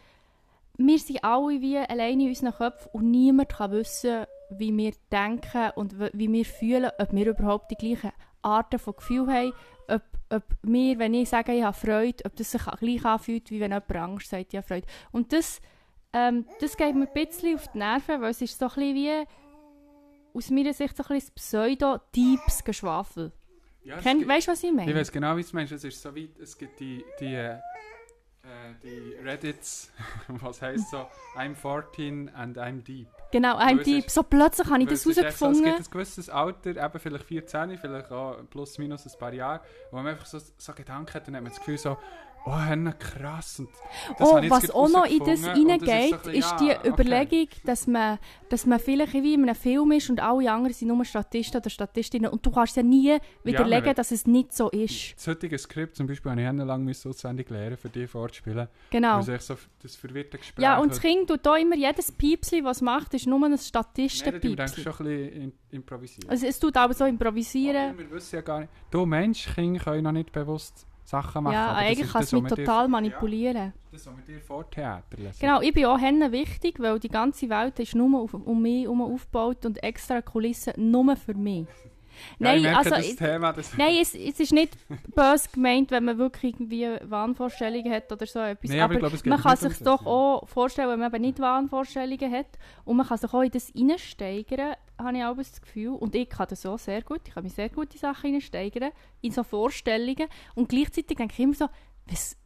wir 0.79 0.99
sind 0.99 1.25
alle 1.25 1.61
wie 1.61 1.77
alleine 1.77 2.23
in 2.23 2.29
unseren 2.29 2.55
Köpfen 2.55 2.91
und 2.93 3.11
niemand 3.11 3.51
kann 3.51 3.73
wissen, 3.73 4.25
wie 4.51 4.77
wir 4.77 4.93
denken 5.11 5.71
und 5.75 5.99
wie 5.99 6.33
wir 6.33 6.45
fühlen, 6.45 6.91
ob 6.99 7.13
wir 7.13 7.27
überhaupt 7.27 7.71
die 7.71 7.77
gleichen 7.77 8.13
Arten 8.43 8.79
von 8.79 8.97
Gefühl 8.97 9.27
haben, 9.27 9.53
ob, 9.89 10.03
ob 10.31 10.43
wir, 10.63 10.99
wenn 10.99 11.15
ich 11.15 11.29
sage, 11.29 11.53
ich 11.53 11.63
habe 11.63 11.77
Freude, 11.77 12.25
ob 12.25 12.37
das 12.37 12.53
sich 12.53 12.63
gleich 12.65 13.05
anfühlt, 13.05 13.51
wie 13.51 13.61
wenn 13.61 13.73
jemand 13.73 13.97
Angst 13.97 14.31
sagt, 14.31 14.53
ich 14.53 14.57
habe 14.57 14.67
Freude. 14.67 14.87
Und 15.13 15.33
das, 15.33 15.61
ähm, 16.13 16.47
das 16.61 16.77
geht 16.77 16.95
mir 16.95 17.09
ein 17.09 17.27
bisschen 17.27 17.57
auf 17.57 17.69
die 17.69 17.79
Nerven, 17.79 18.21
weil 18.21 18.31
es 18.31 18.41
ist 18.41 18.59
so 18.59 18.67
ein 18.67 18.75
bisschen 18.75 18.95
wie, 18.95 19.27
aus 20.35 20.51
meiner 20.51 20.73
Sicht, 20.73 20.97
so 20.97 21.03
ein 21.05 21.09
bisschen 21.15 21.35
Pseudo-Deeps 21.35 22.65
Geschwafel. 22.65 23.33
Ja, 23.83 23.97
es 23.97 24.03
Kenn- 24.05 24.19
gibt- 24.19 24.31
Weißt 24.31 24.47
du, 24.49 24.53
was 24.53 24.63
ich 24.63 24.73
meine? 24.73 24.91
Ich 24.91 24.97
weiß 24.97 25.11
genau, 25.13 25.37
wie 25.37 25.41
du 25.43 25.47
es 25.47 25.53
meinst. 25.53 25.73
Es 25.73 25.85
ist 25.85 26.01
so 26.03 26.15
weit, 26.15 26.39
es 26.39 26.57
gibt 26.59 26.79
die, 26.81 27.05
die, 27.19 27.35
äh, 27.35 27.55
äh, 27.55 27.59
die 28.83 29.15
Reddits, 29.23 29.91
was 30.29 30.61
heisst 30.63 30.91
so, 30.91 31.07
I'm 31.37 31.55
14 31.55 32.29
and 32.35 32.59
I'm 32.59 32.83
deep. 32.83 33.09
Genau, 33.33 33.59
es 33.61 33.85
Deep. 33.85 34.07
ist- 34.07 34.15
So 34.15 34.23
plötzlich 34.25 34.69
habe 34.69 34.83
ich 34.83 34.89
das 34.89 35.07
echt 35.07 35.15
so, 35.17 35.23
herausgefunden. 35.23 35.65
Es 35.67 35.77
gibt 35.77 35.89
ein 35.89 35.91
gewisses 35.93 36.29
Alter, 36.31 36.71
eben 36.85 36.99
vielleicht 37.01 37.25
14, 37.25 37.79
vielleicht 37.79 38.11
auch 38.11 38.39
plus 38.51 38.77
minus 38.79 39.07
ein 39.07 39.19
paar 39.19 39.33
Jahre, 39.33 39.63
wo 39.91 39.97
man 39.99 40.09
einfach 40.09 40.27
so, 40.27 40.39
so 40.59 40.73
Gedanken 40.73 41.15
hat 41.15 41.27
und 41.29 41.35
dann 41.35 41.37
hat 41.37 41.43
man 41.45 41.51
das 41.53 41.59
Gefühl 41.61 41.79
so, 41.79 41.97
oh, 42.47 42.59
Henne, 42.59 42.95
krass. 42.99 43.59
Und 43.61 43.69
Oh, 44.19 44.37
was 44.49 44.71
auch 44.71 44.89
noch 44.89 45.05
in 45.07 45.19
das 45.25 45.45
hineingeht, 45.53 46.25
so 46.25 46.31
ist 46.31 46.51
ja, 46.53 46.57
die 46.59 46.71
okay. 46.71 46.89
Überlegung, 46.89 47.49
dass, 47.65 47.87
man, 47.87 48.19
dass 48.49 48.67
man 48.67 48.79
vielleicht 48.81 49.13
wie 49.15 49.35
in 49.35 49.43
einem 49.43 49.55
Film 49.55 49.93
ist 49.93 50.11
und 50.11 50.21
alle 50.21 50.51
anderen 50.51 50.73
sind 50.75 50.89
nur 50.89 51.05
Statisten 51.05 51.61
oder 51.61 51.71
Statistinnen 51.71 52.31
und 52.31 52.45
du 52.45 52.51
kannst 52.51 52.77
ja 52.77 52.83
nie 52.83 53.19
widerlegen, 53.45 53.87
man- 53.87 53.95
dass 53.95 54.11
es 54.11 54.27
nicht 54.27 54.53
so 54.53 54.71
ist. 54.71 55.15
Das 55.17 55.27
heutige 55.27 55.59
Skript 55.59 55.97
zum 55.97 56.07
Beispiel 56.07 56.31
habe 56.31 56.41
ich 56.41 56.47
Henne 56.47 56.65
lang 56.65 56.85
müssen 56.85 57.09
auswendig 57.11 57.51
lernen, 57.51 57.77
für 57.77 57.89
dich 57.89 58.11
vorzuspielen. 58.11 58.69
Genau. 58.91 59.27
Weil 59.27 59.35
es 59.37 59.47
so 59.47 59.57
das 59.83 59.97
verwirrte 59.97 60.39
Gespräch 60.39 60.63
Ja, 60.63 60.79
und 60.79 60.91
das. 60.93 61.01
Kind 61.01 61.29
tut 61.29 61.45
da 61.45 61.57
immer 61.57 61.77
jedes 61.77 62.13
Piepsli, 62.13 62.63
was 62.65 62.79
es 62.79 62.83
macht, 62.83 63.15
ist 63.15 63.27
nur 63.27 63.39
ein 63.39 63.51
Nein, 63.51 63.51
du 63.51 63.57
denkst 63.57 63.67
Statisten-Piepsli. 63.69 64.83
schon 64.83 64.93
ein 64.93 64.99
bisschen 65.05 65.43
im- 65.43 65.53
improvisieren. 65.71 66.31
Also 66.31 66.47
es 66.47 66.59
tut 66.59 66.77
aber 66.77 66.95
so 66.95 67.05
improvisieren. 67.05 67.91
Aber 67.91 67.99
wir 67.99 68.11
wissen 68.11 68.37
ja 68.37 68.43
gar 68.43 68.61
nicht. 68.61 68.73
Du 68.91 69.07
Mensch, 69.07 69.47
Kinder 69.55 69.81
können 69.83 70.03
noch 70.05 70.13
nicht 70.13 70.33
bewusst 70.33 70.87
Sachen 71.11 71.45
machen. 71.45 71.55
Ja, 71.55 71.75
eigentlich 71.75 72.01
ist 72.07 72.13
kann 72.13 72.23
das, 72.23 72.33
es 72.33 72.41
mich 72.41 72.53
total 72.53 72.89
manipulieren. 72.89 73.73
Das, 73.91 74.07
was 74.07 74.17
wir 74.17 74.35
dir 74.35 74.41
vortheatern. 74.41 75.33
Genau, 75.41 75.61
ich 75.61 75.73
bin 75.73 75.87
auch 75.87 75.99
Henne 75.99 76.31
wichtig, 76.33 76.79
weil 76.79 76.99
die 77.01 77.09
ganze 77.09 77.49
Welt 77.49 77.79
ist 77.81 77.95
nur 77.95 78.21
auf, 78.21 78.35
um 78.35 78.63
mich 78.63 78.85
herum 78.85 79.03
aufgebaut 79.03 79.67
und 79.67 79.83
extra 79.83 80.23
Kulissen 80.23 80.73
nur 80.77 81.17
für 81.17 81.35
mich. 81.35 81.67
Ja, 82.39 82.55
ich 82.55 82.63
Nein, 82.63 82.73
merke, 82.73 82.79
also 82.79 82.91
das 82.91 83.17
Thema, 83.17 83.53
das 83.53 83.77
Nein, 83.79 83.95
es, 84.01 84.15
es 84.15 84.41
ist 84.41 84.53
nicht 84.53 84.77
böse 85.15 85.49
gemeint, 85.55 85.91
wenn 85.91 86.05
man 86.05 86.19
wirklich 86.19 86.53
irgendwie 86.53 86.87
Wahnvorstellungen 87.05 87.91
hat 87.91 88.13
oder 88.13 88.27
so 88.27 88.41
etwas. 88.41 88.69
Nee, 88.69 88.81
aber 88.81 88.97
aber 88.97 89.09
glaube, 89.09 89.29
man 89.29 89.41
kann 89.41 89.57
sich 89.57 89.79
doch 89.79 90.03
ja. 90.03 90.07
auch 90.07 90.47
vorstellen, 90.47 90.91
wenn 90.91 90.99
man 90.99 91.15
eben 91.15 91.23
nicht 91.23 91.39
Wahnvorstellungen 91.39 92.31
hat 92.31 92.59
und 92.85 92.99
man 92.99 93.07
kann 93.07 93.17
sich 93.17 93.33
auch 93.33 93.43
in 93.43 93.51
das 93.51 93.73
reinsteigern, 93.75 94.75
habe 95.03 95.17
ich 95.17 95.25
auch 95.25 95.37
das 95.37 95.61
Gefühl. 95.61 95.91
Und 95.95 96.15
ich 96.15 96.29
kann 96.29 96.47
das 96.49 96.65
auch 96.67 96.79
sehr 96.79 97.03
gut. 97.03 97.21
Ich 97.27 97.35
kann 97.35 97.43
mich 97.45 97.55
sehr 97.55 97.69
gut 97.69 97.93
in 97.95 98.01
Sachen 98.01 98.33
reinsteigern, 98.33 98.91
in 99.21 99.33
so 99.33 99.43
Vorstellungen. 99.43 100.29
Und 100.55 100.69
gleichzeitig 100.69 101.17
denke 101.17 101.35
ich 101.35 101.41
immer 101.41 101.55
so, 101.55 101.69
was, 102.07 102.37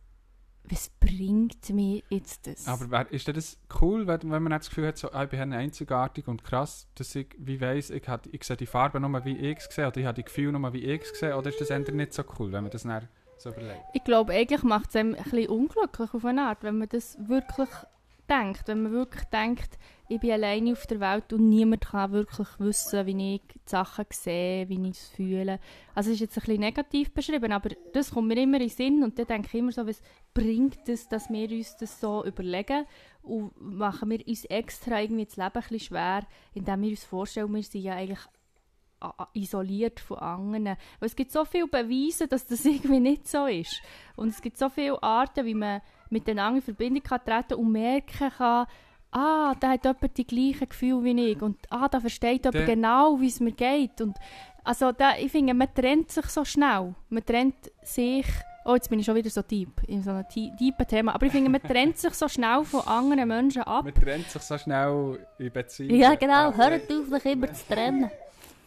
was 0.64 0.90
bringt 1.00 1.68
mir 1.70 2.02
jetzt 2.08 2.46
das? 2.46 2.66
Aber 2.66 2.90
wär- 2.90 3.10
ist 3.12 3.28
das 3.28 3.58
cool, 3.80 4.06
wenn, 4.06 4.30
wenn 4.30 4.42
man 4.42 4.52
das 4.52 4.68
Gefühl 4.68 4.86
hat, 4.88 4.96
so, 4.98 5.10
ah, 5.12 5.24
ich 5.24 5.30
bin 5.30 5.52
einzigartig 5.52 6.26
und 6.26 6.42
krass, 6.44 6.88
dass 6.94 7.14
ich, 7.14 7.28
wie 7.38 7.60
weiss, 7.60 7.90
ich, 7.90 8.08
hat, 8.08 8.26
ich 8.28 8.44
sehe 8.44 8.56
die 8.56 8.66
Farbe 8.66 8.98
nur 9.00 9.24
wie 9.24 9.36
ich 9.36 9.60
sehe 9.60 9.86
oder 9.86 9.98
ich 9.98 10.06
habe 10.06 10.16
die 10.16 10.24
Gefühle 10.24 10.58
nur 10.58 10.72
wie 10.72 10.84
ich 10.84 11.04
sehe, 11.14 11.36
oder 11.36 11.50
ist 11.50 11.60
das 11.60 11.70
eher 11.70 11.80
nicht 11.80 12.14
so 12.14 12.22
cool, 12.38 12.50
wenn 12.52 12.62
man 12.62 12.70
das 12.70 12.82
dann 12.84 13.08
so 13.36 13.50
überlegt? 13.50 13.80
Ich 13.92 14.04
glaube, 14.04 14.32
eigentlich 14.32 14.62
macht 14.62 14.88
es 14.90 14.96
einem 14.96 15.14
ein 15.14 15.22
bisschen 15.24 15.48
unglücklich 15.48 16.14
auf 16.14 16.24
eine 16.24 16.42
Art, 16.46 16.62
wenn 16.62 16.78
man 16.78 16.88
das 16.88 17.18
wirklich 17.28 17.68
denkt, 18.28 18.66
wenn 18.66 18.82
man 18.82 18.92
wirklich 18.92 19.24
denkt, 19.24 19.78
ich 20.08 20.20
bin 20.20 20.32
alleine 20.32 20.72
auf 20.72 20.86
der 20.86 21.00
Welt 21.00 21.32
und 21.32 21.48
niemand 21.48 21.86
kann 21.86 22.12
wirklich 22.12 22.48
wissen, 22.58 23.06
wie 23.06 23.36
ich 23.36 23.40
die 23.54 23.60
Sachen 23.64 24.04
sehe, 24.10 24.68
wie 24.68 24.88
ich 24.88 24.98
es 24.98 25.08
fühle. 25.08 25.58
Also 25.94 26.10
es 26.10 26.16
ist 26.16 26.20
jetzt 26.20 26.36
ein 26.36 26.40
bisschen 26.42 26.60
negativ 26.60 27.12
beschrieben, 27.12 27.52
aber 27.52 27.70
das 27.92 28.10
kommt 28.10 28.28
mir 28.28 28.42
immer 28.42 28.56
in 28.56 28.68
den 28.68 28.68
Sinn 28.68 29.02
und 29.02 29.18
dann 29.18 29.26
denke 29.26 29.48
ich 29.48 29.54
immer 29.54 29.72
so, 29.72 29.86
was 29.86 30.02
bringt 30.34 30.88
es, 30.88 31.08
dass 31.08 31.30
wir 31.30 31.50
uns 31.50 31.76
das 31.76 32.00
so 32.00 32.24
überlegen 32.24 32.84
und 33.22 33.58
machen 33.60 34.10
wir 34.10 34.26
uns 34.26 34.44
extra 34.44 35.00
irgendwie 35.00 35.24
das 35.24 35.36
Leben 35.36 35.50
ein 35.54 35.60
bisschen 35.60 35.80
schwer, 35.80 36.26
indem 36.52 36.82
wir 36.82 36.90
uns 36.90 37.04
vorstellen, 37.04 37.54
wir 37.54 37.62
sind 37.62 37.82
ja 37.82 37.94
eigentlich 37.94 38.20
isoliert 39.34 40.00
von 40.00 40.18
anderen. 40.18 40.64
Weil 40.66 40.76
es 41.00 41.16
gibt 41.16 41.32
so 41.32 41.44
viele 41.44 41.66
Beweise, 41.66 42.28
dass 42.28 42.46
das 42.46 42.64
irgendwie 42.64 43.00
nicht 43.00 43.28
so 43.28 43.46
ist. 43.46 43.82
Und 44.16 44.28
es 44.28 44.40
gibt 44.40 44.58
so 44.58 44.68
viele 44.68 45.02
Arten, 45.02 45.44
wie 45.44 45.54
man 45.54 45.80
miteinander 46.10 46.56
in 46.56 46.62
Verbindung 46.62 47.02
kann 47.02 47.24
treten 47.24 47.54
und 47.54 47.72
merken 47.72 48.30
kann, 48.36 48.66
ah, 49.10 49.54
da 49.58 49.70
hat 49.70 49.84
jemand 49.84 50.16
die 50.16 50.26
gleichen 50.26 50.68
Gefühle 50.68 51.04
wie 51.04 51.30
ich 51.32 51.42
und 51.42 51.58
ah, 51.70 51.88
da 51.88 52.00
versteht 52.00 52.44
jemand 52.44 52.66
genau, 52.66 53.20
wie 53.20 53.28
es 53.28 53.40
mir 53.40 53.52
geht. 53.52 54.00
Und 54.00 54.16
also 54.64 54.92
da, 54.92 55.16
ich 55.16 55.30
finde, 55.30 55.54
man 55.54 55.72
trennt 55.72 56.10
sich 56.10 56.26
so 56.26 56.44
schnell. 56.44 56.94
Man 57.08 57.24
trennt 57.24 57.70
sich 57.82 58.26
Oh, 58.66 58.74
jetzt 58.74 58.88
bin 58.88 58.98
ich 58.98 59.04
schon 59.04 59.14
wieder 59.14 59.28
so 59.28 59.42
deep, 59.42 59.82
in 59.88 60.02
so 60.02 60.10
einem 60.10 60.26
tiefen 60.26 60.86
Thema. 60.88 61.14
Aber 61.14 61.26
ich 61.26 61.32
finde, 61.32 61.50
man 61.50 61.60
trennt 61.60 61.98
sich 61.98 62.14
so 62.14 62.28
schnell 62.28 62.64
von 62.64 62.80
anderen 62.86 63.28
Menschen 63.28 63.60
ab. 63.62 63.84
Man 63.84 63.92
trennt 63.92 64.30
sich 64.30 64.40
so 64.40 64.56
schnell 64.56 65.18
in 65.38 65.52
Beziehungen. 65.52 66.00
Ja, 66.00 66.14
genau. 66.14 66.50
Hört 66.54 66.90
auf, 66.90 67.08
sich 67.10 67.24
immer 67.26 67.52
zu 67.52 67.66
trennen. 67.68 68.10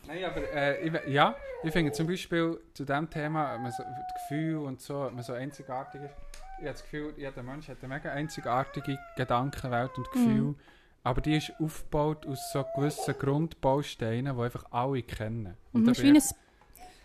Nein, 0.05 0.23
aber 0.23 0.53
äh, 0.53 0.87
ich, 0.87 0.93
ja, 1.07 1.35
ich 1.63 1.71
finde 1.71 1.91
zum 1.93 2.05
Beispiel 2.05 2.59
zu 2.75 2.85
diesem 2.85 3.09
Thema, 3.09 3.57
man 3.57 3.71
so, 3.71 3.81
das 3.81 4.23
Gefühl 4.23 4.57
und 4.57 4.79
so, 4.79 5.09
man 5.11 5.23
so 5.23 5.33
einzigartig 5.33 6.01
ist. 6.03 6.13
Ich 6.59 6.63
habe 6.63 6.71
das 6.71 6.83
Gefühl, 6.83 7.13
jeder 7.17 7.43
Mensch 7.43 7.67
hat 7.67 7.77
eine 7.83 7.93
mega 7.93 8.11
einzigartige 8.11 8.97
Gedankenwelt 9.15 9.95
und 9.97 10.11
Gefühl. 10.11 10.41
Mm. 10.41 10.55
Aber 11.03 11.21
die 11.21 11.37
ist 11.37 11.53
aufgebaut 11.59 12.25
aus 12.25 12.51
so 12.51 12.65
gewissen 12.75 13.13
Grundbausteinen, 13.17 14.35
die 14.35 14.41
einfach 14.41 14.65
alle 14.71 15.03
kennen. 15.03 15.55
Und, 15.71 15.87
ist 15.87 16.01
wie 16.01 16.09
ein 16.09 16.21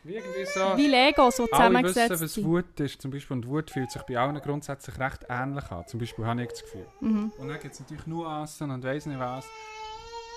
wie, 0.05 0.15
irgendwie 0.15 0.45
so, 0.47 0.77
wie 0.77 0.89
Lego 0.89 1.31
so 1.31 1.47
zusammengesetzt 1.47 2.11
Alle 2.11 2.21
wissen, 2.21 2.43
was 2.43 2.45
Wut 2.45 2.81
ist 2.81 3.01
zum 3.01 3.13
Beispiel. 3.13 3.37
Und 3.37 3.47
Wut 3.47 3.71
fühlt 3.71 3.91
sich 3.93 4.03
bei 4.03 4.19
allen 4.19 4.41
grundsätzlich 4.41 4.99
recht 4.99 5.27
ähnlich 5.29 5.71
an. 5.71 5.87
Zum 5.87 6.01
Beispiel 6.01 6.27
habe 6.27 6.43
ich 6.43 6.49
das 6.49 6.63
Gefühl. 6.63 6.87
Mhm. 7.01 7.33
Und 7.39 7.49
dann 7.49 7.61
gibt 7.61 7.75
es 7.75 7.81
natürlich 7.81 8.07
Nuancen 8.07 8.71
und 8.71 8.83
weiss 8.83 9.07
nicht 9.07 9.21
was. 9.21 9.47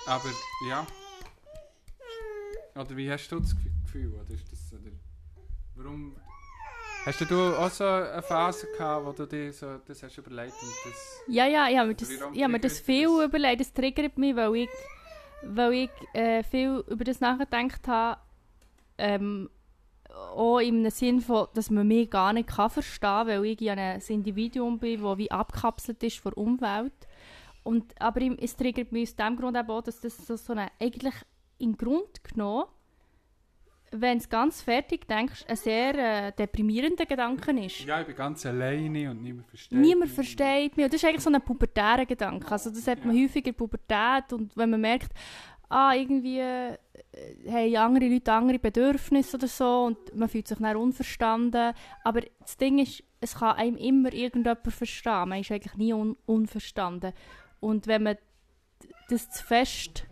Aber 0.06 0.30
ja. 0.70 0.86
Oder 2.76 2.96
wie 2.96 3.10
hast 3.10 3.28
du 3.30 3.40
das 3.40 3.56
Gefühl? 3.56 4.14
Oder 4.14 4.32
ist 4.36 4.52
das, 4.52 4.74
oder, 4.74 4.92
warum... 5.76 6.16
Hast 7.06 7.22
du 7.22 7.56
auch 7.56 7.70
so 7.70 7.84
eine 7.84 8.20
Phase 8.24 8.66
gehabt, 8.76 9.06
wo 9.06 9.12
du 9.12 9.28
dir 9.28 9.54
so, 9.54 9.78
das 9.86 10.02
hast 10.02 10.18
überlegt 10.18 10.54
und 10.60 10.72
das... 10.86 11.22
Ja, 11.28 11.46
ja, 11.46 11.70
ich 11.70 11.78
habe 11.78 11.90
mir 11.90 11.96
das, 11.96 12.10
ich 12.10 12.42
habe 12.42 12.52
mir 12.52 12.60
das 12.60 12.80
viel 12.80 13.08
das? 13.08 13.26
überlegt. 13.26 13.62
Das 13.62 13.74
triggert 13.74 14.18
mich, 14.18 14.36
weil 14.36 14.56
ich, 14.56 14.70
weil 15.44 15.74
ich 15.74 15.90
äh, 16.14 16.42
viel 16.42 16.84
über 16.88 17.04
das 17.04 17.20
nachgedacht 17.20 17.88
habe. 17.88 18.20
Ähm, 18.98 19.52
auch 20.10 20.58
im 20.58 20.90
Sinn 20.90 21.22
von, 21.22 21.48
dass 21.54 21.70
man 21.70 21.88
mich 21.88 22.10
gar 22.10 22.34
nicht 22.34 22.50
kann 22.50 22.72
verstehen 22.72 23.00
kann, 23.02 23.28
weil 23.28 23.46
ich 23.46 23.62
ja 23.62 23.74
ein 23.74 24.02
Individuum 24.02 24.80
bin, 24.80 25.04
das 25.04 25.18
wie 25.20 25.30
abkapselt 25.30 26.02
ist 26.02 26.18
von 26.18 26.32
der 26.32 26.40
Umwelt. 26.40 27.08
Und, 27.62 27.94
aber 28.02 28.22
es 28.40 28.56
triggert 28.56 28.92
mich 28.92 29.10
aus 29.10 29.16
dem 29.16 29.36
Grund 29.36 29.56
auch, 29.56 29.82
dass 29.84 30.02
das 30.02 30.26
so, 30.26 30.38
so 30.38 30.54
eine, 30.54 30.70
eigentlich 30.80 31.14
im 31.60 31.78
Grund 31.78 32.24
genommen, 32.24 32.66
wenn 33.92 34.20
du 34.20 34.28
ganz 34.28 34.62
fertig 34.62 35.08
denkst, 35.08 35.46
ein 35.48 35.56
sehr 35.56 35.96
äh, 36.28 36.32
deprimierender 36.32 37.06
Gedanke 37.06 37.52
ist. 37.52 37.86
Ja, 37.86 38.02
ich 38.02 38.08
bin 38.08 38.16
ganz 38.16 38.46
alleine 38.46 39.12
und 39.12 39.22
niemand 39.22 39.48
versteht 39.48 39.78
Niemand 39.78 40.06
mich. 40.08 40.14
versteht 40.14 40.76
mich. 40.76 40.86
Und 40.86 40.94
das 40.94 41.02
ist 41.02 41.08
eigentlich 41.08 41.22
so 41.22 41.30
ein 41.30 41.42
pubertärer 41.42 42.06
Gedanke. 42.06 42.52
Also 42.52 42.70
das 42.70 42.88
hat 42.88 43.06
man 43.06 43.16
ja. 43.16 43.24
häufig 43.24 43.46
in 43.46 43.54
der 43.54 43.54
Pubertät 43.54 44.34
und 44.34 44.56
wenn 44.58 44.70
man 44.70 44.82
merkt, 44.82 45.12
ah, 45.70 45.94
irgendwie 45.94 46.40
äh, 46.40 46.78
haben 47.48 47.76
andere 47.76 48.08
Leute 48.08 48.32
andere 48.32 48.60
Bedürfnisse 48.60 49.38
oder 49.38 49.48
so 49.48 49.84
und 49.86 50.16
man 50.16 50.30
fühlt 50.30 50.48
sich 50.48 50.58
dann 50.58 50.76
unverstanden. 50.76 51.74
Aber 52.04 52.22
das 52.40 52.58
Ding 52.58 52.80
ist, 52.80 53.04
es 53.22 53.36
kann 53.36 53.56
einem 53.56 53.78
immer 53.78 54.14
irgendjemand 54.14 54.72
verstehen. 54.72 55.30
Man 55.30 55.40
ist 55.40 55.52
eigentlich 55.52 55.76
nie 55.76 55.94
un 55.94 56.18
unverstanden. 56.26 57.14
Und 57.60 57.88
wenn 57.88 58.04
man 58.04 58.18
das 59.10 59.30
zu 59.30 59.44
fest 59.44 60.06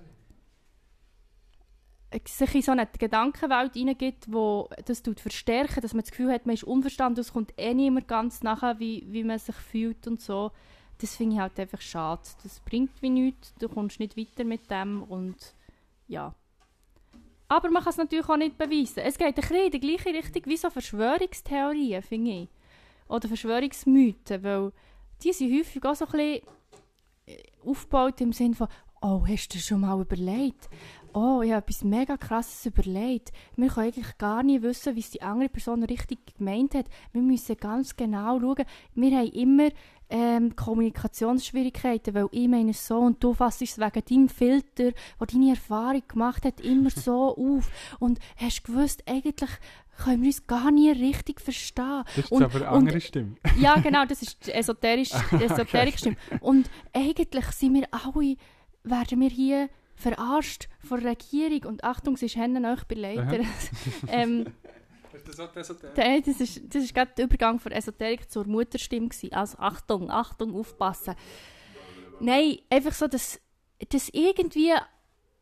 sich 2.28 2.56
in 2.56 2.62
so 2.62 2.71
eine 2.71 2.88
Gedankenwelt 2.88 3.73
hineingibt, 3.73 4.32
wo 4.32 4.69
das 4.86 5.02
tut 5.02 5.19
verstärken, 5.19 5.82
dass 5.82 5.93
man 5.93 6.02
das 6.02 6.12
Gefühl 6.12 6.32
hat, 6.32 6.45
man 6.45 6.56
ist 6.56 6.63
unverstanden, 6.63 7.21
es 7.21 7.34
kommt 7.34 7.54
eh 7.58 7.73
nicht 7.73 7.91
mehr 7.91 8.04
ganz 8.04 8.43
nachher, 8.43 8.80
wie, 8.80 9.06
wie 9.10 9.23
man 9.23 9.39
sich 9.39 9.56
fühlt 9.56 10.08
und 10.08 10.21
so. 10.21 10.52
Das 10.99 11.15
finde 11.15 11.36
ich 11.36 11.41
halt 11.41 11.60
einfach 11.60 11.82
schade. 11.82 12.21
Das 12.43 12.60
bringt 12.60 13.02
wie 13.02 13.10
nichts, 13.10 13.54
du 13.60 13.67
kommst 13.67 13.99
nicht 13.99 14.15
weiter 14.15 14.43
mit 14.43 14.69
dem 14.69 15.04
und 15.04 15.56
ja. 16.08 16.36
Aber 17.47 17.69
man 17.69 17.84
kann 17.84 17.91
es 17.91 17.97
natürlich 17.97 18.30
auch 18.30 18.38
nicht 18.38 18.58
beweisen. 18.58 18.99
Es 18.99 19.17
geht 19.17 19.28
ein 19.28 19.34
bisschen 19.34 19.65
in 19.65 19.71
die 19.71 19.80
gleiche 19.80 20.10
Richtung 20.10 20.43
wie 20.45 20.58
so 20.58 20.69
Verschwörungstheorien, 20.69 22.02
finde 22.02 22.32
ich. 22.32 22.49
Oder 23.08 23.28
Verschwörungsmythen, 23.28 24.43
weil 24.43 24.71
die 25.21 25.34
sind 25.34 25.54
häufig 25.58 25.84
auch 25.84 25.95
so 25.95 26.06
ein 26.06 26.12
bisschen 26.12 26.41
aufgebaut 27.65 28.21
im 28.21 28.34
Sinne 28.34 28.56
von 28.56 28.67
«Oh, 29.02 29.26
hast 29.28 29.54
du 29.54 29.60
schon 29.60 29.82
mal 29.82 29.99
überlegt? 29.99 30.69
Oh, 31.13 31.41
ich 31.41 31.52
habe 31.52 31.65
etwas 31.65 31.84
mega 31.84 32.17
krasses 32.17 32.65
überlegt. 32.65 33.32
Wir 33.56 33.69
können 33.69 33.88
eigentlich 33.88 34.17
gar 34.17 34.43
nicht 34.43 34.63
wissen, 34.63 34.95
wie 34.95 34.99
es 34.99 35.12
die 35.12 35.21
andere 35.21 35.49
Person 35.49 35.84
richtig 35.84 36.19
gemeint 36.38 36.73
hat. 36.73 36.86
Wir 37.12 37.21
müssen 37.21 37.58
ganz 37.58 37.95
genau 37.95 38.39
schauen. 38.39 38.65
Wir 38.95 39.17
haben 39.17 39.32
immer 39.32 39.69
ähm, 40.10 40.56
Kommunikationsschwierigkeiten, 40.56 42.13
weil 42.13 42.28
ich 42.32 42.47
meine 42.47 42.73
so 42.73 42.99
und 42.99 43.23
du 43.23 43.34
fasst 43.34 43.62
es 43.62 43.80
wegen 43.80 44.06
deinem 44.06 44.30
Filter, 44.30 44.91
der 44.91 45.28
deine 45.32 45.49
Erfahrung 45.49 46.04
gemacht 46.08 46.45
hat, 46.45 46.62
immer 46.62 46.89
so 46.89 47.36
auf. 47.38 47.69
Und 47.99 48.19
hast 48.38 48.63
gewusst, 48.63 49.04
eigentlich 49.08 49.49
können 49.97 50.21
wir 50.21 50.28
uns 50.28 50.45
gar 50.47 50.71
nie 50.71 50.91
richtig 50.91 51.41
verstehen. 51.41 52.04
Das 52.15 52.26
ist 52.26 52.32
und, 52.32 52.43
aber 52.43 52.56
eine 52.56 52.69
andere 52.69 53.02
Stimme. 53.02 53.36
Ja, 53.60 53.80
genau, 53.80 54.06
das 54.06 54.21
ist 54.21 54.47
die 54.47 54.52
esoterische, 54.52 55.17
esoterische 55.32 55.97
Stimme. 55.97 56.17
Und 56.41 56.69
eigentlich 56.93 57.45
sind 57.47 57.76
wir 57.76 57.88
alle, 57.91 58.36
werden 58.84 59.19
wir 59.19 59.30
hier 59.30 59.69
verarscht 60.03 60.67
von 60.79 61.01
der 61.01 61.11
Regierung 61.11 61.71
und 61.71 61.83
Achtung, 61.83 62.17
sie 62.17 62.27
ist 62.27 62.35
Hände 62.35 62.67
euch 62.69 62.83
bei 62.83 62.95
Leiter. 62.95 63.39
ähm, 64.07 64.45
das, 65.25 65.37
das, 65.53 65.77
das, 65.95 66.39
ist, 66.39 66.75
das 66.75 66.83
ist 66.83 66.93
gerade 66.93 67.11
der 67.17 67.25
Übergang 67.25 67.59
von 67.59 67.71
Esoterik 67.71 68.29
zur 68.29 68.45
Mutterstimme 68.45 69.07
gewesen. 69.07 69.33
Also 69.33 69.57
Achtung, 69.59 70.11
Achtung, 70.11 70.55
aufpassen. 70.55 71.15
Nein, 72.19 72.57
einfach 72.69 72.93
so, 72.93 73.07
dass, 73.07 73.39
dass 73.89 74.09
irgendwie 74.09 74.73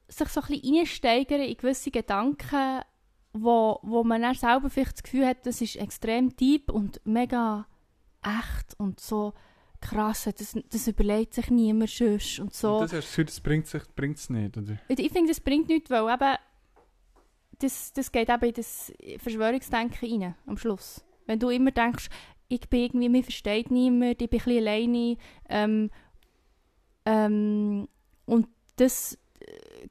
sich 0.08 0.28
so 0.30 0.42
ein 0.42 0.48
bisschen 0.48 1.42
in 1.42 1.58
gewisse 1.58 1.92
Gedanken, 1.92 2.82
wo, 3.34 3.80
wo 3.82 4.04
man 4.04 4.22
dann 4.22 4.36
selber 4.36 4.70
vielleicht 4.70 4.94
das 4.94 5.04
Gefühl 5.04 5.26
hat, 5.26 5.46
das 5.46 5.62
ist 5.62 5.78
extrem 5.78 6.36
deep 6.36 6.70
und 6.70 7.02
mega 7.06 7.66
echt 8.24 8.78
und 8.78 9.00
so 9.00 9.34
krass, 9.82 10.30
das, 10.38 10.56
das 10.70 10.88
überlegt 10.88 11.34
sich 11.34 11.50
niemand 11.50 11.90
sonst 11.90 12.40
und 12.40 12.54
so. 12.54 12.78
Und 12.78 12.92
das 12.92 12.94
hast 12.94 13.18
du 13.18 13.26
das 13.26 13.40
bringt 13.40 13.66
es 14.18 14.30
nicht, 14.30 14.58
oder? 14.58 14.78
Ich 14.88 15.12
finde, 15.12 15.30
das 15.30 15.40
bringt 15.40 15.68
nichts, 15.68 15.90
weil 15.90 16.14
eben 16.14 16.36
das, 17.60 17.94
das 17.94 18.12
geht 18.12 18.30
eben 18.30 18.44
in 18.44 18.54
das 18.54 18.94
Verschwörungsdenken 19.18 20.22
rein, 20.22 20.36
am 20.46 20.58
Schluss. 20.58 21.04
Wenn 21.26 21.40
du 21.40 21.50
immer 21.50 21.72
denkst, 21.72 22.10
ich 22.48 22.70
bin 22.70 22.82
irgendwie, 22.82 23.10
mir 23.10 23.24
versteht 23.24 23.72
niemand, 23.72 24.22
ich 24.22 24.30
bin 24.30 24.40
ein 24.40 24.46
bisschen 24.46 24.68
alleine 24.68 25.18
ähm, 25.50 25.90
ähm, 27.06 27.88
und 28.26 28.48
das, 28.76 29.18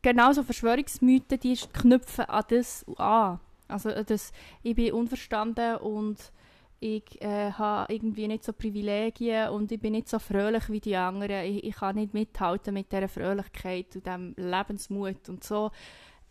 genauso 0.02 0.42
Verschwörungsmythen, 0.42 1.40
die 1.40 1.56
knüpfen 1.72 2.24
an 2.26 2.44
das 2.48 2.84
an. 2.96 3.40
Also 3.68 3.90
das, 4.02 4.32
ich 4.62 4.74
bin 4.74 4.92
unverstanden 4.92 5.76
und 5.76 6.32
ich 6.80 7.20
äh, 7.20 7.52
habe 7.52 7.92
irgendwie 7.92 8.26
nicht 8.26 8.42
so 8.42 8.54
Privilegien 8.54 9.50
und 9.50 9.70
ich 9.70 9.78
bin 9.78 9.92
nicht 9.92 10.08
so 10.08 10.18
fröhlich 10.18 10.70
wie 10.70 10.80
die 10.80 10.96
anderen. 10.96 11.44
Ich, 11.44 11.64
ich 11.64 11.76
kann 11.76 11.96
nicht 11.96 12.14
mithalten 12.14 12.72
mit 12.72 12.90
dieser 12.90 13.08
Fröhlichkeit 13.08 13.94
und 13.94 14.06
diesem 14.06 14.34
Lebensmut 14.36 15.28
und 15.28 15.44
so. 15.44 15.70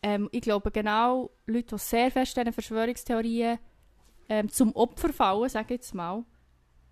Ähm, 0.01 0.27
ich 0.31 0.41
glaube 0.41 0.71
genau, 0.71 1.29
Leute, 1.45 1.75
die 1.75 1.77
sehr 1.77 2.09
fest 2.09 2.35
diesen 2.35 2.51
Verschwörungstheorien 2.51 3.59
ähm, 4.27 4.49
zum 4.49 4.75
Opfer 4.75 5.13
fallen, 5.13 5.49
sage 5.49 5.75
ich 5.75 5.81
jetzt 5.81 5.93
mal, 5.93 6.25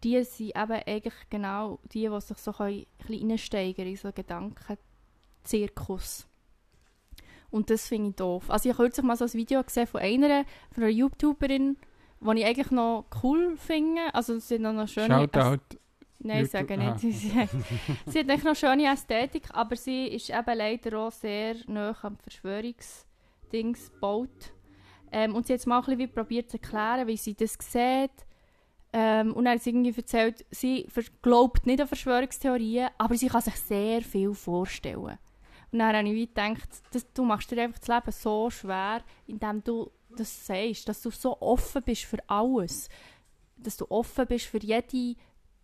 die 0.04 0.24
sind 0.24 0.56
eben 0.56 0.84
eigentlich 0.86 1.16
genau 1.30 1.80
die, 1.92 2.08
die 2.08 2.22
sich 2.22 2.38
so 2.38 2.54
ein 2.60 2.86
bisschen 3.08 3.30
in 3.30 3.38
so 3.96 4.08
einen 4.08 4.14
Gedankenzirkus. 4.14 6.28
Und 7.50 7.70
das 7.70 7.88
finde 7.88 8.10
ich 8.10 8.16
doof. 8.16 8.50
Also 8.50 8.70
ich 8.70 8.76
habe 8.76 8.84
kürzlich 8.84 9.06
mal 9.06 9.16
so 9.16 9.26
ein 9.26 9.34
Video 9.34 9.64
gesehen 9.64 9.88
von 9.88 10.02
einer, 10.02 10.46
von 10.72 10.84
einer 10.84 10.92
YouTuberin, 10.92 11.78
was 12.20 12.36
ich 12.38 12.46
eigentlich 12.46 12.72
noch 12.72 13.06
cool 13.24 13.58
finde. 13.58 14.14
Also 14.14 14.36
es 14.36 14.48
sind 14.48 14.64
noch, 14.64 14.88
schöne... 14.88 15.08
Shoutout. 15.08 15.78
Nein, 16.20 16.46
ich 16.46 16.52
sage 16.52 16.78
nicht. 16.78 17.00
Sie, 17.00 17.12
sie 17.12 17.30
hat 18.20 18.30
eigentlich 18.30 18.44
noch 18.44 18.56
schöne 18.56 18.92
Ästhetik, 18.92 19.50
aber 19.54 19.76
sie 19.76 20.08
ist 20.08 20.30
eben 20.30 20.58
leider 20.58 20.98
auch 21.00 21.12
sehr 21.12 21.56
nah 21.68 21.96
am 22.02 22.18
Verschwörungsdings 22.18 23.92
gebaut. 23.92 24.52
Ähm, 25.12 25.36
und 25.36 25.46
sie 25.46 25.54
hat 25.54 25.60
jetzt 25.60 25.68
mal 25.68 25.80
ein 25.80 25.98
bisschen 25.98 26.12
probiert 26.12 26.50
zu 26.50 26.58
erklären, 26.58 27.08
wie 27.08 27.18
sie 27.18 27.36
das 27.36 27.56
sieht. 27.60 28.26
Ähm, 28.94 29.34
und 29.34 29.46
dann 29.46 29.56
hat 29.56 29.64
sie 29.64 29.70
irgendwie 29.70 29.96
erzählt, 29.96 30.46
sie 30.50 30.88
glaubt 31.22 31.66
nicht 31.66 31.82
an 31.82 31.88
Verschwörungstheorien, 31.88 32.90
aber 32.98 33.16
sie 33.16 33.28
kann 33.28 33.42
sich 33.42 33.56
sehr 33.56 34.02
viel 34.02 34.34
vorstellen. 34.34 35.18
Und 35.72 35.80
dann 35.80 35.96
habe 35.96 36.10
ich 36.10 36.30
gedacht, 36.30 36.70
dass, 36.92 37.12
du 37.14 37.24
machst 37.24 37.52
dir 37.52 37.62
einfach 37.62 37.80
das 37.80 37.88
Leben 37.88 38.12
so 38.12 38.50
schwer, 38.50 39.04
indem 39.28 39.64
du 39.64 39.92
das 40.18 40.46
sagst, 40.46 40.88
dass 40.90 41.02
du 41.02 41.12
so 41.12 41.40
offen 41.42 41.82
bist 41.84 42.04
für 42.04 42.18
alles. 42.28 42.90
Dass 43.58 43.78
du 43.78 43.90
offen 43.90 44.28
bist 44.28 44.46
für 44.46 44.60
jede 44.60 45.16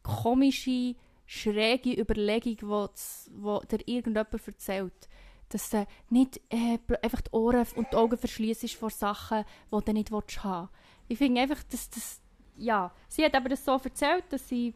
komische, 0.01 0.95
schräge 1.25 1.99
Überlegung, 1.99 2.57
die 2.57 3.67
dir 3.67 3.87
irgendjemand 3.87 4.47
erzählt. 4.47 5.09
Dass 5.49 5.69
du 5.69 5.85
nicht 6.09 6.41
äh, 6.49 6.79
einfach 7.01 7.21
die 7.21 7.31
Ohren 7.31 7.65
und 7.75 7.91
die 7.91 7.95
Augen 7.95 8.17
verschließt 8.17 8.73
vor 8.75 8.89
Sachen, 8.89 9.45
die 9.71 9.85
du 9.85 9.93
nicht 9.93 10.11
willst 10.11 10.43
haben 10.43 10.69
Ich 11.07 11.17
finde 11.17 11.41
einfach, 11.41 11.61
dass 11.63 11.89
das... 11.89 12.19
Ja, 12.55 12.91
sie 13.07 13.25
hat 13.25 13.33
aber 13.33 13.49
das 13.49 13.65
so 13.65 13.71
erzählt, 13.71 14.25
dass 14.29 14.47
sie, 14.47 14.75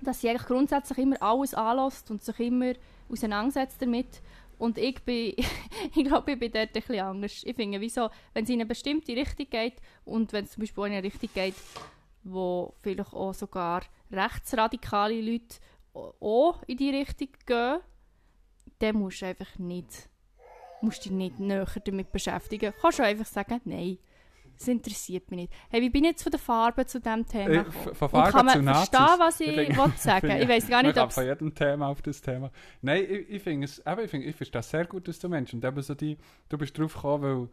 dass 0.00 0.20
sie 0.20 0.28
eigentlich 0.28 0.46
grundsätzlich 0.46 0.98
immer 0.98 1.20
alles 1.22 1.54
anlässt 1.54 2.10
und 2.10 2.22
sich 2.22 2.38
immer 2.40 2.72
auseinandersetzt 3.08 3.80
damit. 3.80 4.20
Und 4.58 4.78
ich 4.78 5.02
bin, 5.02 5.34
ich 5.94 6.04
glaube, 6.04 6.32
ich 6.32 6.38
bin 6.38 6.52
dort 6.52 6.68
ein 6.68 6.72
bisschen 6.72 7.00
anders. 7.00 7.42
Ich 7.44 7.56
finde, 7.56 7.80
wieso, 7.80 8.08
wenn 8.32 8.44
es 8.44 8.50
in 8.50 8.56
eine 8.56 8.66
bestimmte 8.66 9.12
Richtung 9.12 9.46
geht 9.50 9.74
und 10.04 10.32
wenn 10.32 10.44
es 10.44 10.52
zum 10.52 10.62
Beispiel 10.62 10.84
in 10.86 10.92
eine 10.92 11.02
Richtung 11.02 11.30
geht, 11.34 11.54
wo 12.24 12.74
vielleicht 12.80 13.12
auch 13.12 13.34
sogar 13.34 13.82
rechtsradikale 14.10 15.20
Leute 15.20 15.56
auch 15.94 16.62
in 16.66 16.76
die 16.76 16.90
Richtung 16.90 17.28
gehen, 17.46 17.80
dann 18.78 18.96
musst 18.96 19.22
du 19.22 19.26
einfach 19.26 19.58
nicht, 19.58 20.08
musst 20.80 21.04
dich 21.04 21.12
nicht 21.12 21.38
näher 21.38 21.66
damit 21.84 22.12
beschäftigen. 22.12 22.72
Du 22.72 22.80
kannst 22.80 22.98
du 22.98 23.04
einfach 23.04 23.26
sagen, 23.26 23.60
nein, 23.64 23.98
das 24.58 24.68
interessiert 24.68 25.30
mich 25.30 25.40
nicht. 25.40 25.52
Hey, 25.70 25.80
wie 25.82 25.90
bin 25.90 26.04
ich 26.04 26.10
jetzt 26.10 26.22
von 26.22 26.32
den 26.32 26.40
Farben 26.40 26.86
zu 26.86 27.00
diesem 27.00 27.26
Thema 27.26 27.50
Äh, 27.54 27.64
von 27.64 27.92
Und 27.92 28.10
Farben 28.10 28.32
kann 28.32 28.46
man 28.46 28.54
zu 28.56 28.62
Nazis. 28.62 28.88
verstehen, 28.98 29.18
was 29.20 29.40
ich, 29.40 29.56
Ich 29.70 29.76
will 29.76 29.92
sagen 29.96 30.30
Ich 30.42 30.48
weiß 30.48 30.68
gar 30.68 30.82
nicht, 30.82 30.98
ob 30.98 31.12
von 31.12 31.24
jedem 31.24 31.54
Thema 31.54 31.88
auf 31.88 32.02
das 32.02 32.20
Thema. 32.20 32.50
Nein, 32.82 33.04
ich, 33.08 33.30
ich 33.30 33.42
finde 33.42 33.64
es, 33.66 33.78
eben, 33.86 34.00
ich, 34.04 34.10
finde, 34.10 34.26
ich 34.26 34.36
verstehe 34.36 34.62
sehr 34.62 34.84
gut, 34.86 35.08
dass 35.08 35.18
du 35.18 35.28
Mensch 35.28 35.52
und 35.54 35.64
eben 35.64 35.82
so 35.82 35.94
die, 35.94 36.16
du 36.48 36.58
bist 36.58 36.78
drauf 36.78 36.94
gekommen, 36.94 37.22
weil 37.42 37.48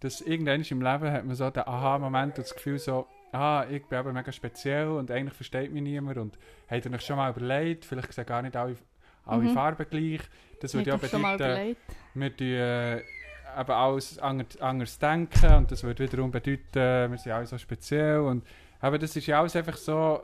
das 0.00 0.20
irgendwann 0.20 0.62
im 0.62 0.82
Leben 0.82 1.10
hat 1.10 1.24
man 1.24 1.34
so 1.34 1.48
den 1.50 1.62
Aha-Moment 1.66 2.36
und 2.38 2.44
das 2.46 2.54
Gefühl 2.54 2.78
so, 2.78 3.06
ah, 3.32 3.64
ich 3.70 3.84
bin 3.86 3.98
aber 3.98 4.12
mega 4.12 4.30
speziell 4.30 4.88
und 4.88 5.10
eigentlich 5.10 5.34
versteht 5.34 5.72
mich 5.72 5.82
niemand 5.82 6.18
und 6.18 6.38
habt 6.70 6.84
ihr 6.84 6.92
euch 6.92 7.00
schon 7.00 7.16
mal 7.16 7.30
überlegt, 7.30 7.84
vielleicht 7.84 8.12
sehen 8.12 8.26
gar 8.26 8.42
nicht 8.42 8.56
alle, 8.56 8.76
alle 9.24 9.42
Mhm. 9.44 9.48
Farben 9.54 9.86
gleich. 9.88 10.20
Das 10.60 10.74
würde 10.74 10.90
ja 10.90 10.98
ich 11.02 11.10
schon 11.10 11.20
mal 11.22 11.36
bedeuten, 11.36 11.76
wir 12.14 12.40
äh, 12.40 13.02
eben 13.58 13.70
alles 13.70 14.18
anders, 14.18 14.98
denken 14.98 15.54
und 15.54 15.70
das 15.70 15.82
würde 15.82 16.04
wiederum 16.04 16.30
bedeuten, 16.30 17.10
wir 17.10 17.18
sind 17.18 17.32
alle 17.32 17.46
so 17.46 17.58
speziell 17.58 18.20
und 18.20 18.46
aber 18.80 18.98
das 18.98 19.16
ist 19.16 19.26
ja 19.26 19.40
alles 19.40 19.56
einfach 19.56 19.76
so 19.76 20.22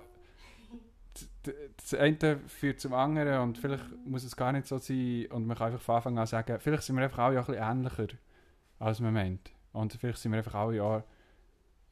das 1.76 1.94
eine 1.94 2.38
führt 2.46 2.80
zum 2.80 2.94
anderen 2.94 3.40
und 3.40 3.58
vielleicht 3.58 3.84
muss 4.04 4.24
es 4.24 4.36
gar 4.36 4.52
nicht 4.52 4.66
so 4.66 4.78
sein 4.78 5.26
und 5.30 5.46
man 5.46 5.56
kann 5.56 5.68
einfach 5.72 5.80
von 5.80 5.96
Anfang 5.96 6.18
an 6.18 6.26
sagen, 6.26 6.58
vielleicht 6.60 6.84
sind 6.84 6.96
wir 6.96 7.04
einfach 7.04 7.18
alle 7.18 7.38
ein 7.38 7.44
bisschen 7.44 7.62
ähnlicher, 7.62 8.06
als 8.78 9.00
man 9.00 9.14
meint. 9.14 9.50
Und 9.72 9.92
vielleicht 9.94 10.18
sind 10.18 10.32
wir 10.32 10.38
einfach 10.38 10.54
alle 10.54 10.82
auch 10.82 11.02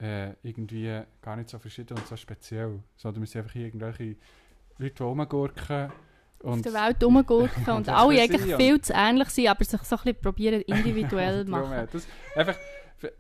äh, 0.01 0.35
irgendwie 0.43 1.03
gar 1.21 1.37
nicht 1.37 1.51
so 1.51 1.59
verschieden 1.59 1.97
und 1.97 2.07
so 2.07 2.17
speziell, 2.17 2.81
sondern 2.97 3.23
wir 3.23 3.27
sind 3.27 3.43
einfach 3.43 3.57
irgendwelche 3.57 4.17
Leute, 4.79 4.95
die 4.95 5.03
rumgurken 5.03 5.93
auf 6.43 6.55
und 6.55 6.65
der 6.65 6.73
Welt 6.73 7.03
rumgurken 7.03 7.65
und 7.67 7.77
und 7.77 7.89
alle 7.89 8.21
eigentlich 8.21 8.57
viel 8.57 8.81
zu 8.81 8.93
ähnlich 8.95 9.29
sind, 9.31 9.49
aber 9.49 9.65
sich 9.65 9.81
so 9.83 9.97
ein 9.97 10.03
bisschen 10.03 10.21
probieren 10.21 10.61
individuell 10.67 11.45
machen. 11.45 11.89
Das, 11.93 12.07
einfach, 12.35 12.57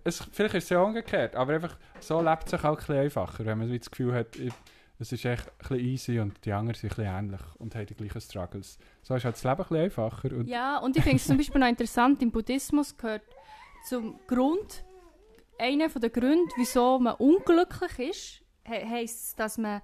es, 0.05 0.23
vielleicht 0.33 0.55
ist 0.55 0.65
es 0.65 0.71
ja 0.71 0.81
umgekehrt, 0.81 1.37
aber 1.37 1.55
einfach 1.55 1.77
so 2.01 2.21
lebt 2.21 2.45
es 2.45 2.51
sich 2.51 2.65
auch 2.65 2.71
ein 2.71 2.77
bisschen 2.77 2.97
einfacher, 2.97 3.45
wenn 3.45 3.59
man 3.59 3.77
das 3.77 3.91
Gefühl 3.91 4.15
hat, 4.15 4.29
es 4.99 5.13
ist 5.13 5.25
echt 5.25 5.49
ein 5.49 5.55
bisschen 5.59 5.79
easy 5.79 6.21
und 6.21 6.45
die 6.45 6.53
anderen 6.53 6.79
sind 6.79 6.93
ein 6.93 6.97
bisschen 6.97 7.19
ähnlich 7.19 7.41
und 7.59 7.75
haben 7.75 7.87
die 7.87 7.95
gleichen 7.95 8.21
Struggles. 8.21 8.79
So 9.03 9.15
ist 9.15 9.25
halt 9.25 9.35
das 9.35 9.45
Leben 9.45 9.55
ein 9.55 9.69
bisschen 9.69 9.85
einfacher. 9.85 10.33
Und 10.33 10.47
Ja, 10.47 10.79
und 10.79 10.97
ich 10.97 11.03
finde 11.03 11.17
es 11.17 11.27
zum 11.27 11.39
Beispiel 11.39 11.59
noch 11.59 11.69
interessant, 11.69 12.21
im 12.23 12.31
Buddhismus 12.31 12.97
gehört 12.97 13.23
zum 13.87 14.21
Grund, 14.27 14.85
einer 15.59 15.89
der 15.89 16.11
Gründe, 16.11 16.53
wieso 16.57 16.99
man 16.99 17.15
unglücklich 17.15 17.99
ist, 17.99 18.43
he 18.65 18.87
heisst, 18.87 19.39
dass 19.39 19.57
man 19.57 19.81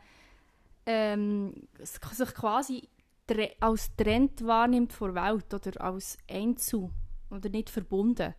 ähm, 0.84 1.66
sich 1.78 2.34
quasi 2.34 2.88
als 3.60 3.94
Trend 3.96 4.46
wahrnimmt 4.46 4.92
vor 4.92 5.12
der 5.12 5.24
Welt 5.24 5.52
oder 5.52 5.80
als 5.80 6.18
Einzel 6.30 6.90
oder 7.30 7.48
nicht 7.48 7.70
verbunden. 7.70 8.34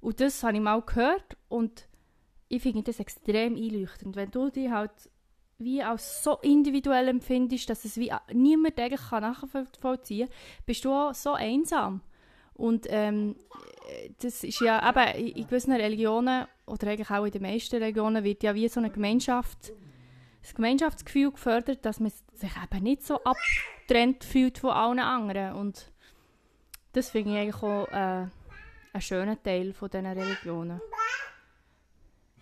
Und 0.00 0.20
das 0.20 0.42
habe 0.42 0.56
ich 0.56 0.62
mal 0.62 0.82
gehört 0.82 1.36
und 1.48 1.88
ich 2.48 2.62
finde 2.62 2.82
das 2.82 3.00
extrem 3.00 3.56
einleuchtend. 3.56 4.16
Wenn 4.16 4.30
du 4.30 4.50
dich 4.50 4.70
halt 4.70 5.10
wie 5.58 5.82
als 5.82 6.22
so 6.22 6.38
individuell 6.42 7.08
empfindest, 7.08 7.70
dass 7.70 7.84
es 7.84 7.96
wie 7.96 8.12
niemand 8.32 8.78
eigentlich 8.78 9.00
kann 9.08 9.22
nachvollziehen 9.22 10.28
kann, 10.28 10.36
bist 10.66 10.84
du 10.84 10.92
auch 10.92 11.14
so 11.14 11.32
einsam. 11.32 12.02
Und 12.54 12.86
ähm, 12.88 13.36
äh, 13.88 14.10
das 14.20 14.44
ist 14.44 14.60
ja 14.60 14.88
eben 14.88 15.26
in 15.36 15.46
gewissen 15.46 15.72
Religionen 15.72 16.46
oder 16.66 16.88
eigentlich 16.88 17.10
auch 17.10 17.24
in 17.24 17.32
den 17.32 17.42
meisten 17.42 17.76
Religionen 17.76 18.24
wird 18.24 18.42
ja 18.42 18.54
wie 18.54 18.68
so 18.68 18.80
eine 18.80 18.90
Gemeinschaft, 18.90 19.72
das 20.46 20.54
Gemeinschaftsgefühl 20.54 21.32
gefördert, 21.32 21.84
dass 21.84 21.98
man 21.98 22.12
sich 22.34 22.50
eben 22.62 22.82
nicht 22.84 23.04
so 23.04 23.20
abgetrennt 23.24 24.22
fühlt 24.22 24.58
von 24.58 24.70
allen 24.70 25.00
anderen. 25.00 25.54
Und 25.54 25.90
das 26.92 27.10
finde 27.10 27.32
ich 27.32 27.38
eigentlich 27.38 27.62
auch 27.62 27.88
äh, 27.88 28.26
ein 28.92 29.00
schöner 29.00 29.42
Teil 29.42 29.72
von 29.72 29.90
diesen 29.90 30.06
Religionen. 30.06 30.80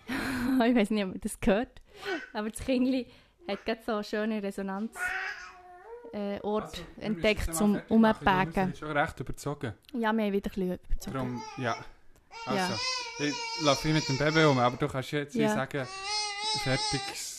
ich 0.08 0.74
weiß 0.74 0.90
nicht, 0.90 1.02
ob 1.04 1.10
man 1.12 1.20
das 1.20 1.40
gehört, 1.40 1.80
aber 2.34 2.50
das 2.50 2.60
Kindli 2.60 3.06
hat 3.48 3.64
gerade 3.64 3.80
so 3.86 3.92
einen 3.92 4.04
schönen 4.04 4.40
Resonanzort 4.40 5.02
äh, 6.12 6.40
Ort 6.42 6.82
entdeckt 7.00 7.54
zum 7.54 7.80
Umbacken. 7.88 8.54
Wir 8.54 8.64
sind 8.66 8.78
schon 8.78 8.96
recht 8.96 9.18
überzogen. 9.18 9.72
Ja, 9.94 10.12
wir 10.12 10.24
haben 10.26 10.32
wieder 10.32 10.50
ein 10.50 10.54
bisschen 10.54 10.74
überzogen. 10.74 11.14
Darum, 11.14 11.42
ja. 11.56 11.74
Also, 12.46 12.72
Ja. 13.18 13.26
ich 13.26 13.34
laufe 13.64 13.88
mit 13.88 14.06
dem 14.08 14.18
Baby 14.18 14.44
um, 14.44 14.58
aber 14.58 14.76
du 14.76 14.88
kannst 14.88 15.10
jetzt 15.12 15.34
Ja. 15.34 15.54
sagen, 15.54 15.86
fertiges 16.62 17.33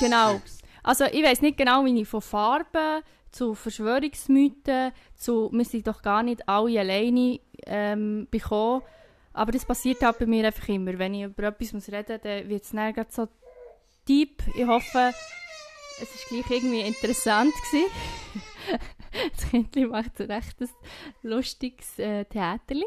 Genau. 0.00 0.40
Also 0.82 1.04
ich 1.04 1.22
weiß 1.22 1.42
nicht 1.42 1.58
genau, 1.58 1.84
wie 1.84 2.00
ich 2.00 2.08
von 2.08 2.22
Farben 2.22 3.02
zu 3.30 3.54
Verschwörungsmythen 3.54 4.92
zu 5.16 5.50
«Wir 5.52 5.64
sind 5.64 5.86
doch 5.86 6.02
gar 6.02 6.22
nicht 6.22 6.48
alle 6.48 6.80
alleine» 6.80 7.40
ähm, 7.66 8.26
bekommen. 8.30 8.82
Aber 9.32 9.52
das 9.52 9.64
passiert 9.64 10.02
halt 10.02 10.18
bei 10.18 10.26
mir 10.26 10.46
einfach 10.46 10.68
immer. 10.68 10.98
Wenn 10.98 11.14
ich 11.14 11.24
über 11.24 11.44
etwas 11.44 11.72
muss 11.72 11.88
reden 11.88 12.14
muss, 12.14 12.22
dann 12.22 12.48
wird 12.48 12.64
es 12.64 12.70
dann 12.70 13.06
so 13.08 13.28
deep. 14.08 14.42
Ich 14.54 14.66
hoffe, 14.66 15.12
es 16.00 16.32
war 16.32 16.42
gleich 16.42 16.50
irgendwie 16.50 16.80
interessant. 16.80 17.52
gewesen. 17.70 17.90
das 19.36 19.50
Kind 19.50 19.76
macht 19.90 20.20
ein 20.20 20.30
recht 20.30 20.56
lustiges 21.22 21.98
äh, 21.98 22.24
Theaterli. 22.24 22.86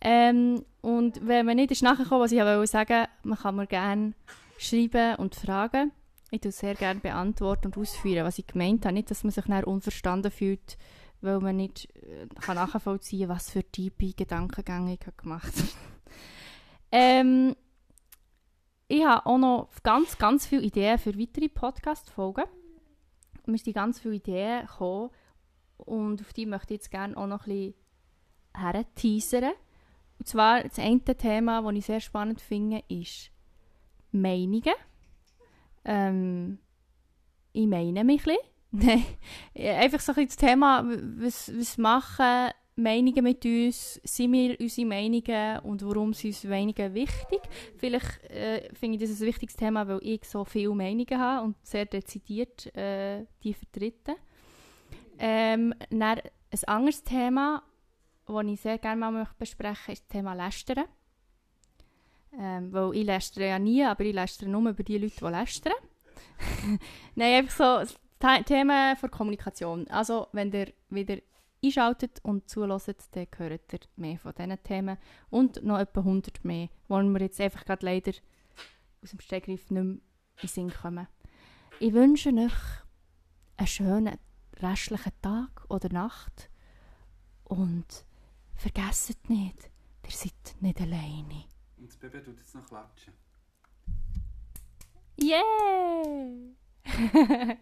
Ähm, 0.00 0.64
und 0.82 1.26
wenn 1.26 1.46
man 1.46 1.56
nicht 1.56 1.70
ist 1.70 1.82
nachgekommen, 1.82 2.24
was 2.24 2.32
ich 2.32 2.40
wollte 2.40 2.66
sagen, 2.66 3.06
man 3.22 3.38
kann 3.38 3.56
mir 3.56 3.66
gerne 3.66 4.12
schreiben 4.58 5.16
und 5.16 5.34
fragen. 5.34 5.92
Ich 6.30 6.40
tue 6.40 6.52
sehr 6.52 6.74
gerne 6.74 7.00
beantworten 7.00 7.66
und 7.66 7.78
ausführen, 7.78 8.24
was 8.24 8.38
ich 8.38 8.46
gemeint 8.46 8.84
habe. 8.84 8.94
Nicht, 8.94 9.10
dass 9.10 9.24
man 9.24 9.30
sich 9.30 9.44
dann 9.44 9.64
unverstanden 9.64 10.32
fühlt, 10.32 10.76
weil 11.20 11.40
man 11.40 11.56
nicht 11.56 11.94
äh, 11.96 12.26
kann 12.40 12.56
nachvollziehen 12.56 13.28
kann, 13.28 13.36
was 13.36 13.50
für 13.50 13.62
tiefe 13.62 14.12
Gedankengänge 14.14 14.94
ich 14.94 15.06
habe 15.06 15.16
gemacht 15.16 15.54
ähm, 16.92 17.54
Ich 18.88 19.04
habe 19.04 19.26
auch 19.26 19.38
noch 19.38 19.68
ganz, 19.82 20.18
ganz 20.18 20.46
viele 20.46 20.62
Ideen 20.62 20.98
für 20.98 21.18
weitere 21.18 21.48
Podcast-Folgen. 21.48 22.44
Mir 23.46 23.58
sind 23.58 23.74
ganz 23.74 24.00
viele 24.00 24.16
Ideen 24.16 24.66
gekommen 24.66 25.10
und 25.76 26.20
auf 26.20 26.32
die 26.32 26.46
möchte 26.46 26.74
ich 26.74 26.80
jetzt 26.80 26.90
gerne 26.90 27.16
auch 27.16 27.26
noch 27.26 27.46
ein 27.46 27.74
bisschen 28.54 28.94
teasern. 28.94 29.52
Und 30.18 30.28
zwar 30.28 30.62
das 30.62 30.78
eine 30.78 31.00
Thema, 31.00 31.62
das 31.62 31.74
ich 31.74 31.86
sehr 31.86 32.00
spannend 32.00 32.40
finde, 32.40 32.82
ist 32.88 33.30
Meinungen. 34.14 34.74
Ähm, 35.84 36.58
ich 37.52 37.66
meine 37.66 38.04
mich 38.04 38.26
ein 38.26 38.36
bisschen. 38.72 39.04
Einfach 39.54 40.00
so 40.00 40.12
ein 40.12 40.16
bisschen 40.16 40.26
das 40.26 40.36
Thema, 40.36 40.84
was, 41.18 41.52
was 41.56 41.78
machen 41.78 42.50
Meinungen 42.76 43.22
mit 43.22 43.44
uns, 43.44 44.00
sind 44.02 44.32
wir 44.32 44.58
unsere 44.58 44.86
Meinungen 44.88 45.58
und 45.60 45.86
warum 45.86 46.12
sind 46.12 46.30
unsere 46.30 46.54
Meinungen 46.54 46.94
wichtig? 46.94 47.40
Vielleicht 47.76 48.24
äh, 48.30 48.68
finde 48.74 48.96
ich 48.96 49.08
das 49.08 49.20
ein 49.20 49.28
wichtiges 49.28 49.54
Thema, 49.54 49.86
weil 49.86 50.00
ich 50.02 50.24
so 50.24 50.44
viele 50.44 50.74
Meinungen 50.74 51.18
habe 51.18 51.44
und 51.44 51.56
sehr 51.62 51.86
dezidiert 51.86 52.74
äh, 52.74 53.26
die 53.44 53.54
vertrete. 53.54 54.16
Ähm, 55.18 55.72
dann 55.90 56.18
ein 56.20 56.64
anderes 56.66 57.04
Thema, 57.04 57.62
das 58.26 58.44
ich 58.44 58.60
sehr 58.60 58.78
gerne 58.78 59.00
mal 59.00 59.28
besprechen 59.38 59.76
möchte, 59.86 59.92
ist 59.92 60.02
das 60.02 60.08
Thema 60.08 60.34
Lästern. 60.34 60.84
Ähm, 62.38 62.72
weil 62.72 62.96
ich 62.96 63.04
lästere 63.04 63.48
ja 63.48 63.58
nie, 63.58 63.84
aber 63.84 64.04
ich 64.04 64.14
lästere 64.14 64.50
nur 64.50 64.70
über 64.70 64.82
die 64.82 64.98
Leute, 64.98 65.16
die 65.16 65.24
lästern. 65.24 65.72
Nein, 67.14 67.34
einfach 67.34 67.86
so 67.86 67.94
Themen 68.44 68.96
für 68.96 69.08
Kommunikation. 69.08 69.86
Also, 69.88 70.28
wenn 70.32 70.52
ihr 70.52 70.72
wieder 70.90 71.18
einschaltet 71.62 72.20
und 72.22 72.48
zulässt, 72.48 73.08
dann 73.12 73.26
hört 73.36 73.72
ihr 73.72 73.80
mehr 73.96 74.18
von 74.18 74.32
diesen 74.34 74.62
Themen. 74.62 74.98
Und 75.30 75.62
noch 75.62 75.78
etwa 75.78 76.00
100 76.00 76.44
mehr, 76.44 76.68
die 76.88 76.92
wir 76.92 77.20
jetzt 77.20 77.40
einfach 77.40 77.64
gerade 77.64 77.86
leider 77.86 78.12
aus 79.02 79.10
dem 79.10 79.20
Stegreif 79.20 79.70
nicht 79.70 79.70
mehr 79.70 79.82
in 79.82 80.02
den 80.42 80.48
Sinn 80.48 80.72
kommen. 80.72 81.06
Ich 81.80 81.92
wünsche 81.92 82.30
euch 82.30 82.52
einen 83.56 83.66
schönen 83.66 84.18
restlichen 84.60 85.12
Tag 85.20 85.64
oder 85.68 85.88
Nacht 85.92 86.50
und 87.44 88.06
vergesst 88.54 89.28
nicht, 89.28 89.70
ihr 90.04 90.10
seid 90.10 90.56
nicht 90.60 90.80
alleine. 90.80 91.44
Und 91.84 91.90
das 91.90 91.98
Baby 91.98 92.22
tut 92.22 92.38
jetzt 92.38 92.54
noch 92.54 92.66
klatschen. 92.66 93.12
Yeah! 95.20 95.44